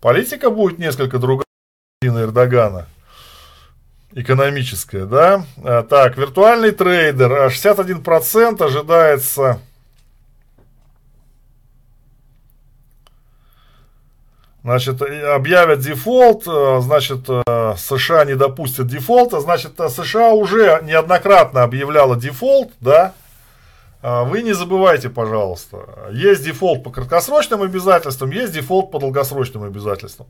политика 0.00 0.50
будет 0.50 0.78
несколько 0.78 1.18
другая 1.18 1.44
Эрдогана. 2.02 2.86
Экономическая, 4.12 5.04
да. 5.04 5.44
А, 5.62 5.82
так, 5.82 6.16
виртуальный 6.16 6.70
трейдер, 6.70 7.48
61% 7.48 8.62
ожидается. 8.64 9.60
Значит, 14.62 15.00
объявят 15.00 15.80
дефолт, 15.80 16.42
э, 16.46 16.80
значит, 16.82 17.26
США 17.26 18.24
не 18.24 18.34
допустят 18.34 18.86
дефолта, 18.86 19.40
значит, 19.40 19.78
США 19.78 20.32
уже 20.32 20.80
неоднократно 20.82 21.62
объявляла 21.62 22.16
дефолт, 22.16 22.72
да, 22.80 23.06
а 23.06 23.27
вы 24.02 24.42
не 24.42 24.52
забывайте, 24.52 25.10
пожалуйста, 25.10 26.08
есть 26.12 26.44
дефолт 26.44 26.84
по 26.84 26.90
краткосрочным 26.90 27.62
обязательствам, 27.62 28.30
есть 28.30 28.52
дефолт 28.52 28.90
по 28.90 28.98
долгосрочным 29.00 29.64
обязательствам. 29.64 30.28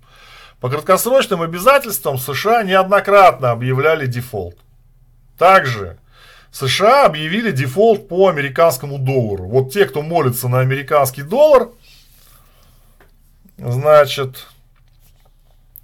По 0.60 0.70
краткосрочным 0.70 1.42
обязательствам 1.42 2.18
США 2.18 2.62
неоднократно 2.62 3.50
объявляли 3.50 4.06
дефолт. 4.06 4.56
Также 5.36 5.98
США 6.50 7.04
объявили 7.04 7.50
дефолт 7.50 8.08
по 8.08 8.28
американскому 8.28 8.98
доллару. 8.98 9.44
Вот 9.44 9.72
те, 9.72 9.84
кто 9.84 10.02
молится 10.02 10.48
на 10.48 10.60
американский 10.60 11.22
доллар, 11.22 11.68
Значит, 13.58 14.46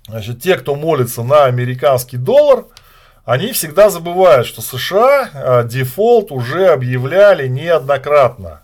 значит, 0.06 0.40
те, 0.40 0.56
кто 0.56 0.76
молится 0.76 1.24
на 1.24 1.46
американский 1.46 2.16
доллар, 2.16 2.66
они 3.24 3.52
всегда 3.52 3.88
забывают, 3.88 4.46
что 4.46 4.60
США 4.60 5.30
а, 5.32 5.62
дефолт 5.64 6.30
уже 6.30 6.68
объявляли 6.68 7.48
неоднократно. 7.48 8.62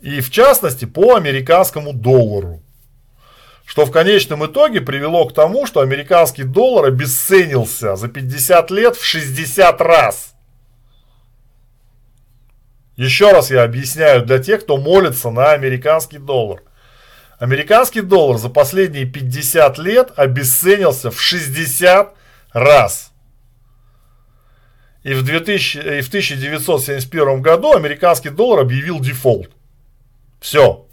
И 0.00 0.20
в 0.20 0.30
частности 0.30 0.84
по 0.84 1.14
американскому 1.14 1.92
доллару. 1.92 2.60
Что 3.64 3.86
в 3.86 3.90
конечном 3.90 4.44
итоге 4.44 4.82
привело 4.82 5.24
к 5.26 5.32
тому, 5.32 5.66
что 5.66 5.80
американский 5.80 6.42
доллар 6.42 6.86
обесценился 6.86 7.96
за 7.96 8.08
50 8.08 8.70
лет 8.70 8.96
в 8.96 9.04
60 9.04 9.80
раз. 9.80 10.34
Еще 12.96 13.32
раз 13.32 13.50
я 13.50 13.62
объясняю 13.62 14.26
для 14.26 14.38
тех, 14.38 14.62
кто 14.64 14.76
молится 14.76 15.30
на 15.30 15.52
американский 15.52 16.18
доллар. 16.18 16.62
Американский 17.44 18.00
доллар 18.00 18.38
за 18.38 18.48
последние 18.48 19.04
50 19.04 19.76
лет 19.76 20.12
обесценился 20.16 21.10
в 21.10 21.20
60 21.20 22.14
раз. 22.54 23.12
И 25.02 25.12
в, 25.12 25.22
2000, 25.22 25.76
и 25.76 26.00
в 26.00 26.08
1971 26.08 27.42
году 27.42 27.74
американский 27.74 28.30
доллар 28.30 28.60
объявил 28.60 28.98
дефолт. 28.98 29.50
Все. 30.40 30.86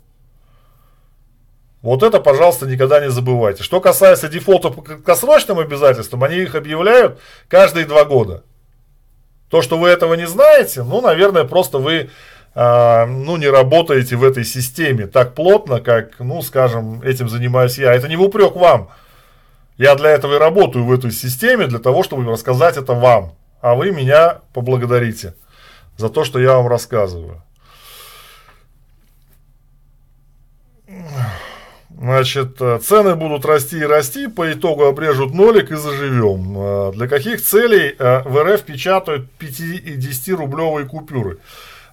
Вот 1.82 2.04
это, 2.04 2.20
пожалуйста, 2.20 2.66
никогда 2.66 3.00
не 3.00 3.10
забывайте. 3.10 3.64
Что 3.64 3.80
касается 3.80 4.28
дефолта 4.28 4.72
по 4.72 4.82
краткосрочным 4.82 5.58
обязательствам, 5.58 6.22
они 6.22 6.36
их 6.36 6.56
объявляют 6.56 7.22
каждые 7.48 7.86
два 7.86 8.04
года. 8.04 8.44
То, 9.50 9.62
что 9.62 9.78
вы 9.78 9.88
этого 9.88 10.16
не 10.16 10.28
знаете, 10.28 10.84
ну, 10.84 11.00
наверное, 11.00 11.46
просто 11.46 11.78
вы 11.78 12.10
ну, 12.54 13.38
не 13.38 13.48
работаете 13.48 14.18
в 14.18 14.24
этой 14.24 14.44
системе 14.44 15.08
так 15.08 15.36
плотно, 15.36 15.80
как, 15.80 16.20
ну, 16.20 16.42
скажем, 16.42 17.02
этим 17.02 17.30
занимаюсь 17.30 17.78
я. 17.78 17.94
Это 17.94 18.10
не 18.10 18.18
в 18.18 18.22
упрек 18.22 18.56
вам. 18.56 18.90
Я 19.78 19.96
для 19.96 20.10
этого 20.10 20.36
и 20.36 20.38
работаю 20.38 20.86
в 20.86 20.92
этой 20.92 21.12
системе, 21.12 21.68
для 21.68 21.80
того, 21.80 22.04
чтобы 22.04 22.30
рассказать 22.30 22.78
это 22.78 22.94
вам. 22.94 23.34
А 23.62 23.76
вы 23.76 23.92
меня 23.92 24.40
поблагодарите 24.54 25.36
за 25.98 26.10
то, 26.10 26.24
что 26.24 26.40
я 26.40 26.56
вам 26.56 26.68
рассказываю. 26.68 27.42
Значит, 31.90 32.60
э, 32.60 32.80
цены 32.80 33.16
будут 33.16 33.46
расти 33.46 33.78
и 33.78 33.84
расти, 33.84 34.28
по 34.28 34.52
итогу 34.52 34.86
обрежут 34.86 35.34
нолик 35.36 35.72
и 35.72 35.76
заживем. 35.76 36.56
Э, 36.58 36.92
для 36.94 37.08
каких 37.08 37.42
целей 37.44 37.96
э, 37.98 38.24
в 38.24 38.44
РФ 38.44 38.64
печатают 38.64 39.30
5 39.34 39.60
и 39.60 39.94
10 39.98 40.30
рублевые 40.34 40.88
купюры? 40.88 41.38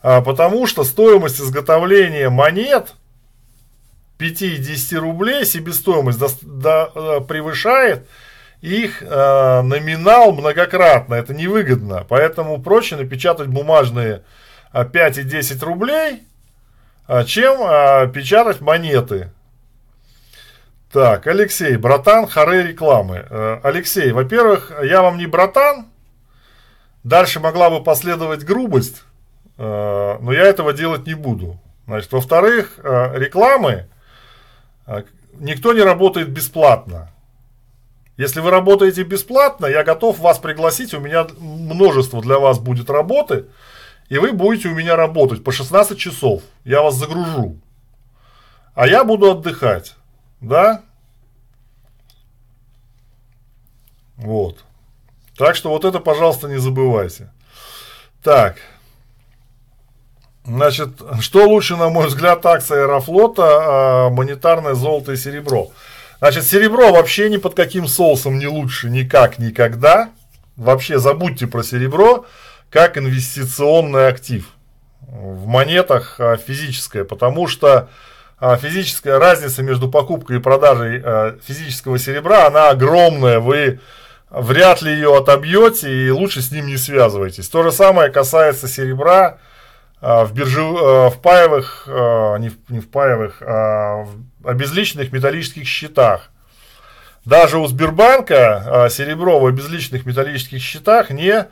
Потому 0.03 0.67
что 0.67 0.85
стоимость 0.85 1.41
изготовления 1.41 2.29
монет 2.29 2.95
5 4.19 4.43
и 4.43 4.57
10 4.57 4.99
рублей, 4.99 5.45
себестоимость 5.45 6.19
до, 6.19 6.29
до, 6.43 7.21
превышает 7.21 8.07
их 8.61 9.03
э, 9.03 9.63
номинал 9.63 10.33
многократно. 10.33 11.15
Это 11.15 11.35
невыгодно. 11.35 12.05
Поэтому 12.09 12.61
проще 12.61 12.97
напечатать 12.97 13.49
бумажные 13.49 14.23
5 14.73 15.19
и 15.19 15.23
10 15.23 15.63
рублей, 15.63 16.23
чем 17.27 17.61
э, 17.63 18.11
печатать 18.13 18.61
монеты 18.61 19.31
так, 20.93 21.27
Алексей, 21.27 21.77
братан, 21.77 22.27
харе 22.27 22.63
рекламы. 22.63 23.27
Э, 23.29 23.61
Алексей, 23.63 24.11
во-первых, 24.11 24.73
я 24.83 25.03
вам 25.03 25.19
не 25.19 25.27
братан. 25.27 25.87
Дальше 27.05 27.41
могла 27.41 27.69
бы 27.69 27.85
последовать 27.85 28.43
грубость, 28.43 29.03
э, 29.03 29.08
но 29.59 30.33
я 30.33 30.45
этого 30.45 30.73
делать 30.73 31.07
не 31.07 31.15
буду. 31.15 31.59
Значит, 31.87 32.13
во-вторых, 32.13 32.79
э, 32.83 33.19
рекламы 33.19 33.89
никто 35.39 35.73
не 35.73 35.83
работает 35.83 36.31
бесплатно. 36.31 37.11
Если 38.17 38.41
вы 38.41 38.51
работаете 38.51 39.05
бесплатно, 39.05 39.67
я 39.67 39.85
готов 39.85 40.19
вас 40.19 40.39
пригласить, 40.39 40.93
у 40.93 41.01
меня 41.01 41.27
множество 41.39 42.21
для 42.21 42.39
вас 42.39 42.59
будет 42.59 42.91
работы, 42.91 43.47
и 44.09 44.19
вы 44.19 44.33
будете 44.33 44.69
у 44.69 44.75
меня 44.75 44.97
работать 44.97 45.45
по 45.45 45.53
16 45.53 45.97
часов. 45.99 46.43
Я 46.65 46.83
вас 46.83 46.97
загружу. 46.97 47.61
А 48.75 48.89
я 48.89 49.05
буду 49.05 49.31
отдыхать. 49.31 49.95
Да? 50.41 50.83
Вот. 54.17 54.65
Так 55.37 55.55
что 55.55 55.71
вот 55.71 55.85
это, 55.85 56.01
пожалуйста, 56.01 56.49
не 56.49 56.59
забывайте. 56.59 57.31
Так. 58.23 58.57
Значит, 60.49 60.89
что 61.21 61.47
лучше, 61.47 61.77
на 61.77 61.91
мой 61.91 62.07
взгляд, 62.07 62.45
акция 62.47 62.85
Аэрофлота, 62.85 63.43
а, 63.45 64.09
монетарное 64.09 64.73
золото 64.73 65.13
и 65.13 65.17
серебро? 65.17 65.71
Значит, 66.21 66.45
серебро 66.45 66.91
вообще 66.91 67.29
ни 67.29 67.37
под 67.37 67.55
каким 67.55 67.87
соусом 67.87 68.39
не 68.39 68.47
лучше 68.47 68.89
никак 68.89 69.39
никогда. 69.39 70.09
Вообще 70.57 70.99
забудьте 70.99 71.47
про 71.47 71.63
серебро 71.63 72.25
как 72.71 72.97
инвестиционный 72.97 74.09
актив. 74.09 74.49
В 75.03 75.47
монетах 75.47 76.19
а, 76.19 76.39
физическое, 76.39 77.05
потому 77.05 77.47
что 77.47 77.91
а, 78.41 78.57
физическая 78.57 79.19
разница 79.19 79.63
между 79.63 79.91
покупкой 79.91 80.39
и 80.39 80.41
продажей 80.41 81.03
физического 81.47 81.99
серебра, 81.99 82.47
она 82.47 82.71
огромная, 82.71 83.39
вы 83.39 83.81
вряд 84.31 84.81
ли 84.81 84.93
ее 84.93 85.15
отобьете 85.15 86.07
и 86.07 86.11
лучше 86.11 86.41
с 86.41 86.51
ним 86.51 86.69
не 86.69 86.79
связывайтесь. 86.79 87.51
То 87.51 87.63
же 87.63 87.71
самое 87.71 88.11
касается 88.11 88.67
серебра 88.67 89.37
в, 90.01 90.33
бирже, 90.33 90.63
в 90.63 91.15
паевых, 91.23 91.85
не 91.87 92.51
в, 92.51 92.71
не 92.71 92.81
в 92.81 92.89
паевых, 92.91 93.43
а 93.43 94.05
в 94.05 94.49
обезличенных 94.49 95.13
металлических 95.13 95.67
счетах. 95.67 96.31
Даже 97.25 97.59
у 97.59 97.67
Сбербанка 97.67 98.89
серебро 98.91 99.39
в 99.41 99.47
обезличенных 99.47 100.07
металлических 100.07 100.63
счетах 100.63 101.11
не 101.11 101.47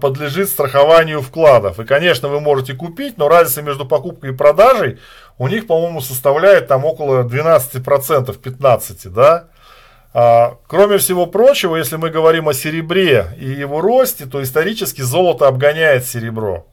подлежит 0.00 0.48
страхованию 0.48 1.22
вкладов. 1.22 1.78
И, 1.78 1.84
конечно, 1.84 2.28
вы 2.28 2.40
можете 2.40 2.74
купить, 2.74 3.18
но 3.18 3.28
разница 3.28 3.62
между 3.62 3.86
покупкой 3.86 4.30
и 4.30 4.34
продажей 4.34 4.98
у 5.38 5.48
них, 5.48 5.66
по-моему, 5.66 6.00
составляет 6.00 6.66
там 6.66 6.84
около 6.84 7.22
12%, 7.22 7.82
15%, 7.82 9.08
да. 9.10 9.44
А, 10.12 10.56
кроме 10.66 10.96
всего 10.96 11.26
прочего, 11.26 11.76
если 11.76 11.96
мы 11.96 12.08
говорим 12.08 12.48
о 12.48 12.54
серебре 12.54 13.26
и 13.38 13.50
его 13.50 13.82
росте, 13.82 14.24
то 14.24 14.42
исторически 14.42 15.02
золото 15.02 15.46
обгоняет 15.46 16.06
серебро. 16.06 16.66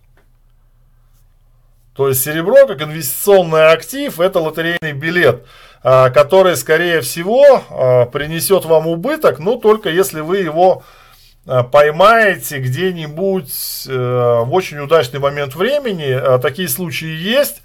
То 1.95 2.07
есть 2.07 2.23
серебро 2.23 2.65
как 2.65 2.81
инвестиционный 2.81 3.71
актив 3.71 4.19
это 4.19 4.39
лотерейный 4.39 4.93
билет, 4.93 5.45
а, 5.83 6.09
который 6.09 6.57
скорее 6.57 7.01
всего 7.01 7.63
а, 7.69 8.05
принесет 8.05 8.65
вам 8.65 8.87
убыток, 8.87 9.39
но 9.39 9.57
только 9.57 9.89
если 9.89 10.21
вы 10.21 10.39
его 10.39 10.83
а, 11.45 11.63
поймаете 11.63 12.59
где-нибудь 12.59 13.85
э, 13.87 13.91
в 13.91 14.53
очень 14.53 14.79
удачный 14.79 15.19
момент 15.19 15.55
времени. 15.55 16.39
Такие 16.39 16.69
случаи 16.69 17.15
есть. 17.15 17.61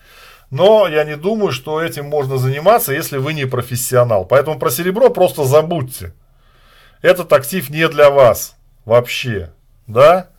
Но 0.50 0.88
я 0.88 1.04
не 1.04 1.16
думаю, 1.16 1.52
что 1.52 1.82
этим 1.82 2.06
можно 2.06 2.38
заниматься, 2.38 2.92
если 2.92 3.18
вы 3.18 3.34
не 3.34 3.44
профессионал. 3.44 4.24
Поэтому 4.24 4.58
про 4.58 4.70
серебро 4.70 5.10
просто 5.10 5.44
забудьте. 5.44 6.14
Этот 7.02 7.32
актив 7.32 7.68
не 7.68 7.86
для 7.88 8.10
вас 8.10 8.56
вообще. 8.84 9.52
Да? 9.86 10.30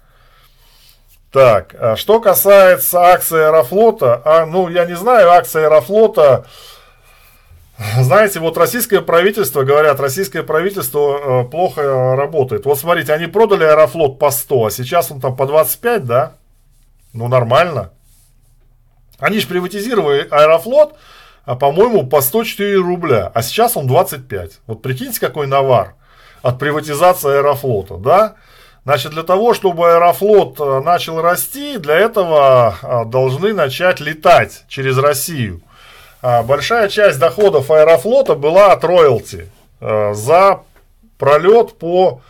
Так, 1.32 1.76
а 1.80 1.96
что 1.96 2.20
касается 2.20 3.02
акции 3.02 3.40
Аэрофлота, 3.40 4.22
а, 4.26 4.46
ну, 4.48 4.68
я 4.68 4.86
не 4.86 4.96
знаю, 4.96 5.30
акция 5.30 5.68
Аэрофлота, 5.68 6.46
знаете, 8.00 8.40
вот 8.40 8.58
российское 8.58 9.02
правительство, 9.02 9.64
говорят, 9.64 10.00
российское 10.00 10.42
правительство 10.42 11.44
э, 11.44 11.50
плохо 11.50 12.16
работает. 12.16 12.66
Вот 12.66 12.80
смотрите, 12.80 13.14
они 13.14 13.28
продали 13.28 13.64
Аэрофлот 13.64 14.18
по 14.18 14.32
100, 14.32 14.66
а 14.66 14.72
сейчас 14.72 15.12
он 15.12 15.22
там 15.22 15.36
по 15.36 15.46
25, 15.46 16.06
да? 16.06 16.34
Ну, 17.14 17.28
нормально. 17.28 17.92
Они 19.20 19.40
же 19.40 19.48
приватизировали 19.48 20.28
Аэрофлот, 20.30 20.96
а, 21.46 21.56
по-моему, 21.56 22.08
по 22.08 22.22
104 22.22 22.76
рубля, 22.78 23.32
а 23.34 23.42
сейчас 23.44 23.78
он 23.78 23.86
25. 23.86 24.60
Вот 24.66 24.82
прикиньте, 24.82 25.20
какой 25.20 25.46
навар 25.46 25.94
от 26.42 26.58
приватизации 26.58 27.38
Аэрофлота, 27.38 27.98
да? 27.98 28.36
Значит, 28.90 29.12
для 29.12 29.22
того, 29.22 29.54
чтобы 29.54 29.88
Аэрофлот 29.88 30.60
э, 30.60 30.82
начал 30.84 31.22
расти, 31.22 31.78
для 31.78 31.94
этого 31.94 32.76
а, 32.82 33.06
должны 33.06 33.54
начать 33.54 34.00
летать 34.00 34.64
через 34.68 34.98
Россию. 34.98 35.62
А, 36.24 36.42
большая 36.42 36.90
часть 36.90 37.20
доходов 37.20 37.70
Аэрофлота 37.70 38.34
была 38.34 38.72
от 38.72 38.84
роялти 38.84 39.48
э, 39.80 40.14
за 40.16 40.62
пролет 41.20 41.78
по 41.78 42.24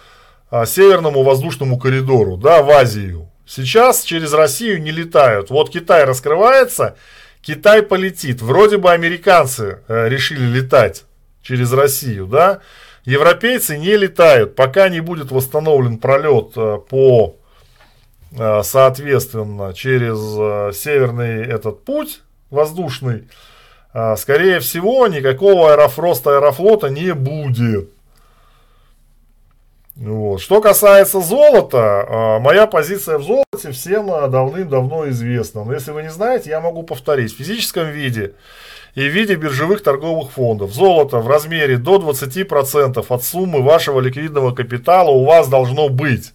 северному 0.52 1.24
воздушному 1.24 1.80
коридору, 1.80 2.36
да, 2.36 2.62
в 2.62 2.70
Азию. 2.72 3.30
Сейчас 3.48 4.04
через 4.04 4.34
Россию 4.34 4.82
не 4.82 4.92
летают. 4.92 5.50
Вот 5.50 5.70
Китай 5.70 6.04
раскрывается, 6.04 6.98
Китай 7.42 7.84
полетит. 7.84 8.42
Вроде 8.42 8.76
бы 8.80 8.92
американцы 8.92 9.80
э, 9.88 10.10
решили 10.10 10.44
летать 10.44 11.06
через 11.42 11.72
Россию, 11.72 12.28
да. 12.28 12.60
Европейцы 13.10 13.78
не 13.78 13.98
летают, 13.98 14.56
пока 14.56 14.88
не 14.90 15.00
будет 15.00 15.32
восстановлен 15.32 15.98
пролет 15.98 16.52
э, 16.56 16.78
по, 16.90 17.36
соответственно, 18.62 19.74
через 19.74 20.78
северный 20.78 21.44
этот 21.44 21.84
путь 21.84 22.22
воздушный 22.52 23.28
скорее 24.18 24.60
всего, 24.60 25.08
никакого 25.08 25.74
аэрофроста 25.74 26.38
аэрофлота 26.38 26.90
не 26.90 27.16
будет. 27.16 27.90
Вот. 29.96 30.40
Что 30.40 30.62
касается 30.62 31.20
золота, 31.20 32.38
моя 32.40 32.68
позиция 32.68 33.18
в 33.18 33.24
золоте 33.24 33.72
всем 33.72 34.08
давным-давно 34.08 35.10
известна. 35.10 35.66
Но 35.66 35.74
если 35.74 35.92
вы 35.92 36.04
не 36.04 36.12
знаете, 36.12 36.52
я 36.52 36.62
могу 36.62 36.84
повторить. 36.84 37.34
В 37.34 37.38
физическом 37.38 37.90
виде 37.90 38.34
и 38.96 39.02
в 39.02 39.12
виде 39.12 39.36
биржевых 39.36 39.84
торговых 39.84 40.32
фондов 40.32 40.74
золото 40.74 41.20
в 41.20 41.28
размере 41.28 41.78
до 41.78 41.98
20% 41.98 43.06
от 43.08 43.24
суммы 43.24 43.62
вашего 43.62 44.00
ликвидного 44.00 44.54
капитала 44.54 45.10
у 45.10 45.26
вас 45.26 45.48
должно 45.48 45.90
быть. 45.90 46.34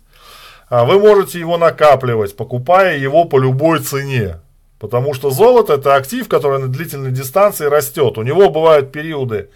А 0.69 0.85
вы 0.85 0.99
можете 0.99 1.39
его 1.39 1.59
накапливать, 1.59 2.37
покупая 2.37 2.97
его 2.99 3.25
по 3.25 3.39
любой 3.39 3.81
цене. 3.81 4.41
Потому 4.79 5.15
что 5.15 5.31
золото 5.31 5.75
это 5.75 5.95
актив, 5.95 6.29
который 6.29 6.59
на 6.59 6.69
длительной 6.69 7.11
дистанции 7.11 7.67
растет. 7.67 8.19
У 8.19 8.23
него 8.23 8.51
бывают 8.51 8.93
периоды 8.93 9.51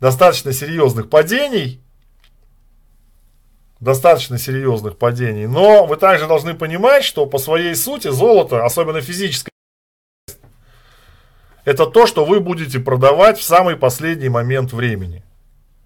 достаточно 0.00 0.52
серьезных 0.52 1.08
падений, 1.08 1.80
достаточно 3.80 4.38
серьезных 4.38 4.96
падений. 4.96 5.46
Но 5.46 5.86
вы 5.86 5.96
также 5.96 6.26
должны 6.26 6.54
понимать, 6.54 7.04
что 7.04 7.26
по 7.26 7.38
своей 7.38 7.74
сути 7.74 8.08
золото, 8.08 8.64
особенно 8.64 9.00
физическое, 9.00 9.53
это 11.64 11.86
то, 11.86 12.06
что 12.06 12.24
вы 12.24 12.40
будете 12.40 12.78
продавать 12.78 13.38
в 13.38 13.42
самый 13.42 13.76
последний 13.76 14.28
момент 14.28 14.72
времени. 14.72 15.22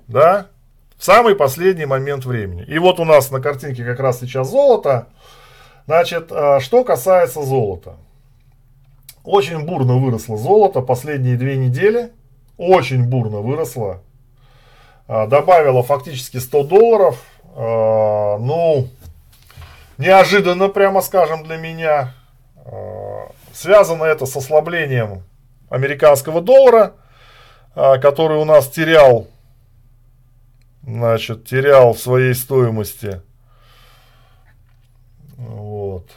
Да? 0.08 0.48
В 0.96 1.04
самый 1.04 1.36
последний 1.36 1.86
момент 1.86 2.24
времени. 2.24 2.64
И 2.64 2.78
вот 2.78 2.98
у 2.98 3.04
нас 3.04 3.30
на 3.30 3.40
картинке 3.40 3.84
как 3.84 4.00
раз 4.00 4.18
сейчас 4.18 4.50
золото. 4.50 5.06
Значит, 5.86 6.32
а, 6.32 6.58
что 6.58 6.82
касается 6.82 7.42
золота. 7.42 7.96
Очень 9.22 9.64
бурно 9.64 9.98
выросло 9.98 10.36
золото 10.36 10.80
последние 10.80 11.36
две 11.36 11.56
недели. 11.56 12.10
Очень 12.56 13.04
бурно 13.04 13.38
выросло. 13.38 14.02
А, 15.06 15.28
добавило 15.28 15.84
фактически 15.84 16.38
100 16.38 16.64
долларов. 16.64 17.22
А, 17.54 18.38
ну, 18.38 18.88
неожиданно, 19.96 20.68
прямо 20.68 21.02
скажем, 21.02 21.44
для 21.44 21.56
меня. 21.56 22.14
Связано 23.54 24.04
это 24.04 24.26
с 24.26 24.36
ослаблением 24.36 25.22
американского 25.70 26.40
доллара, 26.40 26.94
который 27.74 28.38
у 28.38 28.44
нас 28.44 28.68
терял, 28.68 29.28
значит, 30.82 31.44
терял 31.46 31.92
в 31.92 31.98
своей 31.98 32.34
стоимости. 32.34 33.22
Вот. 35.36 36.10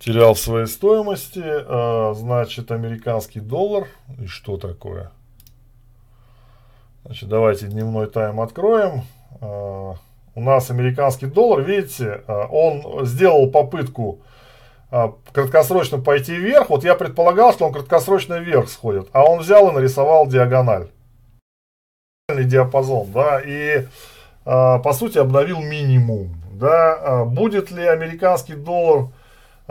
терял 0.00 0.34
в 0.34 0.38
своей 0.38 0.66
стоимости, 0.66 1.42
э, 1.44 2.14
значит, 2.14 2.72
американский 2.72 3.40
доллар. 3.40 3.86
И 4.18 4.26
что 4.26 4.56
такое? 4.56 5.12
Значит, 7.04 7.28
давайте 7.28 7.66
дневной 7.66 8.08
тайм 8.08 8.40
откроем. 8.40 9.02
Э, 9.40 9.94
у 10.34 10.40
нас 10.40 10.70
американский 10.70 11.26
доллар, 11.26 11.62
видите, 11.62 12.22
он 12.28 13.04
сделал 13.04 13.50
попытку 13.50 14.20
краткосрочно 15.32 15.98
пойти 15.98 16.34
вверх. 16.34 16.70
Вот 16.70 16.84
я 16.84 16.94
предполагал, 16.94 17.52
что 17.52 17.66
он 17.66 17.72
краткосрочно 17.72 18.38
вверх 18.38 18.68
сходит, 18.68 19.08
а 19.12 19.24
он 19.24 19.40
взял 19.40 19.68
и 19.70 19.74
нарисовал 19.74 20.26
диагональ. 20.26 20.88
Диапазон, 22.28 23.10
да, 23.12 23.40
и 23.40 23.86
по 24.44 24.92
сути 24.92 25.18
обновил 25.18 25.60
минимум. 25.60 26.34
Да, 26.52 27.24
будет 27.24 27.70
ли 27.70 27.86
американский 27.86 28.54
доллар 28.54 29.08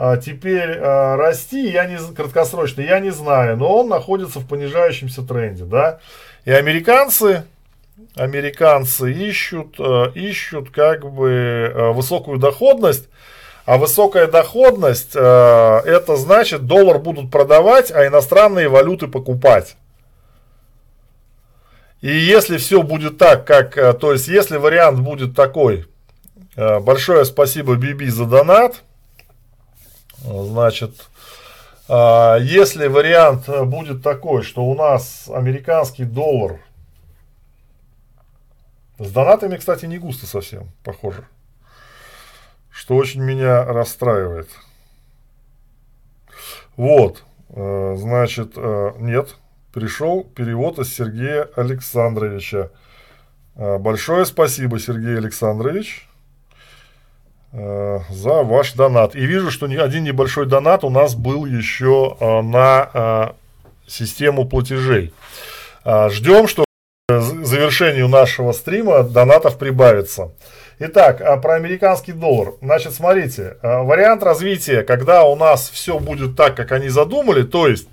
а, 0.02 0.16
теперь 0.16 0.78
а, 0.78 1.16
расти, 1.18 1.70
я 1.70 1.84
не, 1.84 1.98
краткосрочно, 2.14 2.80
я 2.80 3.00
не 3.00 3.10
знаю, 3.10 3.58
но 3.58 3.80
он 3.80 3.88
находится 3.90 4.40
в 4.40 4.46
понижающемся 4.46 5.20
тренде, 5.20 5.64
да. 5.64 5.98
И 6.46 6.50
американцы, 6.50 7.44
американцы 8.14 9.12
ищут, 9.12 9.74
а, 9.78 10.10
ищут 10.14 10.70
как 10.70 11.04
бы 11.12 11.92
высокую 11.94 12.38
доходность, 12.38 13.10
а 13.70 13.76
высокая 13.76 14.26
доходность, 14.26 15.14
это 15.14 16.16
значит, 16.16 16.66
доллар 16.66 16.98
будут 16.98 17.30
продавать, 17.30 17.92
а 17.92 18.04
иностранные 18.04 18.68
валюты 18.68 19.06
покупать. 19.06 19.76
И 22.00 22.10
если 22.10 22.56
все 22.56 22.82
будет 22.82 23.16
так, 23.18 23.46
как, 23.46 23.76
то 24.00 24.12
есть, 24.12 24.26
если 24.26 24.56
вариант 24.56 24.98
будет 24.98 25.36
такой, 25.36 25.86
большое 26.56 27.24
спасибо 27.24 27.76
Биби 27.76 28.08
за 28.08 28.24
донат, 28.24 28.82
Значит, 30.24 31.08
если 31.88 32.88
вариант 32.88 33.48
будет 33.66 34.02
такой, 34.02 34.42
что 34.42 34.64
у 34.64 34.74
нас 34.74 35.30
американский 35.32 36.04
доллар 36.04 36.60
с 38.98 39.10
донатами, 39.10 39.56
кстати, 39.56 39.86
не 39.86 39.98
густо 39.98 40.26
совсем, 40.26 40.70
похоже. 40.84 41.24
Что 42.70 42.96
очень 42.96 43.22
меня 43.22 43.64
расстраивает. 43.64 44.48
Вот, 46.76 47.24
э, 47.50 47.96
значит, 47.98 48.52
э, 48.56 48.92
нет, 48.98 49.36
пришел 49.74 50.24
перевод 50.24 50.78
из 50.78 50.94
Сергея 50.94 51.48
Александровича. 51.54 52.70
Э, 53.56 53.76
большое 53.78 54.24
спасибо, 54.24 54.78
Сергей 54.78 55.18
Александрович. 55.18 56.06
За 57.52 58.44
ваш 58.44 58.74
донат. 58.74 59.16
И 59.16 59.26
вижу, 59.26 59.50
что 59.50 59.66
один 59.66 60.04
небольшой 60.04 60.46
донат 60.46 60.84
у 60.84 60.88
нас 60.88 61.16
был 61.16 61.46
еще 61.46 62.16
на 62.20 63.34
систему 63.88 64.46
платежей. 64.48 65.12
Ждем, 65.84 66.46
что 66.46 66.64
к 67.08 67.20
завершению 67.20 68.06
нашего 68.06 68.52
стрима 68.52 69.02
донатов 69.02 69.58
прибавится. 69.58 70.30
Итак, 70.82 71.20
а 71.20 71.36
про 71.36 71.56
американский 71.56 72.12
доллар. 72.12 72.54
Значит, 72.62 72.94
смотрите, 72.94 73.58
вариант 73.62 74.22
развития, 74.22 74.82
когда 74.82 75.24
у 75.24 75.36
нас 75.36 75.68
все 75.68 75.98
будет 75.98 76.36
так, 76.36 76.56
как 76.56 76.72
они 76.72 76.88
задумали, 76.88 77.42
то 77.42 77.68
есть 77.68 77.86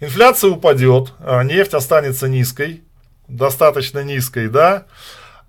инфляция 0.00 0.50
упадет, 0.50 1.12
нефть 1.44 1.74
останется 1.74 2.26
низкой, 2.26 2.82
достаточно 3.28 4.00
низкой, 4.02 4.48
да, 4.48 4.86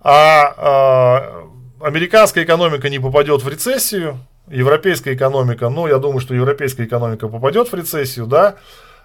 а 0.01 1.47
американская 1.81 2.43
экономика 2.43 2.89
не 2.89 2.99
попадет 2.99 3.41
в 3.41 3.49
рецессию, 3.49 4.19
европейская 4.47 5.15
экономика, 5.15 5.69
ну, 5.69 5.87
я 5.87 5.97
думаю, 5.97 6.19
что 6.19 6.35
европейская 6.35 6.83
экономика 6.83 7.27
попадет 7.27 7.71
в 7.71 7.73
рецессию, 7.73 8.27
да, 8.27 8.49
а, 8.49 8.55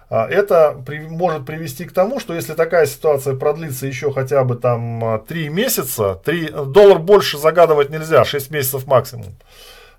это 0.09 0.81
при, 0.85 0.99
может 0.99 1.45
привести 1.45 1.85
к 1.85 1.93
тому, 1.93 2.19
что 2.19 2.33
если 2.33 2.53
такая 2.53 2.87
ситуация 2.87 3.35
продлится 3.35 3.85
еще 3.85 4.11
хотя 4.11 4.43
бы 4.43 4.55
там 4.55 5.23
3 5.27 5.47
а, 5.47 5.49
месяца, 5.49 6.15
3, 6.25 6.49
доллар 6.67 6.97
больше 6.97 7.37
загадывать 7.37 7.91
нельзя, 7.91 8.25
6 8.25 8.49
месяцев 8.49 8.87
максимум, 8.87 9.35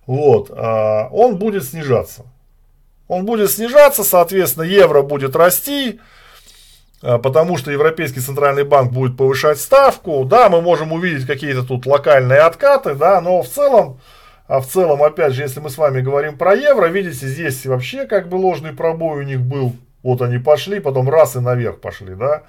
вот, 0.07 0.51
а, 0.51 1.09
он 1.13 1.37
будет 1.37 1.65
снижаться. 1.65 2.25
Он 3.07 3.25
будет 3.25 3.51
снижаться, 3.51 4.03
соответственно, 4.03 4.65
евро 4.65 5.03
будет 5.03 5.37
расти, 5.37 6.01
а, 7.03 7.19
потому 7.19 7.57
что 7.57 7.71
Европейский 7.71 8.21
центральный 8.21 8.65
банк 8.65 8.93
будет 8.93 9.17
повышать 9.17 9.61
ставку. 9.61 10.25
Да, 10.25 10.49
мы 10.49 10.61
можем 10.61 10.93
увидеть 10.93 11.27
какие-то 11.27 11.63
тут 11.63 11.87
локальные 11.87 12.41
откаты, 12.41 12.95
да, 12.95 13.21
но 13.21 13.43
в 13.43 13.49
целом, 13.49 14.01
а 14.49 14.61
в 14.61 14.67
целом, 14.67 15.03
опять 15.03 15.35
же, 15.35 15.43
если 15.43 15.61
мы 15.61 15.71
с 15.71 15.79
вами 15.79 16.01
говорим 16.01 16.37
про 16.37 16.55
евро, 16.55 16.87
видите, 16.87 17.29
здесь 17.29 17.65
вообще 17.67 18.07
как 18.07 18.29
бы 18.29 18.35
ложный 18.35 18.73
пробой 18.73 19.21
у 19.21 19.23
них 19.23 19.41
был. 19.41 19.75
Вот 20.03 20.23
они 20.23 20.39
пошли, 20.39 20.81
потом 20.81 21.09
раз 21.09 21.37
и 21.37 21.41
наверх 21.41 21.81
пошли, 21.81 22.15
да, 22.15 22.43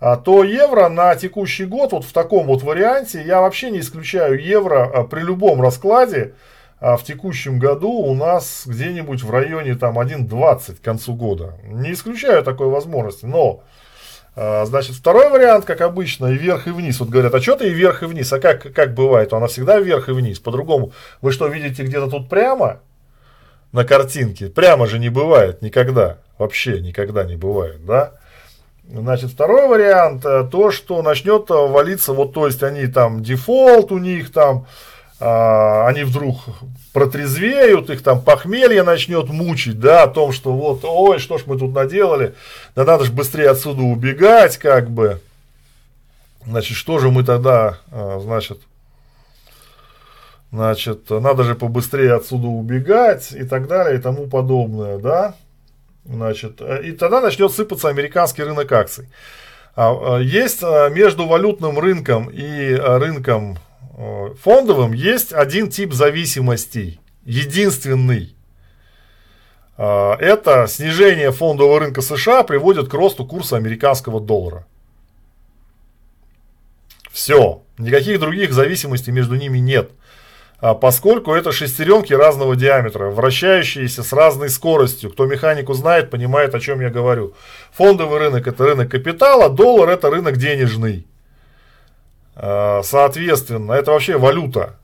а, 0.00 0.16
то 0.16 0.44
евро 0.44 0.88
на 0.88 1.16
текущий 1.16 1.64
год, 1.64 1.92
вот 1.92 2.04
в 2.04 2.12
таком 2.12 2.46
вот 2.46 2.62
варианте, 2.62 3.22
я 3.22 3.40
вообще 3.40 3.70
не 3.70 3.80
исключаю 3.80 4.40
евро 4.40 4.84
а, 4.84 5.04
при 5.04 5.20
любом 5.20 5.60
раскладе, 5.60 6.34
а 6.80 6.96
в 6.96 7.02
текущем 7.02 7.58
году 7.58 7.90
у 7.90 8.14
нас 8.14 8.62
где-нибудь 8.64 9.22
в 9.22 9.30
районе 9.30 9.74
там 9.74 9.98
1.20 9.98 10.76
к 10.76 10.80
концу 10.80 11.14
года. 11.14 11.54
Не 11.64 11.92
исключаю 11.92 12.44
такой 12.44 12.68
возможности, 12.68 13.26
но 13.26 13.62
Значит, 14.36 14.94
второй 14.94 15.30
вариант, 15.30 15.64
как 15.64 15.80
обычно, 15.80 16.26
и 16.26 16.36
вверх, 16.36 16.68
и 16.68 16.70
вниз. 16.70 17.00
Вот 17.00 17.08
говорят, 17.08 17.34
а 17.34 17.40
что 17.40 17.56
ты 17.56 17.70
и 17.70 17.74
вверх, 17.74 18.04
и 18.04 18.06
вниз? 18.06 18.32
А 18.32 18.38
как, 18.38 18.72
как 18.72 18.94
бывает? 18.94 19.32
Она 19.32 19.48
всегда 19.48 19.80
вверх 19.80 20.08
и 20.08 20.12
вниз. 20.12 20.38
По-другому. 20.38 20.92
Вы 21.20 21.32
что, 21.32 21.48
видите 21.48 21.82
где-то 21.82 22.08
тут 22.08 22.28
прямо 22.28 22.78
на 23.72 23.84
картинке? 23.84 24.48
Прямо 24.48 24.86
же 24.86 24.98
не 24.98 25.08
бывает 25.08 25.62
никогда. 25.62 26.18
Вообще 26.38 26.80
никогда 26.80 27.24
не 27.24 27.36
бывает, 27.36 27.84
да? 27.84 28.12
Значит, 28.90 29.30
второй 29.30 29.68
вариант, 29.68 30.24
э, 30.24 30.48
то, 30.50 30.70
что 30.70 31.02
начнет 31.02 31.50
э, 31.50 31.54
валиться, 31.54 32.14
вот, 32.14 32.32
то 32.32 32.46
есть, 32.46 32.62
они 32.62 32.86
там, 32.86 33.22
дефолт 33.22 33.92
у 33.92 33.98
них 33.98 34.32
там, 34.32 34.66
а, 35.20 35.88
они 35.88 36.04
вдруг 36.04 36.36
протрезвеют, 36.92 37.90
их 37.90 38.02
там 38.02 38.22
похмелье 38.22 38.84
начнет 38.84 39.28
мучить, 39.28 39.80
да, 39.80 40.04
о 40.04 40.08
том, 40.08 40.30
что 40.30 40.52
вот, 40.52 40.84
ой, 40.84 41.18
что 41.18 41.38
ж 41.38 41.42
мы 41.46 41.58
тут 41.58 41.74
наделали, 41.74 42.34
да 42.76 42.84
надо 42.84 43.04
же 43.04 43.12
быстрее 43.12 43.50
отсюда 43.50 43.82
убегать, 43.82 44.58
как 44.58 44.88
бы. 44.90 45.20
Значит, 46.46 46.76
что 46.76 46.98
же 46.98 47.10
мы 47.10 47.24
тогда, 47.24 47.78
а, 47.90 48.20
значит, 48.22 48.60
значит, 50.50 51.10
надо 51.10 51.44
же 51.44 51.54
побыстрее 51.54 52.14
отсюда 52.14 52.48
убегать 52.48 53.32
и 53.32 53.44
так 53.44 53.66
далее 53.66 53.98
и 53.98 54.02
тому 54.02 54.26
подобное, 54.26 54.98
да. 54.98 55.34
Значит, 56.04 56.60
и 56.60 56.92
тогда 56.92 57.20
начнет 57.20 57.52
сыпаться 57.52 57.88
американский 57.88 58.42
рынок 58.42 58.72
акций. 58.72 59.08
А, 59.76 60.18
есть 60.18 60.62
между 60.62 61.26
валютным 61.26 61.78
рынком 61.78 62.30
и 62.30 62.74
рынком 62.74 63.58
Э, 64.00 64.32
фондовым 64.40 64.92
есть 64.92 65.32
один 65.32 65.70
тип 65.70 65.92
зависимостей, 65.92 67.00
единственный. 67.24 68.36
Э, 69.76 70.12
это 70.20 70.68
снижение 70.68 71.32
фондового 71.32 71.80
рынка 71.80 72.00
США 72.00 72.44
приводит 72.44 72.88
к 72.88 72.94
росту 72.94 73.26
курса 73.26 73.56
американского 73.56 74.20
доллара. 74.20 74.64
Все, 77.10 77.62
никаких 77.76 78.20
других 78.20 78.52
зависимостей 78.52 79.10
между 79.10 79.34
ними 79.34 79.58
нет. 79.58 79.90
А 80.60 80.74
поскольку 80.74 81.32
это 81.34 81.52
шестеренки 81.52 82.12
разного 82.12 82.56
диаметра, 82.56 83.10
вращающиеся 83.10 84.02
с 84.02 84.12
разной 84.12 84.48
скоростью. 84.48 85.10
Кто 85.10 85.26
механику 85.26 85.72
знает, 85.72 86.10
понимает, 86.10 86.54
о 86.54 86.60
чем 86.60 86.80
я 86.80 86.90
говорю. 86.90 87.34
Фондовый 87.72 88.18
рынок 88.18 88.46
это 88.48 88.64
рынок 88.64 88.90
капитала, 88.90 89.48
доллар 89.48 89.90
это 89.90 90.10
рынок 90.10 90.36
денежный. 90.36 91.06
Э, 92.34 92.80
соответственно, 92.82 93.72
это 93.72 93.92
вообще 93.92 94.18
валюта, 94.18 94.74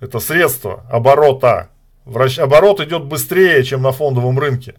это 0.00 0.20
средство 0.20 0.84
оборота. 0.90 1.70
Оборот 2.04 2.80
идет 2.80 3.04
быстрее, 3.04 3.64
чем 3.64 3.80
на 3.80 3.92
фондовом 3.92 4.38
рынке 4.38 4.74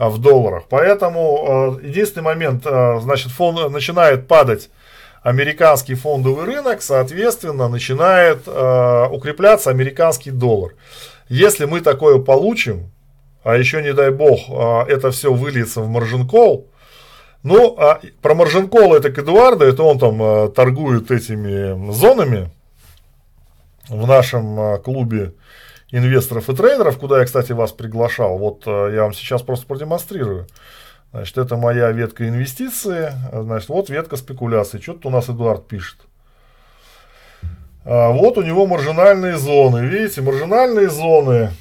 э, 0.00 0.08
в 0.08 0.18
долларах. 0.18 0.64
Поэтому 0.68 1.78
единственный 1.80 2.24
момент, 2.24 2.64
значит, 2.64 3.30
фонд 3.30 3.70
начинает 3.70 4.26
падать 4.26 4.68
американский 5.28 5.94
фондовый 5.94 6.44
рынок, 6.44 6.82
соответственно, 6.82 7.68
начинает 7.68 8.46
укрепляться 8.46 9.70
американский 9.70 10.30
доллар. 10.30 10.74
Если 11.28 11.64
мы 11.64 11.80
такое 11.80 12.18
получим, 12.18 12.90
а 13.42 13.56
еще 13.56 13.82
не 13.82 13.92
дай 13.92 14.10
бог, 14.10 14.48
это 14.88 15.10
все 15.10 15.32
выльется 15.32 15.80
в 15.80 15.88
маржин 15.88 16.28
кол, 16.28 16.68
ну, 17.46 17.76
а 17.78 18.00
про 18.22 18.34
Маржинкола 18.34 18.96
это 18.96 19.10
к 19.12 19.18
Эдуарду, 19.20 19.64
это 19.64 19.84
он 19.84 20.00
там 20.00 20.20
а, 20.20 20.48
торгует 20.48 21.12
этими 21.12 21.92
зонами 21.92 22.50
в 23.88 24.04
нашем 24.04 24.58
а, 24.58 24.78
клубе 24.78 25.32
инвесторов 25.92 26.50
и 26.50 26.56
трейдеров, 26.56 26.98
куда 26.98 27.20
я, 27.20 27.24
кстати, 27.24 27.52
вас 27.52 27.70
приглашал. 27.70 28.36
Вот 28.38 28.64
а, 28.66 28.90
я 28.90 29.02
вам 29.02 29.14
сейчас 29.14 29.42
просто 29.42 29.64
продемонстрирую. 29.66 30.48
Значит, 31.16 31.38
это 31.38 31.56
моя 31.56 31.92
ветка 31.92 32.28
инвестиции, 32.28 33.10
значит, 33.32 33.70
вот 33.70 33.88
ветка 33.88 34.16
спекуляции. 34.16 34.78
Что-то 34.78 35.08
у 35.08 35.10
нас 35.10 35.30
Эдуард 35.30 35.66
пишет. 35.66 35.96
А, 37.86 38.10
вот 38.10 38.36
у 38.36 38.42
него 38.42 38.66
маржинальные 38.66 39.38
зоны. 39.38 39.78
Видите, 39.86 40.20
маржинальные 40.20 40.90
зоны 40.90 41.52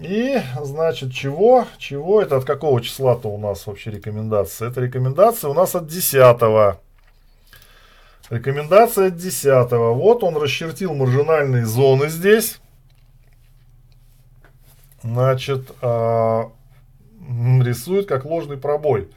и, 0.00 0.40
значит, 0.62 1.12
чего? 1.12 1.66
Чего? 1.76 2.22
Это 2.22 2.38
от 2.38 2.46
какого 2.46 2.80
числа-то 2.80 3.28
у 3.28 3.36
нас 3.36 3.66
вообще 3.66 3.90
рекомендация? 3.90 4.70
Это 4.70 4.80
рекомендация 4.80 5.50
у 5.50 5.54
нас 5.54 5.74
от 5.74 5.88
10 5.88 6.40
-го. 6.40 6.76
Рекомендация 8.30 9.08
от 9.08 9.16
10 9.18 9.72
-го. 9.72 9.92
Вот 9.92 10.24
он 10.24 10.38
расчертил 10.38 10.94
маржинальные 10.94 11.66
зоны 11.66 12.08
здесь. 12.08 12.60
Значит, 15.02 15.70
э, 15.82 16.44
рисует 17.62 18.06
как 18.06 18.24
ложный 18.24 18.56
пробой. 18.56 19.08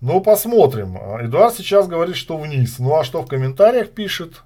Ну, 0.00 0.20
посмотрим. 0.20 0.96
Эдуард 1.20 1.54
сейчас 1.54 1.88
говорит, 1.88 2.16
что 2.16 2.36
вниз. 2.36 2.78
Ну, 2.78 2.96
а 2.96 3.04
что 3.04 3.22
в 3.22 3.26
комментариях 3.26 3.90
пишет? 3.90 4.42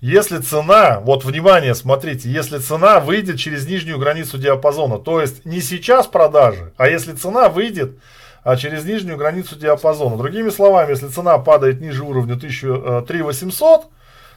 Если 0.00 0.38
цена, 0.38 1.00
вот 1.00 1.24
внимание, 1.24 1.74
смотрите, 1.74 2.30
если 2.30 2.58
цена 2.58 3.00
выйдет 3.00 3.38
через 3.38 3.66
нижнюю 3.66 3.98
границу 3.98 4.36
диапазона, 4.36 4.98
то 4.98 5.20
есть 5.20 5.44
не 5.46 5.60
сейчас 5.60 6.06
продажи, 6.06 6.72
а 6.76 6.88
если 6.88 7.12
цена 7.12 7.48
выйдет 7.48 7.98
а 8.44 8.56
через 8.56 8.84
нижнюю 8.84 9.16
границу 9.16 9.56
диапазона. 9.56 10.18
Другими 10.18 10.50
словами, 10.50 10.90
если 10.90 11.08
цена 11.08 11.38
падает 11.38 11.80
ниже 11.80 12.04
уровня 12.04 12.36
3800, 12.36 13.80
э, 13.80 13.84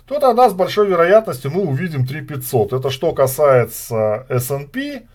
то 0.08 0.20
тогда 0.20 0.50
с 0.50 0.54
большой 0.54 0.88
вероятностью 0.88 1.52
мы 1.52 1.64
увидим 1.64 2.08
3500. 2.08 2.72
Это 2.74 2.90
что 2.90 3.12
касается 3.12 4.26
S&P. 4.30 5.08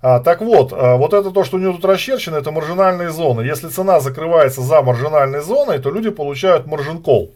А, 0.00 0.20
так 0.20 0.40
вот, 0.40 0.72
а, 0.72 0.96
вот 0.96 1.12
это 1.12 1.30
то, 1.30 1.44
что 1.44 1.56
у 1.56 1.60
него 1.60 1.72
тут 1.72 1.84
расчерчено, 1.84 2.36
это 2.36 2.52
маржинальные 2.52 3.10
зоны. 3.10 3.42
Если 3.42 3.68
цена 3.68 4.00
закрывается 4.00 4.60
за 4.60 4.80
маржинальной 4.82 5.40
зоной, 5.40 5.78
то 5.78 5.90
люди 5.90 6.10
получают 6.10 6.66
маржин 6.66 7.02
кол. 7.02 7.32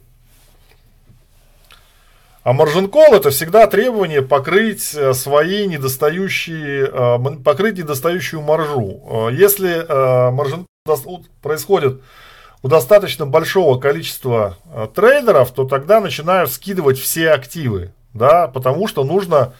А 2.44 2.52
маржин 2.52 2.88
кол 2.88 3.14
это 3.14 3.30
всегда 3.30 3.66
требование 3.68 4.20
покрыть 4.20 4.94
э, 4.94 5.12
свои 5.12 5.66
недостающие, 5.66 6.88
э, 6.92 7.36
покрыть 7.44 7.78
недостающую 7.78 8.42
маржу. 8.42 9.00
Э, 9.06 9.28
если 9.32 9.86
маржин 10.32 10.66
происходит 11.40 12.00
у 12.62 12.68
достаточно 12.68 13.26
большого 13.26 13.78
количества 13.78 14.56
трейдеров, 14.94 15.52
то 15.52 15.64
тогда 15.64 16.00
начинают 16.00 16.50
скидывать 16.50 16.98
все 16.98 17.30
активы, 17.30 17.92
да, 18.12 18.48
потому 18.48 18.88
что 18.88 19.04
нужно 19.04 19.52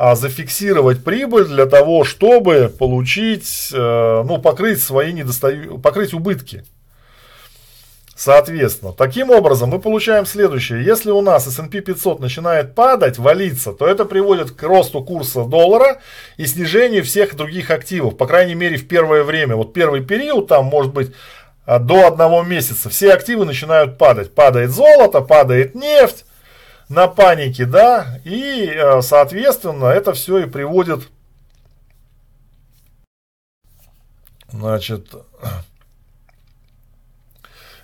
а, 0.00 0.14
зафиксировать 0.16 1.04
прибыль 1.04 1.44
для 1.44 1.66
того, 1.66 2.04
чтобы 2.04 2.72
получить, 2.78 3.68
ну, 3.72 4.38
покрыть 4.38 4.82
свои 4.82 5.12
недостаю... 5.12 5.78
покрыть 5.78 6.14
убытки. 6.14 6.64
Соответственно, 8.20 8.92
таким 8.92 9.30
образом 9.30 9.70
мы 9.70 9.78
получаем 9.78 10.26
следующее. 10.26 10.84
Если 10.84 11.10
у 11.10 11.22
нас 11.22 11.46
S&P 11.46 11.80
500 11.80 12.20
начинает 12.20 12.74
падать, 12.74 13.16
валиться, 13.16 13.72
то 13.72 13.86
это 13.86 14.04
приводит 14.04 14.50
к 14.50 14.62
росту 14.62 15.02
курса 15.02 15.44
доллара 15.44 16.02
и 16.36 16.44
снижению 16.44 17.02
всех 17.02 17.34
других 17.34 17.70
активов. 17.70 18.18
По 18.18 18.26
крайней 18.26 18.54
мере 18.54 18.76
в 18.76 18.86
первое 18.86 19.24
время. 19.24 19.56
Вот 19.56 19.72
первый 19.72 20.04
период, 20.04 20.48
там 20.48 20.66
может 20.66 20.92
быть 20.92 21.12
а, 21.64 21.78
до 21.78 22.08
одного 22.08 22.42
месяца, 22.42 22.90
все 22.90 23.14
активы 23.14 23.46
начинают 23.46 23.96
падать. 23.96 24.34
Падает 24.34 24.70
золото, 24.70 25.22
падает 25.22 25.74
нефть 25.74 26.26
на 26.90 27.06
панике, 27.06 27.66
да, 27.66 28.20
и, 28.24 28.68
а, 28.68 29.00
соответственно, 29.00 29.86
это 29.86 30.12
все 30.12 30.38
и 30.40 30.46
приводит, 30.46 31.08
значит, 34.50 35.14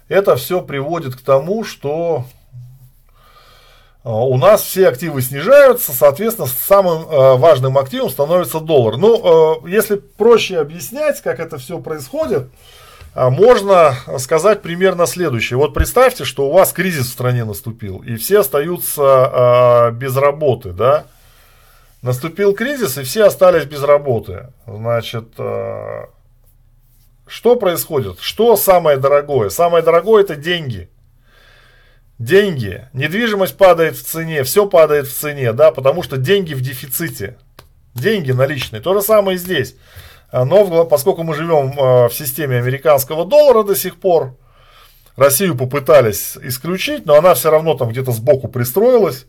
это 0.09 0.35
все 0.35 0.61
приводит 0.61 1.15
к 1.15 1.21
тому, 1.21 1.63
что 1.63 2.25
а, 4.03 4.25
у 4.25 4.37
нас 4.39 4.63
все 4.63 4.89
активы 4.89 5.23
снижаются, 5.23 5.93
соответственно, 5.93 6.49
самым 6.49 7.07
а, 7.09 7.37
важным 7.37 7.79
активом 7.79 8.11
становится 8.11 8.59
доллар. 8.59 8.97
Ну, 8.97 9.65
если 9.69 9.95
проще 9.95 10.59
объяснять, 10.59 11.23
как 11.23 11.39
это 11.39 11.59
все 11.59 11.79
происходит, 11.79 12.49
можно 13.17 13.97
сказать 14.19 14.61
примерно 14.63 15.07
следующее. 15.07 15.57
Вот 15.57 15.73
представьте, 15.73 16.25
что 16.25 16.49
у 16.49 16.53
вас 16.53 16.73
кризис 16.73 17.07
в 17.07 17.13
стране 17.13 17.45
наступил, 17.45 17.99
и 17.99 18.17
все 18.17 18.41
остаются 18.41 19.91
без 19.95 20.17
работы, 20.17 20.73
да? 20.73 21.07
Наступил 22.03 22.55
кризис, 22.55 22.99
и 22.99 23.03
все 23.03 23.25
остались 23.25 23.65
без 23.65 23.83
работы. 23.83 24.49
Значит, 24.67 25.29
что 27.27 27.57
происходит? 27.57 28.21
Что 28.21 28.55
самое 28.57 28.99
дорогое? 28.99 29.49
Самое 29.49 29.83
дорогое 29.83 30.23
это 30.23 30.37
деньги. 30.37 30.91
Деньги. 32.19 32.89
Недвижимость 32.93 33.57
падает 33.57 33.97
в 33.97 34.05
цене, 34.05 34.43
все 34.45 34.69
падает 34.69 35.07
в 35.07 35.15
цене, 35.15 35.53
да, 35.53 35.71
потому 35.71 36.03
что 36.03 36.17
деньги 36.17 36.55
в 36.55 36.61
дефиците. 36.61 37.39
Деньги 37.95 38.31
наличные. 38.31 38.81
То 38.83 38.95
же 38.95 39.01
самое 39.03 39.37
и 39.37 39.39
здесь. 39.39 39.75
Но 40.33 40.85
поскольку 40.85 41.23
мы 41.23 41.35
живем 41.35 42.09
в 42.09 42.13
системе 42.13 42.59
американского 42.59 43.25
доллара 43.25 43.63
до 43.63 43.77
сих 43.77 44.01
пор, 44.01 44.35
Россию 45.17 45.57
попытались 45.57 46.37
исключить, 46.43 47.07
но 47.07 47.15
она 47.15 47.35
все 47.35 47.51
равно 47.51 47.75
там 47.75 47.89
где-то 47.89 48.13
сбоку 48.13 48.49
пристроилась. 48.49 49.27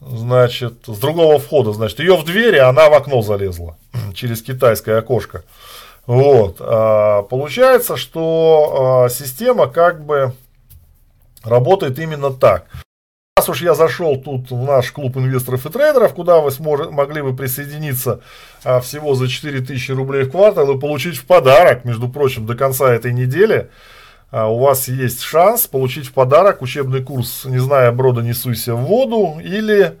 Значит, 0.00 0.84
с 0.86 0.98
другого 0.98 1.40
входа, 1.40 1.72
значит, 1.72 1.98
ее 1.98 2.16
в 2.16 2.24
двери, 2.24 2.58
она 2.58 2.88
в 2.88 2.94
окно 2.94 3.20
залезла 3.20 3.76
через 4.14 4.42
китайское 4.42 4.98
окошко. 4.98 5.42
Вот. 6.06 6.58
А, 6.60 7.22
получается, 7.22 7.96
что 7.96 9.04
а, 9.04 9.08
система 9.08 9.66
как 9.66 10.04
бы 10.04 10.34
работает 11.42 11.98
именно 11.98 12.32
так. 12.32 12.66
Раз 13.36 13.48
уж 13.48 13.62
я 13.62 13.74
зашел 13.74 14.16
тут 14.16 14.50
в 14.50 14.64
наш 14.64 14.92
клуб 14.92 15.16
инвесторов 15.16 15.66
и 15.66 15.70
трейдеров, 15.70 16.14
куда 16.14 16.40
вы 16.40 16.52
смог, 16.52 16.92
могли 16.92 17.20
бы 17.20 17.34
присоединиться 17.34 18.20
а, 18.64 18.80
всего 18.80 19.14
за 19.14 19.28
4000 19.28 19.92
рублей 19.92 20.24
в 20.24 20.30
квартал 20.30 20.70
и 20.70 20.80
получить 20.80 21.16
в 21.16 21.24
подарок, 21.24 21.84
между 21.84 22.08
прочим, 22.08 22.46
до 22.46 22.54
конца 22.54 22.92
этой 22.92 23.12
недели, 23.12 23.70
а, 24.30 24.48
у 24.48 24.58
вас 24.58 24.88
есть 24.88 25.22
шанс 25.22 25.66
получить 25.66 26.06
в 26.06 26.12
подарок 26.12 26.62
учебный 26.62 27.02
курс 27.02 27.44
«Не 27.44 27.58
зная 27.58 27.92
брода, 27.92 28.22
не 28.22 28.34
суйся 28.34 28.74
в 28.74 28.82
воду» 28.82 29.40
или 29.42 29.98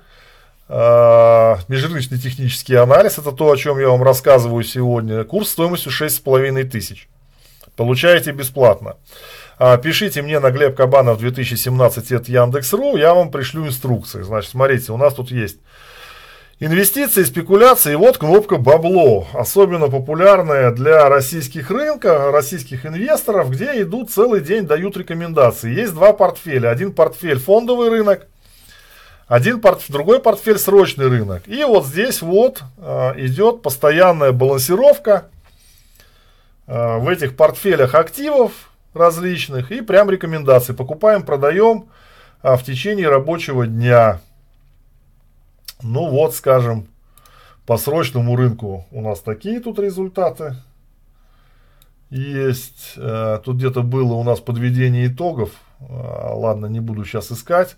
э, 0.68 1.56
межрыночный 1.68 2.18
технический 2.18 2.74
анализ. 2.74 3.18
Это 3.18 3.32
то, 3.32 3.50
о 3.50 3.56
чем 3.56 3.78
я 3.78 3.88
вам 3.88 4.02
рассказываю 4.02 4.62
сегодня. 4.64 5.24
Курс 5.24 5.50
стоимостью 5.50 5.92
6,5 5.92 6.64
тысяч. 6.64 7.08
Получаете 7.74 8.32
бесплатно. 8.32 8.96
А, 9.58 9.76
пишите 9.76 10.22
мне 10.22 10.40
на 10.40 10.50
Глеб 10.50 10.76
Кабанов 10.76 11.18
2017 11.18 12.12
от 12.12 12.28
Яндекс.ру, 12.28 12.96
я 12.96 13.14
вам 13.14 13.30
пришлю 13.30 13.66
инструкции. 13.66 14.22
Значит, 14.22 14.50
смотрите, 14.50 14.92
у 14.92 14.96
нас 14.96 15.14
тут 15.14 15.30
есть 15.30 15.58
Инвестиции, 16.60 17.22
спекуляции, 17.22 17.94
вот 17.94 18.18
кнопка 18.18 18.56
бабло, 18.56 19.28
особенно 19.32 19.86
популярная 19.88 20.72
для 20.72 21.08
российских 21.08 21.70
рынков, 21.70 22.32
российских 22.32 22.84
инвесторов, 22.84 23.52
где 23.52 23.80
идут 23.82 24.10
целый 24.10 24.40
день, 24.40 24.66
дают 24.66 24.96
рекомендации. 24.96 25.72
Есть 25.72 25.94
два 25.94 26.12
портфеля, 26.12 26.70
один 26.70 26.92
портфель 26.92 27.38
фондовый 27.38 27.90
рынок, 27.90 28.26
один 29.28 29.60
порт, 29.60 29.82
другой 29.88 30.18
портфель 30.18 30.58
срочный 30.58 31.06
рынок. 31.06 31.46
И 31.46 31.62
вот 31.62 31.86
здесь 31.86 32.22
вот 32.22 32.62
э, 32.78 33.12
идет 33.18 33.62
постоянная 33.62 34.32
балансировка 34.32 35.26
э, 36.66 36.98
в 36.98 37.08
этих 37.08 37.36
портфелях 37.36 37.94
активов 37.94 38.50
различных 38.94 39.70
и 39.70 39.80
прям 39.80 40.10
рекомендации. 40.10 40.72
Покупаем, 40.72 41.22
продаем 41.22 41.84
э, 42.42 42.56
в 42.56 42.64
течение 42.64 43.08
рабочего 43.08 43.64
дня. 43.64 44.18
Ну 45.82 46.08
вот, 46.08 46.34
скажем, 46.34 46.88
по 47.66 47.76
срочному 47.76 48.34
рынку 48.34 48.86
у 48.90 49.00
нас 49.00 49.20
такие 49.20 49.60
тут 49.60 49.78
результаты. 49.78 50.56
Есть, 52.10 52.94
э, 52.96 53.38
тут 53.44 53.56
где-то 53.56 53.82
было 53.82 54.14
у 54.14 54.24
нас 54.24 54.40
подведение 54.40 55.06
итогов. 55.06 55.50
Э, 55.80 55.84
ладно, 56.32 56.66
не 56.66 56.80
буду 56.80 57.04
сейчас 57.04 57.30
искать. 57.30 57.76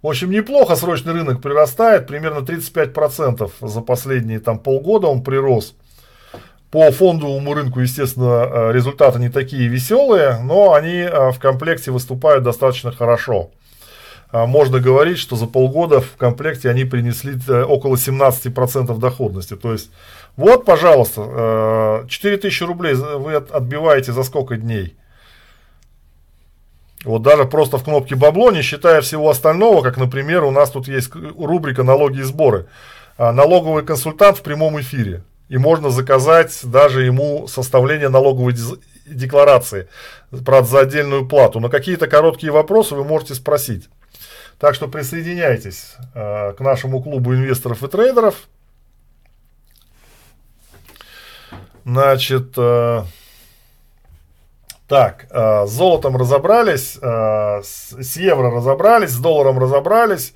В 0.00 0.06
общем, 0.06 0.30
неплохо 0.30 0.76
срочный 0.76 1.12
рынок 1.12 1.42
прирастает, 1.42 2.06
примерно 2.06 2.44
35% 2.44 3.50
за 3.60 3.80
последние 3.80 4.38
там 4.38 4.58
полгода 4.58 5.08
он 5.08 5.22
прирос. 5.22 5.74
По 6.70 6.90
фондовому 6.90 7.52
рынку, 7.52 7.80
естественно, 7.80 8.48
э, 8.48 8.72
результаты 8.72 9.18
не 9.18 9.28
такие 9.28 9.68
веселые, 9.68 10.38
но 10.42 10.72
они 10.72 11.02
в 11.04 11.38
комплекте 11.38 11.90
выступают 11.90 12.44
достаточно 12.44 12.92
хорошо. 12.92 13.50
А, 14.32 14.46
можно 14.46 14.80
говорить, 14.80 15.18
что 15.18 15.36
за 15.36 15.46
полгода 15.46 16.00
в 16.00 16.16
комплекте 16.16 16.70
они 16.70 16.84
принесли 16.84 17.34
э, 17.46 17.62
около 17.64 17.96
17% 17.96 18.98
доходности. 18.98 19.56
То 19.56 19.72
есть, 19.72 19.90
вот, 20.36 20.64
пожалуйста, 20.64 22.06
4000 22.08 22.62
э, 22.62 22.66
рублей 22.66 22.94
вы 22.94 23.34
отбиваете 23.34 24.12
за 24.12 24.22
сколько 24.22 24.56
дней? 24.56 24.96
Вот 27.04 27.22
даже 27.22 27.44
просто 27.44 27.76
в 27.76 27.84
кнопке 27.84 28.14
бабло, 28.14 28.50
не 28.50 28.62
считая 28.62 29.02
всего 29.02 29.28
остального, 29.28 29.82
как, 29.82 29.98
например, 29.98 30.44
у 30.44 30.50
нас 30.50 30.70
тут 30.70 30.88
есть 30.88 31.10
рубрика 31.14 31.82
налоги 31.82 32.20
и 32.20 32.22
сборы. 32.22 32.66
А, 33.18 33.32
налоговый 33.32 33.84
консультант 33.84 34.38
в 34.38 34.42
прямом 34.42 34.80
эфире. 34.80 35.24
И 35.50 35.58
можно 35.58 35.90
заказать 35.90 36.58
даже 36.62 37.02
ему 37.02 37.46
составление 37.48 38.08
налоговой 38.08 38.54
декларации, 39.04 39.88
правда, 40.46 40.70
за 40.70 40.80
отдельную 40.80 41.28
плату. 41.28 41.60
На 41.60 41.68
какие-то 41.68 42.06
короткие 42.06 42.50
вопросы 42.50 42.94
вы 42.94 43.04
можете 43.04 43.34
спросить. 43.34 43.90
Так 44.62 44.76
что 44.76 44.86
присоединяйтесь 44.86 45.96
э, 46.14 46.52
к 46.52 46.60
нашему 46.60 47.02
клубу 47.02 47.34
инвесторов 47.34 47.82
и 47.82 47.88
трейдеров. 47.88 48.46
Значит, 51.84 52.52
э, 52.56 53.02
так, 54.86 55.26
э, 55.30 55.66
с 55.66 55.68
золотом 55.68 56.16
разобрались, 56.16 56.92
с, 56.92 58.16
евро 58.16 58.52
разобрались, 58.52 59.10
с 59.10 59.18
долларом 59.18 59.58
разобрались. 59.58 60.32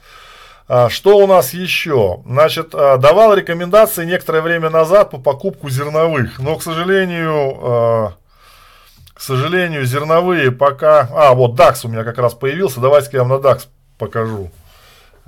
Что 0.88 1.18
у 1.18 1.28
нас 1.28 1.54
еще? 1.54 2.24
Значит, 2.26 2.70
давал 2.70 3.34
рекомендации 3.34 4.04
некоторое 4.04 4.42
время 4.42 4.70
назад 4.70 5.12
по 5.12 5.18
покупку 5.18 5.70
зерновых, 5.70 6.40
но, 6.40 6.56
к 6.56 6.64
сожалению, 6.64 8.16
к 9.16 9.20
сожалению, 9.20 9.86
зерновые 9.86 10.50
пока... 10.50 11.08
А, 11.10 11.32
вот 11.32 11.52
DAX 11.52 11.80
у 11.84 11.88
меня 11.88 12.04
как 12.04 12.18
раз 12.18 12.34
появился. 12.34 12.80
Давайте-ка 12.80 13.16
я 13.16 13.24
вам 13.24 13.40
на 13.40 13.42
DAX 13.42 13.68
покажу. 13.98 14.50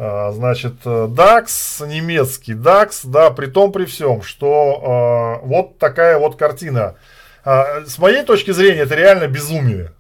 А, 0.01 0.31
значит, 0.31 0.85
DAX, 0.85 1.85
немецкий 1.85 2.53
DAX, 2.53 3.01
да, 3.03 3.31
при 3.31 3.47
том 3.47 3.73
при 3.73 3.85
всем, 3.85 4.23
что 4.23 5.41
э, 5.43 5.47
вот 5.47 5.79
такая 5.79 6.19
вот 6.19 6.37
картина. 6.37 6.95
Э, 7.45 7.85
с 7.85 7.99
моей 7.99 8.23
точки 8.23 8.53
зрения, 8.53 8.83
это 8.83 8.95
реально 8.95 9.27
безумие. 9.27 9.93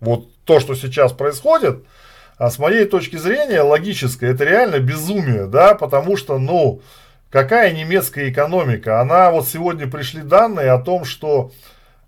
Вот 0.00 0.32
то, 0.44 0.60
что 0.60 0.74
сейчас 0.74 1.12
происходит, 1.12 1.84
а 2.38 2.50
с 2.50 2.58
моей 2.58 2.86
точки 2.86 3.16
зрения, 3.16 3.60
логическое, 3.60 4.30
это 4.30 4.44
реально 4.44 4.78
безумие, 4.78 5.46
да, 5.46 5.74
потому 5.74 6.16
что, 6.16 6.38
ну, 6.38 6.80
какая 7.30 7.72
немецкая 7.72 8.30
экономика? 8.30 9.00
Она, 9.00 9.30
вот 9.30 9.46
сегодня 9.46 9.90
пришли 9.90 10.22
данные 10.22 10.70
о 10.70 10.78
том, 10.78 11.04
что 11.04 11.52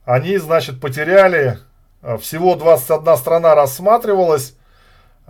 они, 0.06 0.38
значит, 0.38 0.80
потеряли, 0.80 1.58
всего 2.20 2.54
21 2.54 3.16
страна 3.18 3.54
рассматривалась, 3.54 4.54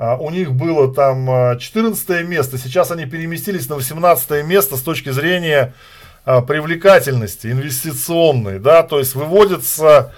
у 0.00 0.30
них 0.30 0.52
было 0.52 0.92
там 0.94 1.58
14 1.58 2.10
а, 2.10 2.22
место, 2.22 2.56
сейчас 2.56 2.90
они 2.90 3.04
переместились 3.04 3.68
на 3.68 3.74
18 3.74 4.46
место 4.46 4.78
с 4.78 4.80
точки 4.80 5.10
зрения 5.10 5.74
а, 6.24 6.40
привлекательности 6.40 7.48
инвестиционной, 7.48 8.58
да, 8.58 8.82
то 8.82 8.98
есть 8.98 9.14
выводятся 9.14 10.14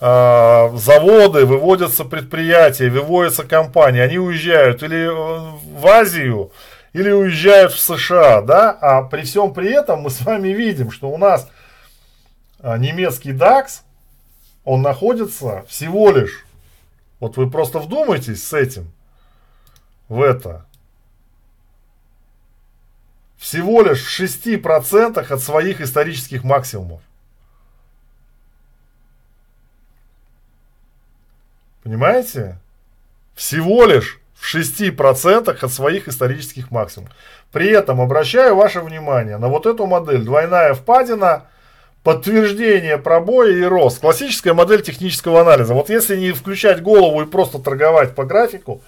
заводы, 0.00 1.46
выводятся 1.46 2.04
предприятия, 2.04 2.90
выводятся 2.90 3.44
компании, 3.44 4.00
они 4.00 4.18
уезжают 4.18 4.82
или 4.82 5.06
в 5.06 5.86
Азию, 5.86 6.50
или 6.92 7.08
уезжают 7.08 7.72
в 7.72 7.78
США, 7.78 8.42
да, 8.42 8.72
а 8.72 9.04
при 9.04 9.22
всем 9.22 9.54
при 9.54 9.70
этом 9.70 10.00
мы 10.00 10.10
с 10.10 10.20
вами 10.22 10.48
видим, 10.48 10.90
что 10.90 11.08
у 11.08 11.18
нас 11.18 11.48
немецкий 12.60 13.30
DAX, 13.30 13.82
он 14.64 14.82
находится 14.82 15.64
всего 15.68 16.10
лишь, 16.10 16.46
вот 17.20 17.36
вы 17.36 17.48
просто 17.48 17.78
вдумайтесь 17.78 18.42
с 18.42 18.52
этим, 18.52 18.90
в 20.12 20.20
это. 20.20 20.66
Всего 23.38 23.80
лишь 23.82 24.04
в 24.04 24.20
6% 24.20 25.18
от 25.18 25.40
своих 25.40 25.80
исторических 25.80 26.44
максимумов. 26.44 27.00
Понимаете? 31.82 32.58
Всего 33.34 33.86
лишь 33.86 34.20
в 34.34 34.54
6% 34.54 35.50
от 35.50 35.72
своих 35.72 36.08
исторических 36.08 36.70
максимумов. 36.70 37.14
При 37.50 37.70
этом 37.70 38.00
обращаю 38.00 38.54
ваше 38.54 38.82
внимание 38.82 39.38
на 39.38 39.48
вот 39.48 39.64
эту 39.64 39.86
модель. 39.86 40.22
Двойная 40.22 40.74
впадина, 40.74 41.46
подтверждение 42.02 42.98
пробоя 42.98 43.50
и 43.50 43.62
рост. 43.62 44.00
Классическая 44.00 44.52
модель 44.52 44.82
технического 44.82 45.40
анализа. 45.40 45.72
Вот 45.72 45.88
если 45.88 46.18
не 46.18 46.32
включать 46.32 46.82
голову 46.82 47.22
и 47.22 47.26
просто 47.26 47.58
торговать 47.58 48.14
по 48.14 48.26
графику, 48.26 48.82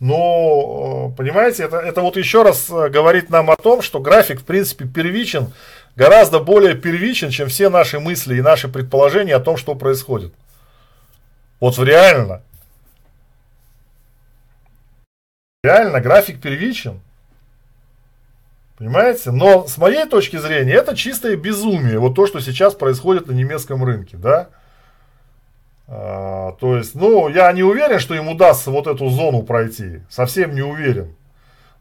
но, 0.00 1.12
э, 1.12 1.16
понимаете, 1.16 1.64
это, 1.64 1.76
это 1.76 2.00
вот 2.00 2.16
еще 2.16 2.42
раз 2.42 2.70
э, 2.70 2.88
говорит 2.88 3.28
нам 3.28 3.50
о 3.50 3.56
том, 3.56 3.82
что 3.82 4.00
график, 4.00 4.40
в 4.40 4.44
принципе, 4.44 4.86
первичен, 4.86 5.52
гораздо 5.94 6.40
более 6.40 6.74
первичен, 6.74 7.28
чем 7.28 7.48
все 7.48 7.68
наши 7.68 8.00
мысли 8.00 8.36
и 8.36 8.42
наши 8.42 8.66
предположения 8.66 9.36
о 9.36 9.40
том, 9.40 9.58
что 9.58 9.74
происходит. 9.74 10.32
Вот 11.60 11.78
реально. 11.78 12.42
Реально 15.62 16.00
график 16.00 16.40
первичен. 16.40 17.02
Понимаете? 18.78 19.30
Но 19.32 19.66
с 19.66 19.76
моей 19.76 20.06
точки 20.06 20.38
зрения 20.38 20.72
это 20.72 20.96
чистое 20.96 21.36
безумие. 21.36 21.98
Вот 21.98 22.14
то, 22.14 22.26
что 22.26 22.40
сейчас 22.40 22.74
происходит 22.74 23.26
на 23.26 23.32
немецком 23.32 23.84
рынке. 23.84 24.16
Да? 24.16 24.48
А, 25.92 26.52
то 26.60 26.76
есть, 26.76 26.94
ну, 26.94 27.28
я 27.28 27.52
не 27.52 27.64
уверен, 27.64 27.98
что 27.98 28.14
им 28.14 28.28
удастся 28.28 28.70
вот 28.70 28.86
эту 28.86 29.08
зону 29.08 29.42
пройти. 29.42 30.00
Совсем 30.08 30.54
не 30.54 30.62
уверен. 30.62 31.16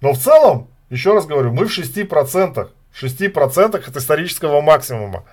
Но 0.02 0.14
в 0.14 0.18
целом, 0.18 0.68
еще 0.90 1.14
раз 1.14 1.28
говорю, 1.28 1.54
мы 1.54 1.66
в 1.66 1.78
6% 1.78 2.70
6% 3.00 3.88
от 3.88 3.96
исторического 3.96 4.62
максимума. 4.62 5.24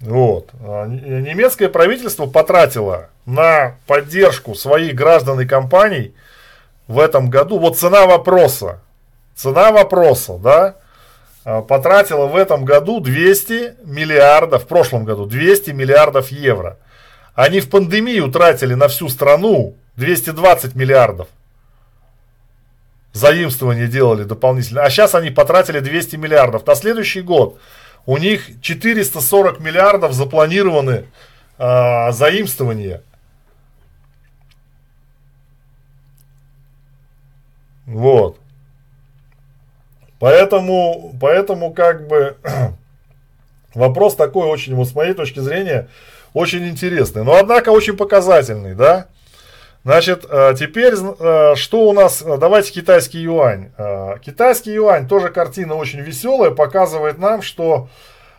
Вот. 0.00 0.50
А, 0.60 0.86
немецкое 0.86 1.68
правительство 1.68 2.26
потратило 2.26 3.08
на 3.24 3.76
поддержку 3.86 4.56
своих 4.56 4.96
граждан 4.96 5.40
и 5.40 5.46
компаний 5.46 6.14
в 6.88 6.98
этом 6.98 7.30
году, 7.30 7.60
вот 7.60 7.78
цена 7.78 8.06
вопроса, 8.06 8.80
цена 9.36 9.70
вопроса, 9.70 10.38
да, 10.38 10.76
а, 11.44 11.62
потратила 11.62 12.26
в 12.26 12.34
этом 12.34 12.64
году 12.64 12.98
200 12.98 13.76
миллиардов, 13.84 14.64
в 14.64 14.66
прошлом 14.66 15.04
году 15.04 15.26
200 15.26 15.70
миллиардов 15.70 16.28
евро. 16.28 16.78
Они 17.34 17.60
в 17.60 17.70
пандемию 17.70 18.30
тратили 18.30 18.74
на 18.74 18.88
всю 18.88 19.08
страну 19.08 19.74
220 19.96 20.74
миллиардов. 20.74 21.28
Заимствования 23.12 23.86
делали 23.86 24.24
дополнительно. 24.24 24.82
А 24.82 24.90
сейчас 24.90 25.14
они 25.14 25.30
потратили 25.30 25.80
200 25.80 26.16
миллиардов. 26.16 26.66
На 26.66 26.74
следующий 26.74 27.20
год 27.20 27.58
у 28.06 28.16
них 28.16 28.60
440 28.60 29.60
миллиардов 29.60 30.12
запланированы 30.12 31.06
э, 31.58 32.12
заимствования. 32.12 33.02
Вот. 37.86 38.38
Поэтому, 40.18 41.14
поэтому 41.20 41.72
как 41.72 42.06
бы 42.06 42.36
вопрос 43.74 44.16
такой 44.16 44.46
очень, 44.46 44.74
вот 44.74 44.88
с 44.88 44.94
моей 44.94 45.14
точки 45.14 45.40
зрения, 45.40 45.88
очень 46.34 46.68
интересный. 46.68 47.24
Но 47.24 47.36
однако 47.36 47.70
очень 47.70 47.96
показательный, 47.96 48.74
да. 48.74 49.06
Значит, 49.84 50.24
э, 50.30 50.54
теперь 50.56 50.94
э, 50.94 51.54
что 51.56 51.88
у 51.88 51.92
нас? 51.92 52.22
Давайте 52.22 52.72
китайский 52.72 53.18
юань. 53.18 53.72
Э, 53.76 54.14
китайский 54.24 54.72
юань, 54.72 55.08
тоже 55.08 55.30
картина 55.30 55.74
очень 55.74 56.00
веселая, 56.00 56.52
показывает 56.52 57.18
нам, 57.18 57.42
что 57.42 57.88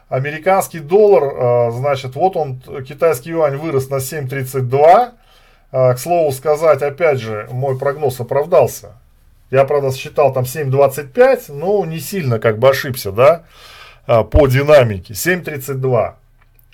американский 0.07 0.80
доллар, 0.80 1.72
значит, 1.72 2.14
вот 2.15 2.38
он, 2.38 2.61
китайский 2.88 3.32
юань 3.32 3.57
вырос 3.57 3.90
на 3.90 3.95
7.32. 3.95 5.11
К 5.72 5.98
слову 5.98 6.32
сказать, 6.32 6.84
опять 6.84 7.20
же, 7.20 7.48
мой 7.49 7.80
прогноз 7.80 8.20
оправдался. 8.20 8.91
Я, 9.49 9.64
правда, 9.64 9.91
считал 9.91 10.32
там 10.32 10.44
7.25, 10.44 11.45
но 11.52 11.84
не 11.86 11.99
сильно 11.99 12.38
как 12.38 12.60
бы 12.60 12.70
ошибся, 12.70 13.11
да, 13.11 13.45
по 14.06 14.45
динамике. 14.45 15.14
7.32. 15.14 16.14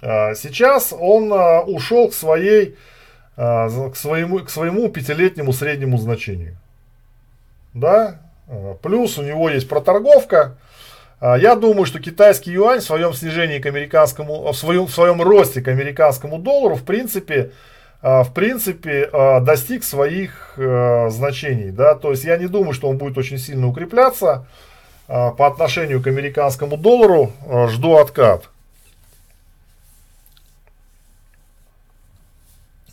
Сейчас 0.02 0.94
он 0.98 1.32
ушел 1.68 2.10
к 2.10 2.14
своей 2.14 2.76
а, 3.42 3.70
к 3.90 3.96
своему, 3.96 4.40
к 4.40 4.50
своему 4.50 4.90
пятилетнему 4.90 5.54
среднему 5.54 5.98
значению. 5.98 6.58
Да? 7.74 8.20
А, 8.50 8.74
плюс 8.82 9.18
у 9.18 9.24
него 9.24 9.50
есть 9.50 9.70
проторговка. 9.70 10.58
А, 11.22 11.38
я 11.38 11.56
думаю, 11.56 11.86
что 11.86 12.02
китайский 12.02 12.52
юань 12.52 12.82
в 12.82 12.84
своем 12.84 13.14
снижении 13.14 13.60
к 13.60 13.66
американскому, 13.66 14.52
в 14.52 14.58
своем, 14.58 14.88
в 14.88 14.92
своем 14.92 15.22
росте 15.22 15.62
к 15.62 15.70
американскому 15.70 16.38
доллару, 16.38 16.76
в 16.76 16.84
принципе, 16.84 17.52
в 18.02 18.30
принципе, 18.34 19.10
достиг 19.42 19.84
своих 19.86 20.54
значений. 20.58 21.72
Да? 21.72 21.96
То 21.96 22.12
есть 22.12 22.26
я 22.26 22.38
не 22.38 22.48
думаю, 22.48 22.74
что 22.74 22.90
он 22.90 22.98
будет 22.98 23.18
очень 23.18 23.38
сильно 23.38 23.68
укрепляться 23.68 24.48
по 25.08 25.48
отношению 25.48 26.02
к 26.02 26.08
американскому 26.08 26.78
доллару. 26.78 27.34
Жду 27.68 27.98
откат. 27.98 28.50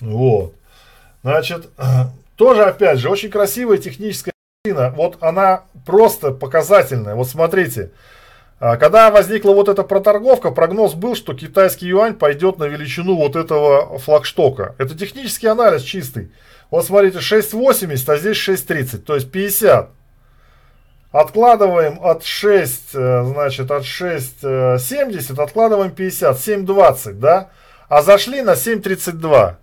Вот. 0.01 0.55
Значит, 1.23 1.69
тоже, 2.37 2.65
опять 2.65 2.99
же, 2.99 3.09
очень 3.09 3.31
красивая 3.31 3.79
техническая 3.79 4.33
картина. 4.65 4.91
Вот 4.97 5.19
она 5.21 5.65
просто 5.85 6.33
показательная. 6.33 7.15
Вот 7.15 7.29
смотрите. 7.29 7.91
А, 8.59 8.77
когда 8.77 9.11
возникла 9.11 9.53
вот 9.53 9.69
эта 9.69 9.83
проторговка, 9.83 10.51
прогноз 10.51 10.95
был, 10.95 11.15
что 11.15 11.35
китайский 11.35 11.89
юань 11.89 12.15
пойдет 12.15 12.59
на 12.59 12.65
величину 12.65 13.17
вот 13.17 13.37
этого 13.37 13.99
флагштока. 13.99 14.75
Это 14.79 14.97
технический 14.97 15.47
анализ 15.47 15.83
чистый. 15.83 16.33
Вот 16.71 16.87
смотрите, 16.87 17.19
6.80, 17.19 18.13
а 18.13 18.17
здесь 18.17 18.37
6.30, 18.37 18.99
то 18.99 19.15
есть 19.15 19.31
50. 19.31 19.91
Откладываем 21.13 21.99
от 22.03 22.25
6, 22.25 22.95
э, 22.95 23.25
значит, 23.25 23.71
от 23.71 23.85
6.70, 23.85 25.41
откладываем 25.41 25.93
50, 25.93 26.37
7.20, 26.37 27.13
да? 27.15 27.51
А 27.89 28.03
зашли 28.03 28.43
на 28.43 28.53
7.32. 28.53 29.57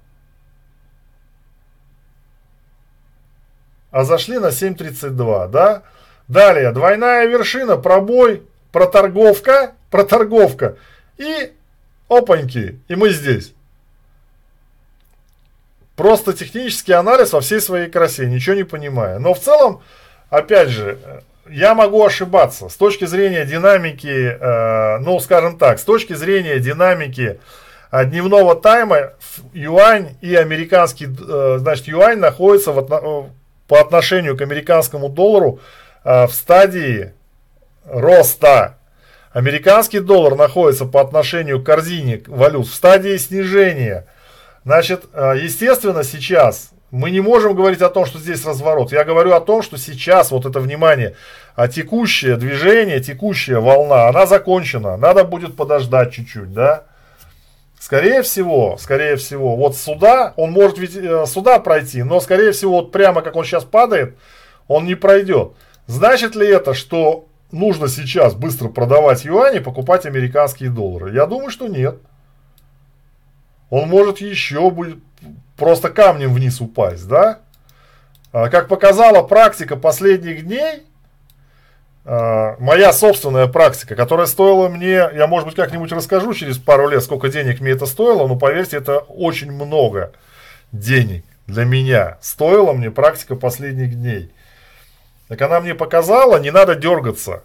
а 3.93 4.03
зашли 4.03 4.39
на 4.39 4.47
7.32, 4.47 5.49
да? 5.49 5.83
Далее, 6.27 6.71
двойная 6.71 7.27
вершина, 7.27 7.77
пробой, 7.77 8.41
проторговка, 8.71 9.73
проторговка. 9.91 10.77
И 11.17 11.53
опаньки, 12.09 12.79
и 12.87 12.95
мы 12.95 13.09
здесь. 13.11 13.53
Просто 15.95 16.33
технический 16.33 16.93
анализ 16.93 17.33
во 17.33 17.41
всей 17.41 17.61
своей 17.61 17.87
красе, 17.87 18.25
ничего 18.25 18.55
не 18.55 18.63
понимая. 18.63 19.19
Но 19.19 19.35
в 19.35 19.39
целом, 19.39 19.83
опять 20.31 20.69
же, 20.69 20.97
я 21.47 21.75
могу 21.75 22.03
ошибаться. 22.03 22.69
С 22.69 22.75
точки 22.75 23.05
зрения 23.05 23.45
динамики, 23.45 24.07
э, 24.39 24.97
ну, 25.01 25.19
скажем 25.19 25.59
так, 25.59 25.77
с 25.77 25.83
точки 25.83 26.13
зрения 26.13 26.57
динамики 26.57 27.39
э, 27.91 28.05
дневного 28.05 28.55
тайма, 28.55 29.13
юань 29.53 30.15
и 30.21 30.33
американский, 30.33 31.05
э, 31.05 31.57
значит, 31.59 31.85
юань 31.85 32.17
находятся 32.17 32.71
в, 32.71 33.29
по 33.67 33.79
отношению 33.79 34.37
к 34.37 34.41
американскому 34.41 35.09
доллару 35.09 35.59
э, 36.03 36.27
в 36.27 36.31
стадии 36.33 37.13
роста. 37.85 38.77
Американский 39.31 39.99
доллар 39.99 40.35
находится 40.35 40.85
по 40.85 41.01
отношению 41.01 41.61
к 41.61 41.65
корзине 41.65 42.21
валют 42.27 42.67
в 42.67 42.73
стадии 42.73 43.17
снижения. 43.17 44.05
Значит, 44.63 45.05
э, 45.13 45.35
естественно, 45.41 46.03
сейчас 46.03 46.71
мы 46.91 47.09
не 47.09 47.21
можем 47.21 47.55
говорить 47.55 47.81
о 47.81 47.89
том, 47.89 48.05
что 48.05 48.19
здесь 48.19 48.45
разворот. 48.45 48.91
Я 48.91 49.03
говорю 49.03 49.33
о 49.33 49.41
том, 49.41 49.63
что 49.63 49.77
сейчас 49.77 50.29
вот 50.29 50.45
это 50.45 50.59
внимание, 50.59 51.15
а 51.55 51.67
текущее 51.67 52.35
движение, 52.35 52.99
текущая 52.99 53.59
волна, 53.59 54.07
она 54.07 54.27
закончена. 54.27 54.95
Надо 54.97 55.23
будет 55.23 55.55
подождать 55.55 56.13
чуть-чуть, 56.13 56.53
да. 56.53 56.83
Скорее 57.83 58.21
всего, 58.21 58.77
скорее 58.79 59.17
всего, 59.17 59.57
вот 59.57 59.75
сюда, 59.75 60.33
он 60.37 60.53
может 60.53 60.77
ведь 60.77 60.95
э, 60.95 61.25
сюда 61.25 61.59
пройти, 61.59 62.01
но 62.01 62.21
скорее 62.21 62.53
всего, 62.53 62.75
вот 62.75 62.93
прямо 62.93 63.21
как 63.21 63.35
он 63.35 63.43
сейчас 63.43 63.65
падает, 63.65 64.17
он 64.69 64.85
не 64.85 64.95
пройдет. 64.95 65.51
Значит 65.85 66.33
ли 66.33 66.47
это, 66.47 66.73
что 66.73 67.27
нужно 67.51 67.89
сейчас 67.89 68.35
быстро 68.35 68.69
продавать 68.69 69.25
юани 69.25 69.57
и 69.57 69.61
покупать 69.61 70.05
американские 70.05 70.69
доллары? 70.69 71.13
Я 71.13 71.25
думаю, 71.25 71.49
что 71.49 71.67
нет. 71.67 71.97
Он 73.69 73.89
может 73.89 74.19
еще 74.19 74.71
будет 74.71 74.99
просто 75.57 75.89
камнем 75.89 76.33
вниз 76.33 76.61
упасть, 76.61 77.05
да? 77.09 77.39
А, 78.31 78.47
как 78.47 78.69
показала 78.69 79.23
практика 79.23 79.75
последних 79.75 80.45
дней, 80.45 80.83
моя 82.05 82.91
собственная 82.91 83.47
практика, 83.47 83.95
которая 83.95 84.25
стоила 84.25 84.67
мне, 84.67 85.09
я 85.13 85.27
может 85.27 85.47
быть 85.47 85.55
как-нибудь 85.55 85.91
расскажу 85.91 86.33
через 86.33 86.57
пару 86.57 86.89
лет, 86.89 87.03
сколько 87.03 87.29
денег 87.29 87.61
мне 87.61 87.71
это 87.71 87.85
стоило, 87.85 88.27
но 88.27 88.35
поверьте, 88.35 88.77
это 88.77 88.99
очень 88.99 89.51
много 89.51 90.11
денег 90.71 91.23
для 91.47 91.65
меня. 91.65 92.17
Стоила 92.21 92.73
мне 92.73 92.91
практика 92.91 93.35
последних 93.35 93.95
дней. 93.95 94.31
Так 95.27 95.41
она 95.41 95.61
мне 95.61 95.75
показала, 95.75 96.39
не 96.39 96.51
надо 96.51 96.75
дергаться. 96.75 97.43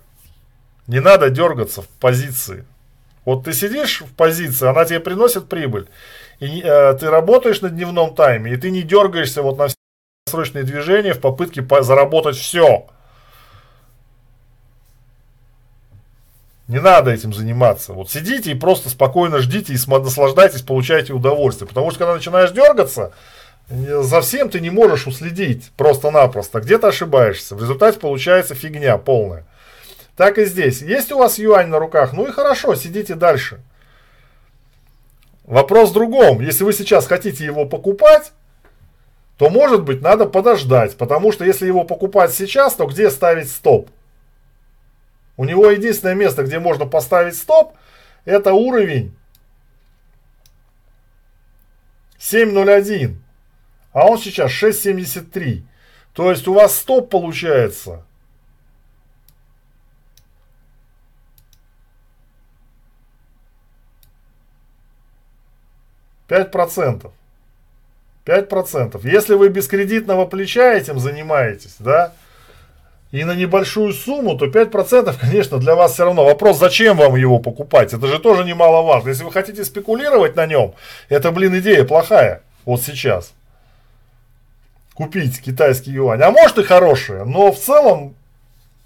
Не 0.86 1.00
надо 1.00 1.30
дергаться 1.30 1.82
в 1.82 1.88
позиции. 1.88 2.64
Вот 3.24 3.44
ты 3.44 3.52
сидишь 3.52 4.00
в 4.00 4.14
позиции, 4.14 4.66
она 4.66 4.84
тебе 4.86 5.00
приносит 5.00 5.48
прибыль. 5.48 5.86
И 6.40 6.62
э, 6.64 6.94
ты 6.94 7.10
работаешь 7.10 7.60
на 7.60 7.68
дневном 7.68 8.14
тайме, 8.14 8.54
и 8.54 8.56
ты 8.56 8.70
не 8.70 8.82
дергаешься 8.82 9.42
вот 9.42 9.58
на 9.58 9.68
срочные 10.26 10.64
движения 10.64 11.12
в 11.12 11.20
попытке 11.20 11.62
заработать 11.82 12.36
все. 12.36 12.86
Не 16.68 16.80
надо 16.80 17.10
этим 17.10 17.32
заниматься. 17.32 17.94
Вот 17.94 18.10
сидите 18.10 18.52
и 18.52 18.54
просто 18.54 18.90
спокойно 18.90 19.38
ждите 19.38 19.72
и 19.72 19.78
наслаждайтесь, 19.90 20.60
получайте 20.60 21.14
удовольствие. 21.14 21.66
Потому 21.66 21.90
что 21.90 22.00
когда 22.00 22.14
начинаешь 22.14 22.50
дергаться, 22.50 23.12
за 23.70 24.20
всем 24.20 24.50
ты 24.50 24.60
не 24.60 24.68
можешь 24.68 25.06
уследить 25.06 25.70
просто-напросто. 25.76 26.60
Где-то 26.60 26.88
ошибаешься. 26.88 27.56
В 27.56 27.62
результате 27.62 27.98
получается 27.98 28.54
фигня 28.54 28.98
полная. 28.98 29.46
Так 30.14 30.36
и 30.36 30.44
здесь. 30.44 30.82
Есть 30.82 31.10
у 31.10 31.18
вас 31.18 31.38
юань 31.38 31.68
на 31.68 31.78
руках? 31.78 32.12
Ну 32.12 32.26
и 32.26 32.32
хорошо, 32.32 32.74
сидите 32.74 33.14
дальше. 33.14 33.60
Вопрос 35.44 35.90
в 35.90 35.94
другом. 35.94 36.40
Если 36.42 36.64
вы 36.64 36.74
сейчас 36.74 37.06
хотите 37.06 37.46
его 37.46 37.64
покупать, 37.64 38.32
то 39.38 39.48
может 39.48 39.84
быть 39.84 40.02
надо 40.02 40.26
подождать. 40.26 40.98
Потому 40.98 41.32
что 41.32 41.46
если 41.46 41.66
его 41.66 41.84
покупать 41.84 42.34
сейчас, 42.34 42.74
то 42.74 42.84
где 42.84 43.10
ставить 43.10 43.50
стоп? 43.50 43.88
У 45.38 45.44
него 45.44 45.70
единственное 45.70 46.16
место, 46.16 46.42
где 46.42 46.58
можно 46.58 46.84
поставить 46.84 47.36
стоп, 47.36 47.76
это 48.24 48.52
уровень 48.52 49.16
7.01. 52.18 53.16
А 53.92 54.06
он 54.06 54.18
сейчас 54.18 54.50
6.73. 54.50 55.62
То 56.12 56.30
есть 56.32 56.48
у 56.48 56.54
вас 56.54 56.74
стоп 56.74 57.08
получается. 57.08 58.04
Пять 66.26 66.50
процентов. 66.50 67.12
Пять 68.24 68.48
процентов. 68.48 69.04
Если 69.04 69.34
вы 69.34 69.50
без 69.50 69.68
кредитного 69.68 70.26
плеча 70.26 70.74
этим 70.74 70.98
занимаетесь, 70.98 71.76
да, 71.78 72.12
и 73.10 73.24
на 73.24 73.34
небольшую 73.34 73.92
сумму, 73.92 74.36
то 74.36 74.46
5%, 74.46 75.14
конечно, 75.20 75.58
для 75.58 75.74
вас 75.74 75.94
все 75.94 76.04
равно. 76.04 76.24
Вопрос, 76.24 76.58
зачем 76.58 76.96
вам 76.96 77.16
его 77.16 77.38
покупать? 77.38 77.92
Это 77.92 78.06
же 78.06 78.18
тоже 78.18 78.44
немаловажно. 78.44 79.08
Если 79.08 79.24
вы 79.24 79.32
хотите 79.32 79.64
спекулировать 79.64 80.36
на 80.36 80.46
нем, 80.46 80.74
это, 81.08 81.30
блин, 81.30 81.58
идея 81.58 81.84
плохая. 81.84 82.42
Вот 82.64 82.82
сейчас. 82.82 83.32
Купить 84.94 85.40
китайский 85.40 85.92
юань. 85.92 86.20
А 86.22 86.30
может 86.30 86.58
и 86.58 86.64
хорошая, 86.64 87.24
но 87.24 87.52
в 87.52 87.58
целом, 87.58 88.14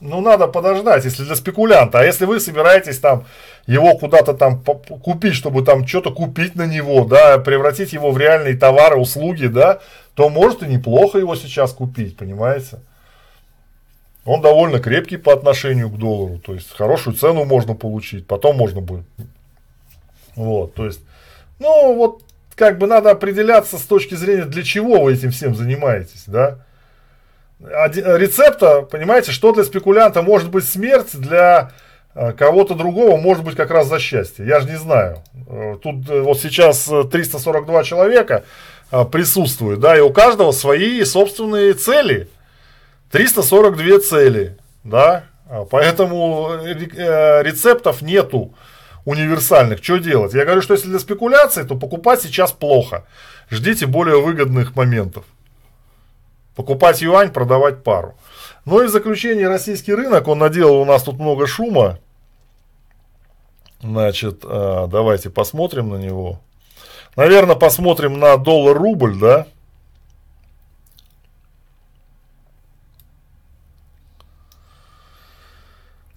ну, 0.00 0.20
надо 0.20 0.46
подождать, 0.46 1.04
если 1.04 1.24
для 1.24 1.34
спекулянта. 1.34 2.00
А 2.00 2.04
если 2.04 2.26
вы 2.26 2.38
собираетесь 2.38 2.98
там 2.98 3.24
его 3.66 3.96
куда-то 3.96 4.34
там 4.34 4.62
купить, 4.62 5.34
чтобы 5.34 5.64
там 5.64 5.86
что-то 5.86 6.12
купить 6.12 6.54
на 6.54 6.66
него, 6.66 7.04
да, 7.04 7.38
превратить 7.38 7.92
его 7.92 8.10
в 8.10 8.18
реальные 8.18 8.56
товары, 8.56 8.96
услуги, 8.96 9.46
да, 9.46 9.80
то 10.14 10.28
может 10.28 10.62
и 10.62 10.66
неплохо 10.66 11.18
его 11.18 11.34
сейчас 11.34 11.72
купить, 11.72 12.16
понимаете? 12.16 12.78
Он 14.24 14.40
довольно 14.40 14.78
крепкий 14.78 15.16
по 15.16 15.32
отношению 15.32 15.90
к 15.90 15.98
доллару, 15.98 16.38
то 16.38 16.54
есть 16.54 16.70
хорошую 16.76 17.16
цену 17.16 17.44
можно 17.44 17.74
получить, 17.74 18.26
потом 18.26 18.56
можно 18.56 18.80
будет. 18.80 19.04
Вот, 20.36 20.74
то 20.74 20.86
есть, 20.86 21.00
ну 21.58 21.94
вот 21.94 22.22
как 22.54 22.78
бы 22.78 22.86
надо 22.86 23.10
определяться 23.10 23.78
с 23.78 23.82
точки 23.82 24.14
зрения, 24.14 24.44
для 24.44 24.62
чего 24.62 25.00
вы 25.00 25.14
этим 25.14 25.30
всем 25.30 25.56
занимаетесь, 25.56 26.24
да. 26.26 26.58
Рецепта, 27.60 28.82
понимаете, 28.82 29.32
что 29.32 29.52
для 29.52 29.64
спекулянта 29.64 30.22
может 30.22 30.50
быть 30.50 30.64
смерть, 30.64 31.10
для 31.14 31.72
э, 32.14 32.32
кого-то 32.32 32.74
другого 32.74 33.16
может 33.16 33.44
быть 33.44 33.54
как 33.54 33.70
раз 33.70 33.86
за 33.86 34.00
счастье. 34.00 34.44
Я 34.44 34.58
же 34.58 34.68
не 34.68 34.76
знаю. 34.76 35.18
Э, 35.48 35.76
тут 35.80 36.10
э, 36.10 36.22
вот 36.22 36.40
сейчас 36.40 36.90
342 37.10 37.84
человека 37.84 38.44
присутствуют, 39.10 39.80
да, 39.80 39.96
и 39.96 40.00
у 40.00 40.10
каждого 40.12 40.52
свои 40.52 41.02
собственные 41.04 41.74
цели– 41.74 42.28
342 43.12 44.01
цели, 44.01 44.56
да, 44.84 45.24
а, 45.48 45.66
поэтому 45.66 46.48
э, 46.55 47.43
рецептов 47.43 48.01
нету 48.01 48.55
универсальных. 49.05 49.84
Что 49.84 49.98
делать? 49.98 50.32
Я 50.32 50.47
говорю, 50.47 50.62
что 50.62 50.72
если 50.72 50.89
для 50.89 50.98
спекуляции, 50.98 51.62
то 51.62 51.76
покупать 51.76 52.22
сейчас 52.22 52.52
плохо. 52.52 53.05
Ждите 53.51 53.86
более 53.86 54.20
выгодных 54.20 54.74
моментов. 54.74 55.26
Покупать 56.56 57.02
юань, 57.02 57.30
продавать 57.30 57.84
пару. 57.84 58.14
Ну 58.64 58.82
и 58.82 58.86
в 58.86 58.90
заключение 58.90 59.47
российский 59.47 59.93
рынок, 59.93 60.26
он 60.26 60.39
наделал 60.39 60.80
у 60.80 60.84
нас 60.86 61.02
тут 61.02 61.18
много 61.18 61.47
шума. 61.47 61.98
Значит, 63.82 64.40
а, 64.44 64.86
давайте 64.86 65.28
посмотрим 65.28 65.90
на 65.90 65.97
него. 65.97 66.40
Наверное, 67.16 67.56
посмотрим 67.56 68.18
на 68.18 68.39
доллар-рубль, 68.39 69.18
да. 69.18 69.47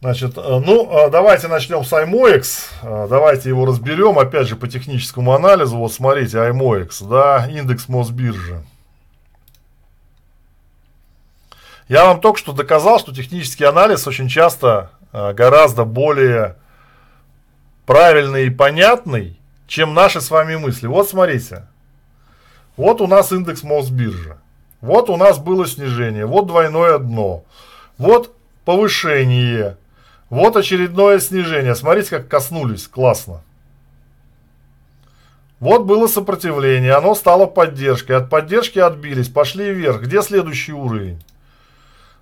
Значит, 0.05 0.37
э, 0.37 0.61
ну, 0.63 0.87
э, 0.87 1.09
давайте 1.09 1.47
начнем 1.47 1.83
с 1.83 1.91
IMOX. 1.91 2.69
Э, 2.83 3.07
давайте 3.09 3.49
его 3.49 3.65
разберем, 3.65 4.19
опять 4.19 4.47
же, 4.47 4.55
по 4.55 4.67
техническому 4.67 5.33
анализу. 5.33 5.77
Вот 5.77 5.91
смотрите, 5.93 6.37
IMOX, 6.37 7.09
да, 7.09 7.47
индекс 7.49 7.89
Мосбиржи. 7.89 8.63
Я 11.87 12.05
вам 12.05 12.21
только 12.21 12.37
что 12.37 12.51
доказал, 12.51 12.99
что 12.99 13.15
технический 13.15 13.63
анализ 13.63 14.05
очень 14.05 14.27
часто 14.27 14.91
гораздо 15.11 15.85
более 15.85 16.57
правильный 17.87 18.45
и 18.45 18.51
понятный, 18.51 19.39
чем 19.65 19.95
наши 19.95 20.21
с 20.21 20.29
вами 20.29 20.55
мысли. 20.55 20.85
Вот 20.85 21.09
смотрите. 21.09 21.65
Вот 22.77 23.01
у 23.01 23.07
нас 23.07 23.31
индекс 23.31 23.63
Мосбиржи. 23.63 24.37
Вот 24.81 25.09
у 25.09 25.17
нас 25.17 25.39
было 25.39 25.65
снижение. 25.65 26.27
Вот 26.27 26.45
двойное 26.45 26.99
дно. 26.99 27.43
Вот 27.97 28.35
повышение. 28.65 29.77
Вот 30.29 30.55
очередное 30.55 31.19
снижение. 31.19 31.75
Смотрите, 31.75 32.09
как 32.17 32.27
коснулись. 32.27 32.87
Классно. 32.87 33.41
Вот 35.59 35.85
было 35.85 36.07
сопротивление. 36.07 36.93
Оно 36.93 37.15
стало 37.15 37.45
поддержкой. 37.45 38.13
От 38.17 38.29
поддержки 38.29 38.79
отбились. 38.79 39.29
Пошли 39.29 39.71
вверх. 39.71 40.01
Где 40.01 40.21
следующий 40.21 40.73
уровень? 40.73 41.23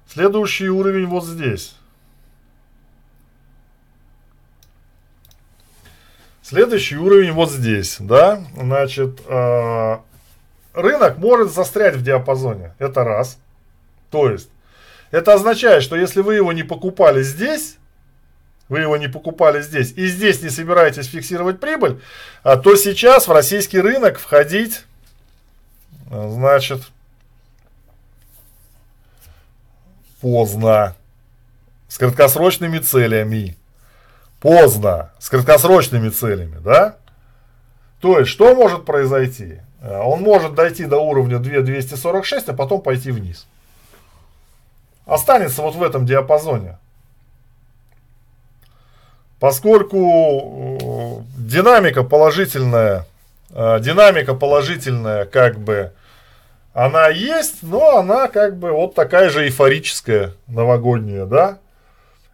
Следующий 0.07 0.69
уровень 0.69 1.07
вот 1.07 1.25
здесь. 1.25 1.75
Следующий 6.43 6.97
уровень 6.97 7.31
вот 7.31 7.49
здесь, 7.49 7.95
да, 8.01 8.43
значит, 8.53 9.21
э, 9.25 9.97
рынок 10.73 11.17
может 11.17 11.53
застрять 11.53 11.95
в 11.95 12.03
диапазоне, 12.03 12.75
это 12.79 13.05
раз. 13.05 13.39
То 14.11 14.29
есть, 14.29 14.49
это 15.09 15.33
означает, 15.33 15.83
что 15.83 15.95
если 15.95 16.19
вы 16.21 16.35
его 16.35 16.51
не 16.51 16.63
покупали 16.63 17.23
здесь, 17.23 17.77
вы 18.73 18.79
его 18.79 18.97
не 18.97 19.07
покупали 19.07 19.61
здесь, 19.61 19.91
и 19.91 20.07
здесь 20.07 20.41
не 20.41 20.49
собираетесь 20.49 21.05
фиксировать 21.05 21.59
прибыль, 21.59 22.01
а 22.41 22.57
то 22.57 22.75
сейчас 22.75 23.27
в 23.27 23.31
российский 23.31 23.79
рынок 23.79 24.17
входить, 24.17 24.81
значит, 26.09 26.81
поздно, 30.21 30.95
с 31.87 31.99
краткосрочными 31.99 32.79
целями. 32.79 33.55
Поздно, 34.39 35.11
с 35.19 35.29
краткосрочными 35.29 36.09
целями, 36.09 36.57
да? 36.65 36.95
То 37.99 38.17
есть, 38.17 38.31
что 38.31 38.55
может 38.55 38.85
произойти? 38.85 39.59
А, 39.83 40.01
он 40.01 40.23
может 40.23 40.55
дойти 40.55 40.85
до 40.85 40.97
уровня 40.97 41.37
2246, 41.37 42.49
а 42.49 42.53
потом 42.53 42.81
пойти 42.81 43.11
вниз. 43.11 43.45
Останется 45.05 45.61
вот 45.61 45.75
в 45.75 45.83
этом 45.83 46.07
диапазоне 46.07 46.79
поскольку 49.43 50.77
э, 50.79 51.37
динамика 51.37 52.03
положительная, 52.03 53.05
э, 53.49 53.79
динамика 53.81 54.35
положительная 54.35 55.25
как 55.25 55.59
бы 55.59 55.91
она 56.71 57.09
есть, 57.09 57.61
но 57.61 57.97
она 57.97 58.29
как 58.29 58.55
бы 58.55 58.71
вот 58.71 58.95
такая 58.95 59.29
же 59.29 59.43
эйфорическая 59.43 60.31
новогодняя, 60.47 61.25
да? 61.25 61.57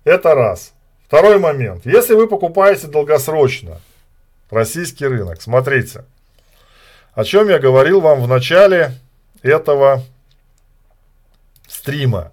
Это 0.03 0.35
раз. 0.35 0.73
Второй 1.07 1.39
момент. 1.39 1.87
Если 1.87 2.13
вы 2.13 2.27
покупаете 2.27 2.85
долгосрочно 2.85 3.81
российский 4.51 5.07
рынок, 5.07 5.41
смотрите, 5.41 6.05
о 7.15 7.23
чем 7.23 7.49
я 7.49 7.57
говорил 7.57 8.01
вам 8.01 8.21
в 8.21 8.27
начале 8.27 8.91
этого 9.41 10.03
стрима. 11.67 12.31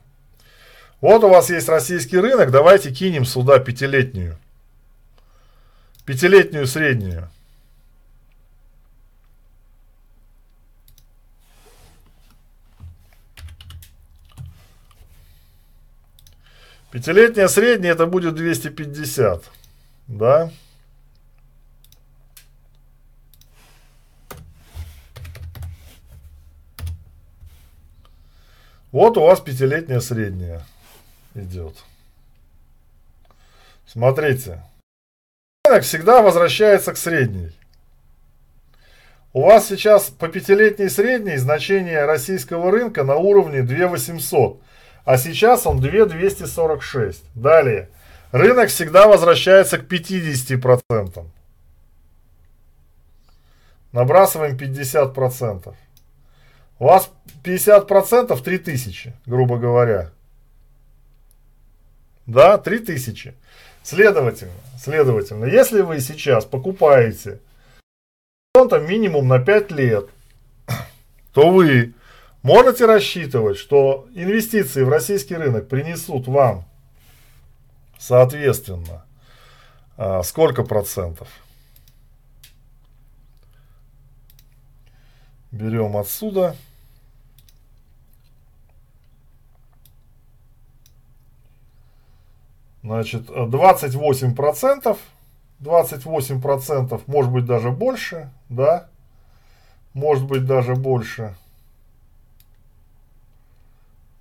Вот 1.01 1.25
у 1.25 1.31
вас 1.31 1.49
есть 1.49 1.71
российский 1.71 2.19
рынок, 2.19 2.51
давайте 2.51 2.93
кинем 2.93 3.25
сюда 3.25 3.59
пятилетнюю 3.59 4.37
Пятилетнюю 6.07 6.69
среднюю. 6.69 7.29
Пятилетняя 16.93 17.49
средняя 17.49 17.93
это 17.95 18.07
будет 18.07 18.37
250. 18.37 19.51
Да? 20.07 20.53
Вот 28.93 29.19
у 29.19 29.23
вас 29.23 29.41
пятилетняя 29.41 29.99
средняя 29.99 30.65
идет. 31.35 31.75
Смотрите 33.87 34.63
рынок 35.67 35.83
всегда 35.85 36.23
возвращается 36.23 36.93
к 36.93 36.97
средней. 36.97 37.53
У 39.33 39.43
вас 39.43 39.69
сейчас 39.69 40.05
по 40.05 40.29
пятилетней 40.29 40.89
средней 40.89 41.37
значение 41.37 42.05
российского 42.05 42.71
рынка 42.71 43.05
на 43.05 43.17
уровне 43.17 43.63
2800, 43.63 44.63
а 45.05 45.19
сейчас 45.19 45.67
он 45.67 45.81
2246. 45.81 47.23
Далее. 47.35 47.91
Рынок 48.33 48.71
всегда 48.71 49.07
возвращается 49.07 49.79
к 49.79 49.85
50%. 49.85 51.27
Nabрасываем 53.93 54.57
50%. 54.57 55.75
У 56.79 56.85
вас 56.85 57.11
50% 57.45 58.43
3000, 58.43 59.15
грубо 59.27 59.59
говоря. 59.59 60.13
Да, 62.27 62.59
3000. 62.59 63.35
Следовательно, 63.87 64.51
следовательно, 64.77 65.45
если 65.45 65.81
вы 65.81 66.01
сейчас 66.01 66.45
покупаете 66.45 67.39
там 68.53 68.85
минимум 68.85 69.29
на 69.29 69.39
5 69.39 69.71
лет, 69.71 70.09
то 71.33 71.53
вы 71.53 71.95
можете 72.43 72.87
рассчитывать, 72.87 73.57
что 73.57 74.09
инвестиции 74.13 74.83
в 74.83 74.89
российский 74.89 75.37
рынок 75.37 75.69
принесут 75.69 76.27
вам, 76.27 76.65
соответственно, 77.97 79.07
а, 79.97 80.25
сколько 80.25 80.65
процентов? 80.65 81.29
Берем 85.53 85.97
отсюда. 85.97 86.57
Значит, 92.87 93.27
28 93.27 94.37
процентов, 94.37 94.99
28 95.59 96.41
процентов, 96.41 97.03
может 97.09 97.33
быть 97.33 97.45
даже 97.45 97.73
больше, 97.73 98.31
да, 98.49 98.87
может 99.93 100.25
быть 100.25 100.47
даже 100.47 100.77
больше. 100.77 101.35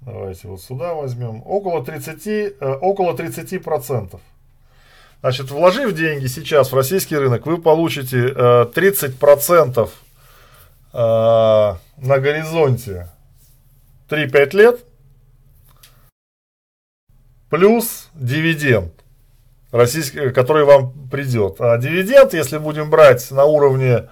Давайте 0.01 0.47
вот 0.47 0.63
сюда 0.63 0.95
возьмем. 0.95 1.43
Около 1.45 1.85
30, 1.85 2.27
э, 2.27 2.73
около 2.81 3.15
30 3.15 3.63
процентов. 3.63 4.21
Значит, 5.19 5.51
вложив 5.51 5.93
деньги 5.93 6.25
сейчас 6.25 6.71
в 6.71 6.75
российский 6.75 7.17
рынок, 7.17 7.45
вы 7.45 7.61
получите 7.61 8.33
э, 8.35 8.65
30 8.73 9.19
процентов 9.19 9.93
э, 10.91 10.97
на 10.97 11.77
горизонте 12.17 13.09
3-5 14.09 14.57
лет, 14.57 14.79
плюс 17.55 18.09
дивиденд, 18.15 18.91
российский, 19.71 20.31
который 20.31 20.65
вам 20.65 20.91
придет. 21.09 21.55
А 21.59 21.77
дивиденд, 21.77 22.33
если 22.33 22.57
будем 22.57 22.89
брать 22.89 23.31
на 23.31 23.45
уровне, 23.45 24.09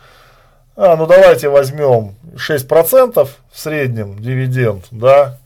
а, 0.78 0.96
ну 0.96 1.06
давайте 1.08 1.50
возьмем 1.50 2.16
6% 2.38 3.28
в 3.52 3.60
среднем 3.60 4.18
дивиденд, 4.18 4.86
да, 4.92 5.40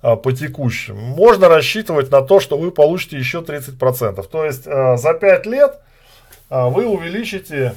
а, 0.00 0.16
по 0.16 0.32
текущим, 0.32 0.96
можно 0.96 1.48
рассчитывать 1.48 2.10
на 2.10 2.22
то, 2.22 2.40
что 2.40 2.56
вы 2.56 2.70
получите 2.70 3.18
еще 3.18 3.42
30%. 3.42 4.26
То 4.26 4.44
есть 4.46 4.66
а, 4.66 4.96
за 4.96 5.12
5 5.12 5.44
лет 5.44 5.78
а, 6.48 6.70
вы 6.70 6.86
увеличите 6.86 7.74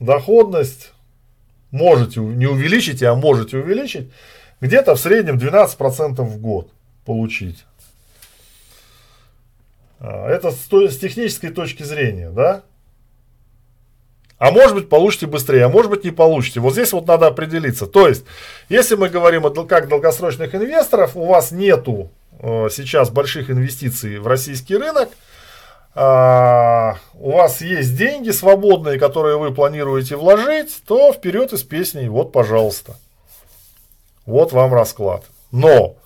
доходность, 0.00 0.92
можете, 1.70 2.18
не 2.18 2.46
увеличите, 2.46 3.06
а 3.06 3.14
можете 3.14 3.58
увеличить, 3.58 4.10
где-то 4.60 4.94
в 4.94 5.00
среднем 5.00 5.36
12% 5.36 6.22
в 6.22 6.38
год 6.40 6.70
получить. 7.04 7.64
Это 10.00 10.50
с 10.50 10.98
технической 10.98 11.50
точки 11.50 11.82
зрения, 11.82 12.30
да? 12.30 12.62
А 14.38 14.50
может 14.50 14.74
быть, 14.74 14.88
получите 14.88 15.26
быстрее, 15.26 15.64
а 15.64 15.68
может 15.68 15.90
быть, 15.90 16.04
не 16.04 16.10
получите. 16.10 16.60
Вот 16.60 16.74
здесь 16.74 16.92
вот 16.92 17.06
надо 17.06 17.28
определиться. 17.28 17.86
То 17.86 18.08
есть, 18.08 18.24
если 18.68 18.96
мы 18.96 19.08
говорим 19.08 19.46
о 19.46 19.50
как 19.50 19.88
долгосрочных 19.88 20.54
инвесторов, 20.54 21.16
у 21.16 21.24
вас 21.24 21.52
нету 21.52 22.10
э, 22.40 22.68
сейчас 22.70 23.10
больших 23.10 23.48
инвестиций 23.48 24.18
в 24.18 24.26
российский 24.26 24.76
рынок, 24.76 25.08
э, 25.94 26.92
у 27.14 27.30
вас 27.30 27.62
есть 27.62 27.96
деньги 27.96 28.30
свободные, 28.30 28.98
которые 28.98 29.38
вы 29.38 29.54
планируете 29.54 30.16
вложить, 30.16 30.82
то 30.86 31.12
вперед 31.12 31.52
из 31.52 31.62
песней, 31.62 32.08
вот, 32.08 32.32
пожалуйста. 32.32 32.96
Вот 34.26 34.52
вам 34.52 34.74
расклад. 34.74 35.24
Но 35.52 35.96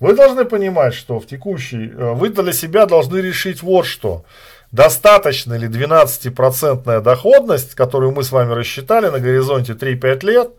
вы 0.00 0.14
должны 0.14 0.44
понимать, 0.44 0.94
что 0.94 1.20
в 1.20 1.26
текущей, 1.26 1.90
э, 1.90 2.12
вы 2.12 2.28
для 2.30 2.52
себя 2.52 2.86
должны 2.86 3.18
решить 3.18 3.62
вот 3.62 3.86
что– 3.86 4.24
Достаточно 4.72 5.52
ли 5.52 5.68
12% 5.68 7.00
доходность, 7.02 7.74
которую 7.74 8.12
мы 8.12 8.24
с 8.24 8.32
вами 8.32 8.54
рассчитали 8.54 9.10
на 9.10 9.20
горизонте 9.20 9.74
3-5 9.74 10.24
лет, 10.24 10.50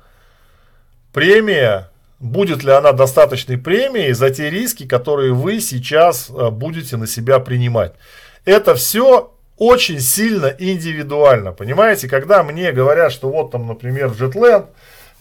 премия, 1.11 1.90
будет 2.19 2.64
ли 2.64 2.72
она 2.72 2.91
достаточной 2.91 3.57
премией 3.57 4.14
за 4.14 4.30
те 4.30 4.52
риски, 4.52 4.88
которые 4.88 5.34
вы 5.34 5.60
сейчас 5.60 6.30
э, 6.30 6.52
будете 6.52 6.95
на 6.95 7.07
себя 7.07 7.40
принимать. 7.40 7.94
Это 8.45 8.76
все 8.76 9.34
очень 9.57 9.99
сильно 9.99 10.53
индивидуально, 10.60 11.52
понимаете, 11.52 12.07
когда 12.07 12.44
мне 12.44 12.72
говорят, 12.72 13.11
что 13.11 13.31
вот 13.31 13.49
там, 13.49 13.65
например, 13.65 14.10
Jetland, 14.11 14.68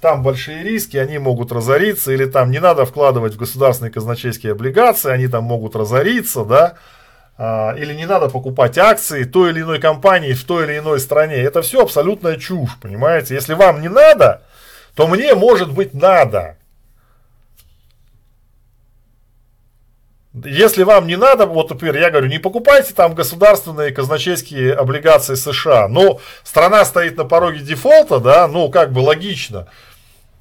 там 0.02 0.24
большие 0.24 0.64
риски, 0.64 0.96
они 0.96 1.18
могут 1.18 1.52
разориться, 1.52 2.12
или 2.12 2.24
там 2.26 2.50
не 2.50 2.58
надо 2.58 2.84
вкладывать 2.84 3.34
в 3.34 3.38
государственные 3.38 3.92
казначейские 3.92 4.52
облигации, 4.52 5.12
они 5.12 5.28
там 5.28 5.44
могут 5.44 5.76
разориться, 5.76 6.44
да, 6.44 6.74
а, 7.38 7.72
или 7.78 7.94
не 7.94 8.04
надо 8.04 8.28
покупать 8.28 8.76
акции 8.78 9.22
той 9.22 9.50
или 9.50 9.60
иной 9.60 9.78
компании 9.80 10.32
в 10.32 10.42
той 10.42 10.64
или 10.64 10.78
иной 10.78 10.98
стране. 10.98 11.36
Это 11.36 11.62
все 11.62 11.82
абсолютная 11.82 12.36
чушь, 12.36 12.76
понимаете? 12.80 13.34
Если 13.34 13.54
вам 13.54 13.80
не 13.80 13.88
надо, 13.88 14.42
то 14.96 15.06
мне, 15.06 15.36
может 15.36 15.72
быть, 15.72 15.94
надо. 15.94 16.56
Если 20.34 20.82
вам 20.82 21.06
не 21.06 21.16
надо, 21.16 21.46
вот, 21.46 21.70
например, 21.70 21.96
я 21.96 22.10
говорю, 22.10 22.26
не 22.26 22.38
покупайте 22.40 22.92
там 22.92 23.14
государственные 23.14 23.92
казначейские 23.92 24.72
облигации 24.72 25.36
США, 25.36 25.86
но 25.86 26.18
страна 26.42 26.84
стоит 26.84 27.16
на 27.16 27.24
пороге 27.24 27.60
дефолта, 27.60 28.18
да, 28.18 28.48
ну, 28.48 28.68
как 28.68 28.92
бы 28.92 28.98
логично. 28.98 29.68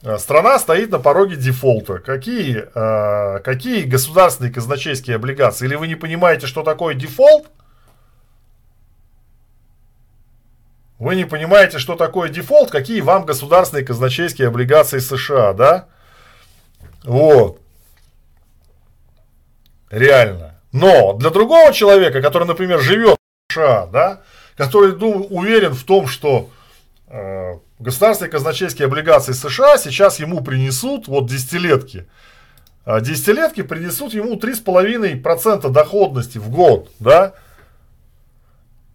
Э, 0.03 0.17
страна 0.17 0.57
стоит 0.59 0.91
на 0.91 0.99
пороге 0.99 1.35
дефолта. 1.35 1.99
Какие, 1.99 2.67
э, 2.73 3.39
какие 3.39 3.83
государственные 3.83 4.51
казначейские 4.51 5.15
облигации? 5.15 5.65
Или 5.65 5.75
вы 5.75 5.87
не 5.87 5.95
понимаете, 5.95 6.47
что 6.47 6.63
такое 6.63 6.95
дефолт? 6.95 7.47
Вы 10.97 11.15
не 11.15 11.25
понимаете, 11.25 11.79
что 11.79 11.95
такое 11.95 12.29
дефолт? 12.29 12.69
Какие 12.71 13.01
вам 13.01 13.25
государственные 13.25 13.85
казначейские 13.85 14.47
облигации 14.47 14.99
США, 14.99 15.53
да? 15.53 15.87
Вот. 17.03 17.59
Реально. 19.89 20.59
Но 20.71 21.13
для 21.13 21.31
другого 21.31 21.73
человека, 21.73 22.21
который, 22.21 22.47
например, 22.47 22.79
живет 22.79 23.17
в 23.17 23.53
США, 23.53 23.87
да, 23.87 24.21
который 24.55 24.93
дум, 24.93 25.27
уверен 25.29 25.73
в 25.73 25.83
том, 25.83 26.07
что 26.07 26.49
э, 27.07 27.57
государственные 27.81 28.31
казначейские 28.31 28.85
облигации 28.85 29.33
США 29.33 29.77
сейчас 29.77 30.19
ему 30.19 30.41
принесут, 30.41 31.07
вот 31.07 31.27
десятилетки, 31.27 32.07
а 32.85 33.01
десятилетки 33.01 33.61
принесут 33.61 34.13
ему 34.13 34.35
3,5% 34.35 35.69
доходности 35.69 36.37
в 36.37 36.49
год, 36.49 36.89
да, 36.99 37.33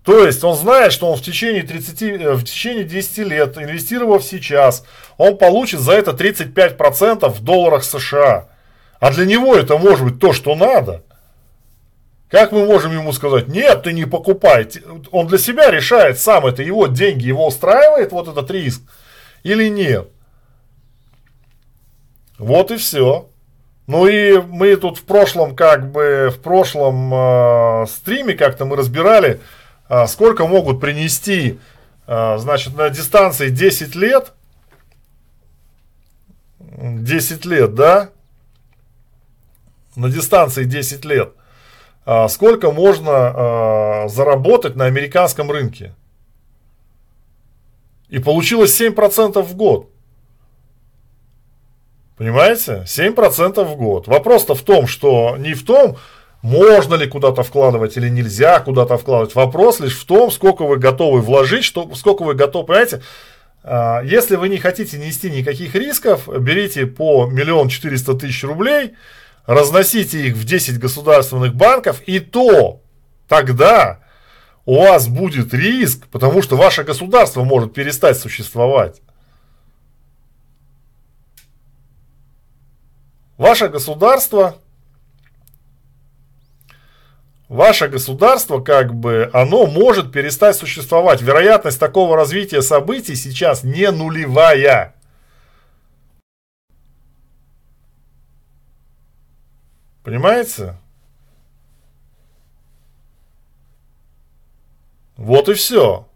то 0.06 0.24
есть 0.24 0.44
он 0.44 0.54
знает, 0.54 0.92
что 0.92 1.10
он 1.10 1.18
в 1.18 1.22
течение, 1.22 1.64
30, 1.64 2.02
э, 2.02 2.32
в 2.34 2.44
течение 2.44 2.84
10 2.84 3.18
лет, 3.18 3.58
инвестировав 3.58 4.22
сейчас, 4.22 4.84
он 5.18 5.36
получит 5.36 5.80
за 5.80 5.92
это 5.94 6.12
35% 6.12 7.28
в 7.28 7.42
долларах 7.42 7.82
США. 7.82 8.46
А 9.00 9.10
для 9.12 9.26
него 9.26 9.56
это 9.56 9.76
может 9.76 10.04
быть 10.04 10.20
то, 10.20 10.32
что 10.32 10.54
надо. 10.54 11.02
Как 12.30 12.50
мы 12.50 12.66
можем 12.66 12.92
ему 12.92 13.12
сказать, 13.12 13.46
нет, 13.46 13.84
ты 13.84 13.92
не 13.92 14.04
покупай. 14.04 14.68
Он 15.12 15.28
для 15.28 15.38
себя 15.38 15.70
решает 15.70 16.18
сам, 16.18 16.46
это 16.46 16.62
его 16.62 16.88
деньги, 16.88 17.26
его 17.26 17.46
устраивает 17.46 18.10
вот 18.10 18.26
этот 18.26 18.50
риск 18.50 18.82
или 19.44 19.68
нет. 19.68 20.08
Вот 22.38 22.72
и 22.72 22.76
все. 22.76 23.28
Ну 23.86 24.08
и 24.08 24.40
мы 24.40 24.74
тут 24.74 24.98
в 24.98 25.04
прошлом, 25.04 25.54
как 25.54 25.92
бы, 25.92 26.32
в 26.34 26.40
прошлом 26.40 27.14
э, 27.14 27.86
стриме 27.86 28.34
как-то 28.34 28.64
мы 28.64 28.74
разбирали, 28.74 29.40
э, 29.88 30.06
сколько 30.08 30.48
могут 30.48 30.80
принести, 30.80 31.60
э, 32.08 32.38
значит, 32.38 32.76
на 32.76 32.90
дистанции 32.90 33.50
10 33.50 33.94
лет, 33.94 34.32
10 36.58 37.44
лет, 37.44 37.76
да, 37.76 38.10
на 39.94 40.10
дистанции 40.10 40.64
10 40.64 41.04
лет– 41.04 41.32
сколько 42.28 42.70
можно 42.70 43.12
а, 43.12 44.08
заработать 44.08 44.76
на 44.76 44.84
американском 44.84 45.50
рынке. 45.50 45.94
И 48.08 48.20
получилось 48.20 48.80
7% 48.80 49.42
в 49.42 49.56
год. 49.56 49.90
Понимаете? 52.16 52.84
7% 52.86 53.64
в 53.64 53.76
год. 53.76 54.06
Вопрос-то 54.06 54.54
в 54.54 54.62
том, 54.62 54.86
что 54.86 55.36
не 55.36 55.54
в 55.54 55.64
том, 55.64 55.96
можно 56.42 56.94
ли 56.94 57.08
куда-то 57.08 57.42
вкладывать 57.42 57.96
или 57.96 58.08
нельзя 58.08 58.60
куда-то 58.60 58.96
вкладывать. 58.98 59.34
Вопрос 59.34 59.80
лишь 59.80 59.98
в 59.98 60.06
том, 60.06 60.30
сколько 60.30 60.64
вы 60.64 60.78
готовы 60.78 61.20
вложить, 61.20 61.64
что, 61.64 61.92
сколько 61.96 62.22
вы 62.22 62.34
готовы, 62.34 62.66
понимаете, 62.66 63.02
а, 63.64 64.00
если 64.04 64.36
вы 64.36 64.48
не 64.48 64.58
хотите 64.58 64.96
нести 64.96 65.28
никаких 65.28 65.74
рисков, 65.74 66.28
берите 66.28 66.86
по 66.86 67.26
миллион 67.26 67.68
четыреста 67.68 68.14
тысяч 68.14 68.44
рублей, 68.44 68.94
разносите 69.46 70.26
их 70.26 70.34
в 70.34 70.44
10 70.44 70.78
государственных 70.78 71.54
банков, 71.54 72.02
и 72.06 72.20
то 72.20 72.82
тогда 73.28 74.00
у 74.64 74.80
вас 74.80 75.08
будет 75.08 75.54
риск, 75.54 76.06
потому 76.08 76.42
что 76.42 76.56
ваше 76.56 76.82
государство 76.82 77.44
может 77.44 77.72
перестать 77.72 78.18
существовать. 78.18 79.00
Ваше 83.38 83.68
государство, 83.68 84.56
ваше 87.48 87.86
государство, 87.86 88.60
как 88.60 88.94
бы, 88.94 89.30
оно 89.32 89.66
может 89.66 90.10
перестать 90.10 90.56
существовать. 90.56 91.22
Вероятность 91.22 91.78
такого 91.78 92.16
развития 92.16 92.62
событий 92.62 93.14
сейчас 93.14 93.62
не 93.62 93.90
нулевая. 93.92 94.95
Понимаете? 100.06 100.76
Вот 105.16 105.48
и 105.48 105.54
все. 105.54 106.06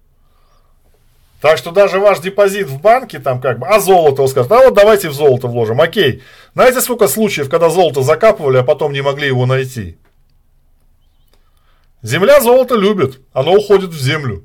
Так 1.40 1.58
что 1.58 1.72
даже 1.72 1.98
ваш 1.98 2.20
депозит 2.20 2.68
в 2.68 2.80
банке, 2.80 3.18
там 3.18 3.40
как 3.40 3.58
бы, 3.58 3.66
а 3.66 3.80
золото, 3.80 4.22
он 4.22 4.28
скажет, 4.28 4.52
а 4.52 4.62
вот 4.62 4.74
давайте 4.74 5.08
в 5.08 5.12
золото 5.12 5.48
вложим, 5.48 5.80
окей. 5.80 6.22
Знаете, 6.54 6.80
сколько 6.82 7.08
случаев, 7.08 7.50
когда 7.50 7.68
золото 7.68 8.02
закапывали, 8.02 8.58
а 8.58 8.62
потом 8.62 8.92
не 8.92 9.00
могли 9.02 9.26
его 9.26 9.44
найти? 9.44 9.98
Земля 12.00 12.40
золото 12.40 12.76
любит, 12.76 13.18
оно 13.32 13.54
уходит 13.54 13.90
в 13.90 14.00
землю. 14.00 14.44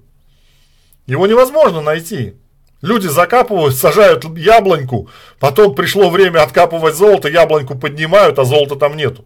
Его 1.05 1.27
невозможно 1.27 1.81
найти. 1.81 2.33
Люди 2.81 3.05
закапывают, 3.05 3.75
сажают 3.75 4.25
яблоньку, 4.39 5.07
потом 5.39 5.75
пришло 5.75 6.09
время 6.09 6.41
откапывать 6.41 6.95
золото, 6.95 7.29
яблоньку 7.29 7.77
поднимают, 7.77 8.39
а 8.39 8.43
золота 8.43 8.75
там 8.75 8.97
нету. 8.97 9.23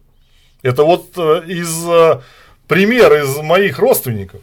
Это 0.62 0.84
вот 0.84 1.18
э, 1.18 1.44
из 1.48 1.88
э, 1.88 2.22
пример 2.68 3.14
из 3.14 3.38
моих 3.38 3.80
родственников. 3.80 4.42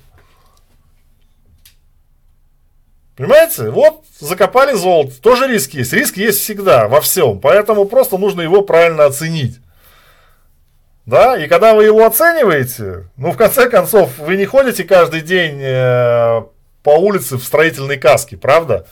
Понимаете? 3.17 3.71
Вот 3.71 4.05
закопали 4.19 4.75
золото. 4.75 5.21
Тоже 5.21 5.47
риск 5.49 5.75
есть. 5.75 5.93
Риск 5.93 6.17
есть 6.17 6.41
всегда, 6.41 6.89
во 6.89 7.01
всем. 7.01 7.41
Поэтому 7.41 7.87
просто 7.87 8.19
нужно 8.19 8.43
его 8.43 8.63
правильно 8.63 9.07
оценить. 9.07 9.61
Да, 11.07 11.37
и 11.39 11.47
когда 11.47 11.75
вы 11.75 11.85
его 11.85 12.05
оцениваете, 12.05 13.09
ну, 13.17 13.31
в 13.31 13.37
конце 13.37 13.71
концов, 13.71 14.19
вы 14.19 14.37
не 14.37 14.45
ходите 14.45 14.83
каждый 14.85 15.21
день 15.21 15.61
э, 15.63 16.43
по 16.83 16.91
улице 16.91 17.37
в 17.37 17.45
строительной 17.45 17.97
каске, 17.97 18.37
правда? 18.37 18.87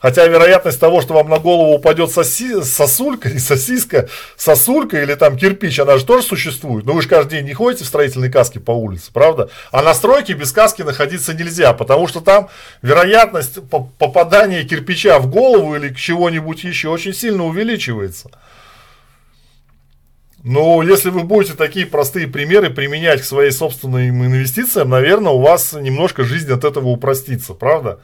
Хотя 0.00 0.26
вероятность 0.26 0.80
того, 0.80 1.02
что 1.02 1.12
вам 1.12 1.28
на 1.28 1.38
голову 1.38 1.74
упадет 1.74 2.10
соси, 2.10 2.62
сосулька, 2.62 3.28
не 3.28 3.38
сосиска, 3.38 4.08
сосулька 4.36 5.02
или 5.02 5.14
там 5.14 5.36
кирпич, 5.36 5.78
она 5.78 5.98
же 5.98 6.06
тоже 6.06 6.22
существует. 6.22 6.86
Но 6.86 6.94
вы 6.94 7.02
же 7.02 7.08
каждый 7.08 7.38
день 7.38 7.46
не 7.46 7.52
ходите 7.52 7.84
в 7.84 7.86
строительной 7.86 8.30
каске 8.30 8.60
по 8.60 8.70
улице, 8.70 9.10
правда? 9.12 9.50
А 9.70 9.82
на 9.82 9.92
стройке 9.92 10.32
без 10.32 10.52
каски 10.52 10.80
находиться 10.82 11.34
нельзя, 11.34 11.74
потому 11.74 12.06
что 12.08 12.20
там 12.20 12.48
вероятность 12.80 13.58
попадания 13.98 14.64
кирпича 14.64 15.18
в 15.18 15.28
голову 15.28 15.76
или 15.76 15.90
к 15.90 15.96
чего-нибудь 15.96 16.64
еще 16.64 16.88
очень 16.88 17.12
сильно 17.12 17.44
увеличивается. 17.44 18.30
Но 20.42 20.82
если 20.82 21.10
вы 21.10 21.24
будете 21.24 21.52
такие 21.52 21.84
простые 21.84 22.26
примеры 22.26 22.70
применять 22.70 23.20
к 23.20 23.24
своей 23.24 23.50
собственным 23.50 24.24
инвестициям, 24.24 24.88
наверное, 24.88 25.32
у 25.32 25.40
вас 25.40 25.74
немножко 25.74 26.24
жизнь 26.24 26.50
от 26.50 26.64
этого 26.64 26.88
упростится, 26.88 27.52
правда? 27.52 28.00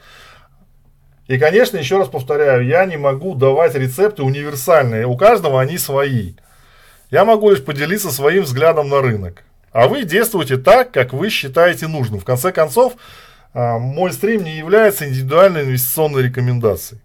И, 1.27 1.37
конечно, 1.37 1.77
еще 1.77 1.97
раз 1.97 2.07
повторяю, 2.07 2.65
я 2.65 2.85
не 2.85 2.97
могу 2.97 3.35
давать 3.35 3.75
рецепты 3.75 4.23
универсальные. 4.23 5.05
У 5.05 5.17
каждого 5.17 5.59
они 5.59 5.77
свои. 5.77 6.35
Я 7.11 7.25
могу 7.25 7.49
лишь 7.49 7.63
поделиться 7.63 8.11
своим 8.11 8.43
взглядом 8.43 8.89
на 8.89 9.01
рынок. 9.01 9.43
А 9.71 9.87
вы 9.87 10.03
действуйте 10.03 10.57
так, 10.57 10.91
как 10.91 11.13
вы 11.13 11.29
считаете 11.29 11.87
нужным. 11.87 12.19
В 12.19 12.25
конце 12.25 12.51
концов, 12.51 12.93
а, 13.53 13.77
мой 13.77 14.13
стрим 14.13 14.43
не 14.43 14.57
является 14.57 15.07
индивидуальной 15.07 15.63
инвестиционной 15.63 16.23
рекомендацией. 16.23 17.01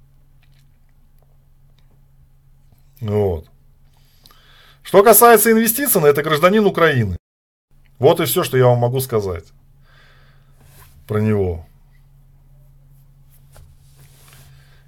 Вот. 3.00 3.46
Что 4.82 5.02
касается 5.02 5.50
инвестиций, 5.50 6.02
это 6.04 6.22
гражданин 6.22 6.64
Украины. 6.64 7.16
Вот 7.98 8.20
и 8.20 8.24
все, 8.24 8.44
что 8.44 8.56
я 8.56 8.66
вам 8.66 8.78
могу 8.78 9.00
сказать 9.00 9.46
про 11.06 11.18
него. 11.20 11.66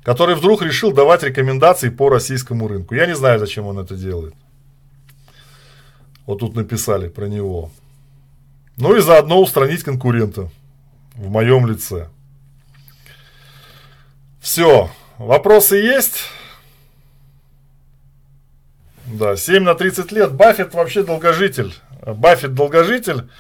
Который 0.05 0.37
вдруг 0.37 0.63
решил 0.63 0.93
давать 0.93 1.23
рекомендации 1.23 1.89
по 1.89 2.11
российскому 2.11 2.69
рынку. 2.69 2.95
Я 2.95 3.07
не 3.07 3.17
знаю, 3.17 3.39
зачем 3.41 3.67
он 3.67 3.79
это 3.79 3.97
делает. 3.97 4.35
Вот 6.27 6.41
тут 6.41 6.55
написали 6.55 7.09
про 7.09 7.27
него. 7.27 7.71
Ну 8.77 8.95
и 8.95 9.01
заодно 9.01 9.41
устранить 9.41 9.83
конкурента 9.83 10.51
в 11.15 11.31
моем 11.31 11.67
лице. 11.67 12.09
Все. 14.41 14.91
Вопросы 15.17 15.77
есть? 15.77 16.25
Да, 19.07 19.37
7 19.37 19.63
на 19.63 19.75
30 19.75 20.13
лет. 20.13 20.33
Баффет 20.35 20.75
вообще 20.75 21.03
долгожитель. 21.03 21.75
Баффет 22.05 22.55
долгожитель. 22.55 23.31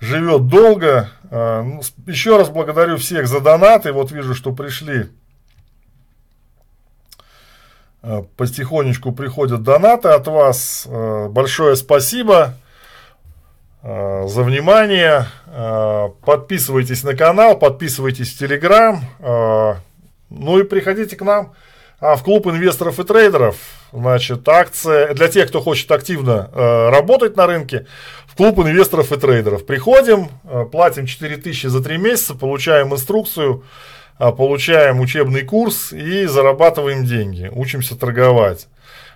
Живет 0.00 0.46
долго. 0.46 1.10
А, 1.30 1.62
ну, 1.62 1.80
еще 2.06 2.36
раз 2.36 2.50
благодарю 2.50 2.98
всех 2.98 3.26
за 3.26 3.40
донаты. 3.40 3.92
Вот 3.92 4.12
вижу, 4.12 4.34
что 4.34 4.52
пришли 4.52 5.08
потихонечку 8.36 9.12
приходят 9.12 9.62
донаты 9.62 10.08
от 10.08 10.26
вас. 10.26 10.86
Э, 10.86 11.28
большое 11.28 11.76
спасибо 11.76 12.54
э, 13.82 14.26
за 14.26 14.42
внимание. 14.42 15.26
Подписывайтесь 16.24 17.04
на 17.04 17.14
канал, 17.14 17.56
подписывайтесь 17.56 18.34
в 18.34 18.38
Телеграм. 18.38 19.00
Ну 20.28 20.58
и 20.58 20.64
приходите 20.64 21.14
к 21.14 21.22
нам 21.22 21.52
а, 22.00 22.16
в 22.16 22.24
клуб 22.24 22.48
инвесторов 22.48 22.98
и 22.98 23.04
трейдеров. 23.04 23.56
Значит, 23.92 24.48
акция 24.48 25.14
для 25.14 25.28
тех, 25.28 25.48
кто 25.48 25.60
хочет 25.60 25.92
активно 25.92 26.50
работать 26.90 27.36
на 27.36 27.46
рынке. 27.46 27.86
В 28.26 28.34
клуб 28.34 28.58
инвесторов 28.58 29.12
и 29.12 29.16
трейдеров. 29.16 29.64
Приходим, 29.64 30.28
платим 30.72 31.06
4000 31.06 31.68
за 31.68 31.80
3 31.80 31.98
месяца, 31.98 32.34
получаем 32.34 32.92
инструкцию 32.92 33.62
получаем 34.18 35.00
учебный 35.00 35.42
курс 35.42 35.92
и 35.92 36.26
зарабатываем 36.26 37.04
деньги, 37.04 37.50
учимся 37.52 37.96
торговать. 37.96 38.68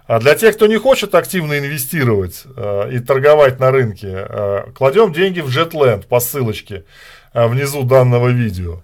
А 0.08 0.20
для 0.20 0.34
тех, 0.34 0.56
кто 0.56 0.66
не 0.66 0.78
хочет 0.78 1.14
активно 1.14 1.58
инвестировать 1.58 2.44
э, 2.56 2.90
и 2.94 2.98
торговать 2.98 3.60
на 3.60 3.70
рынке, 3.70 4.26
э, 4.26 4.70
кладем 4.74 5.12
деньги 5.12 5.40
в 5.40 5.48
JetLand 5.48 6.06
по 6.06 6.18
ссылочке 6.18 6.84
э, 7.34 7.46
внизу 7.46 7.82
данного 7.82 8.28
видео. 8.28 8.82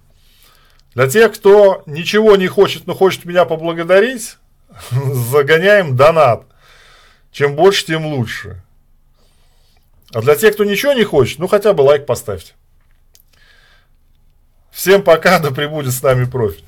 Для 0.95 1.09
тех, 1.09 1.33
кто 1.33 1.83
ничего 1.87 2.37
не 2.37 2.47
хочет, 2.47 2.87
но 2.87 2.95
хочет 2.95 3.25
меня 3.25 3.47
поблагодарить, 3.47 4.37
загоняем 4.93 5.97
донат. 5.97 6.45
Чем 7.33 7.57
больше, 7.57 7.87
тем 7.87 8.05
лучше. 8.05 8.63
А 10.13 10.21
для 10.21 10.37
тех, 10.37 10.55
кто 10.55 10.65
ничего 10.65 10.93
не 10.93 11.05
хочет, 11.05 11.39
ну 11.39 11.49
хотя 11.49 11.73
бы 11.73 11.81
лайк 11.81 12.05
поставьте. 12.05 12.53
Всем 14.75 15.03
пока, 15.03 15.39
да 15.39 15.53
пребудет 15.53 15.93
с 15.93 16.03
нами 16.03 16.25
профиль. 16.25 16.65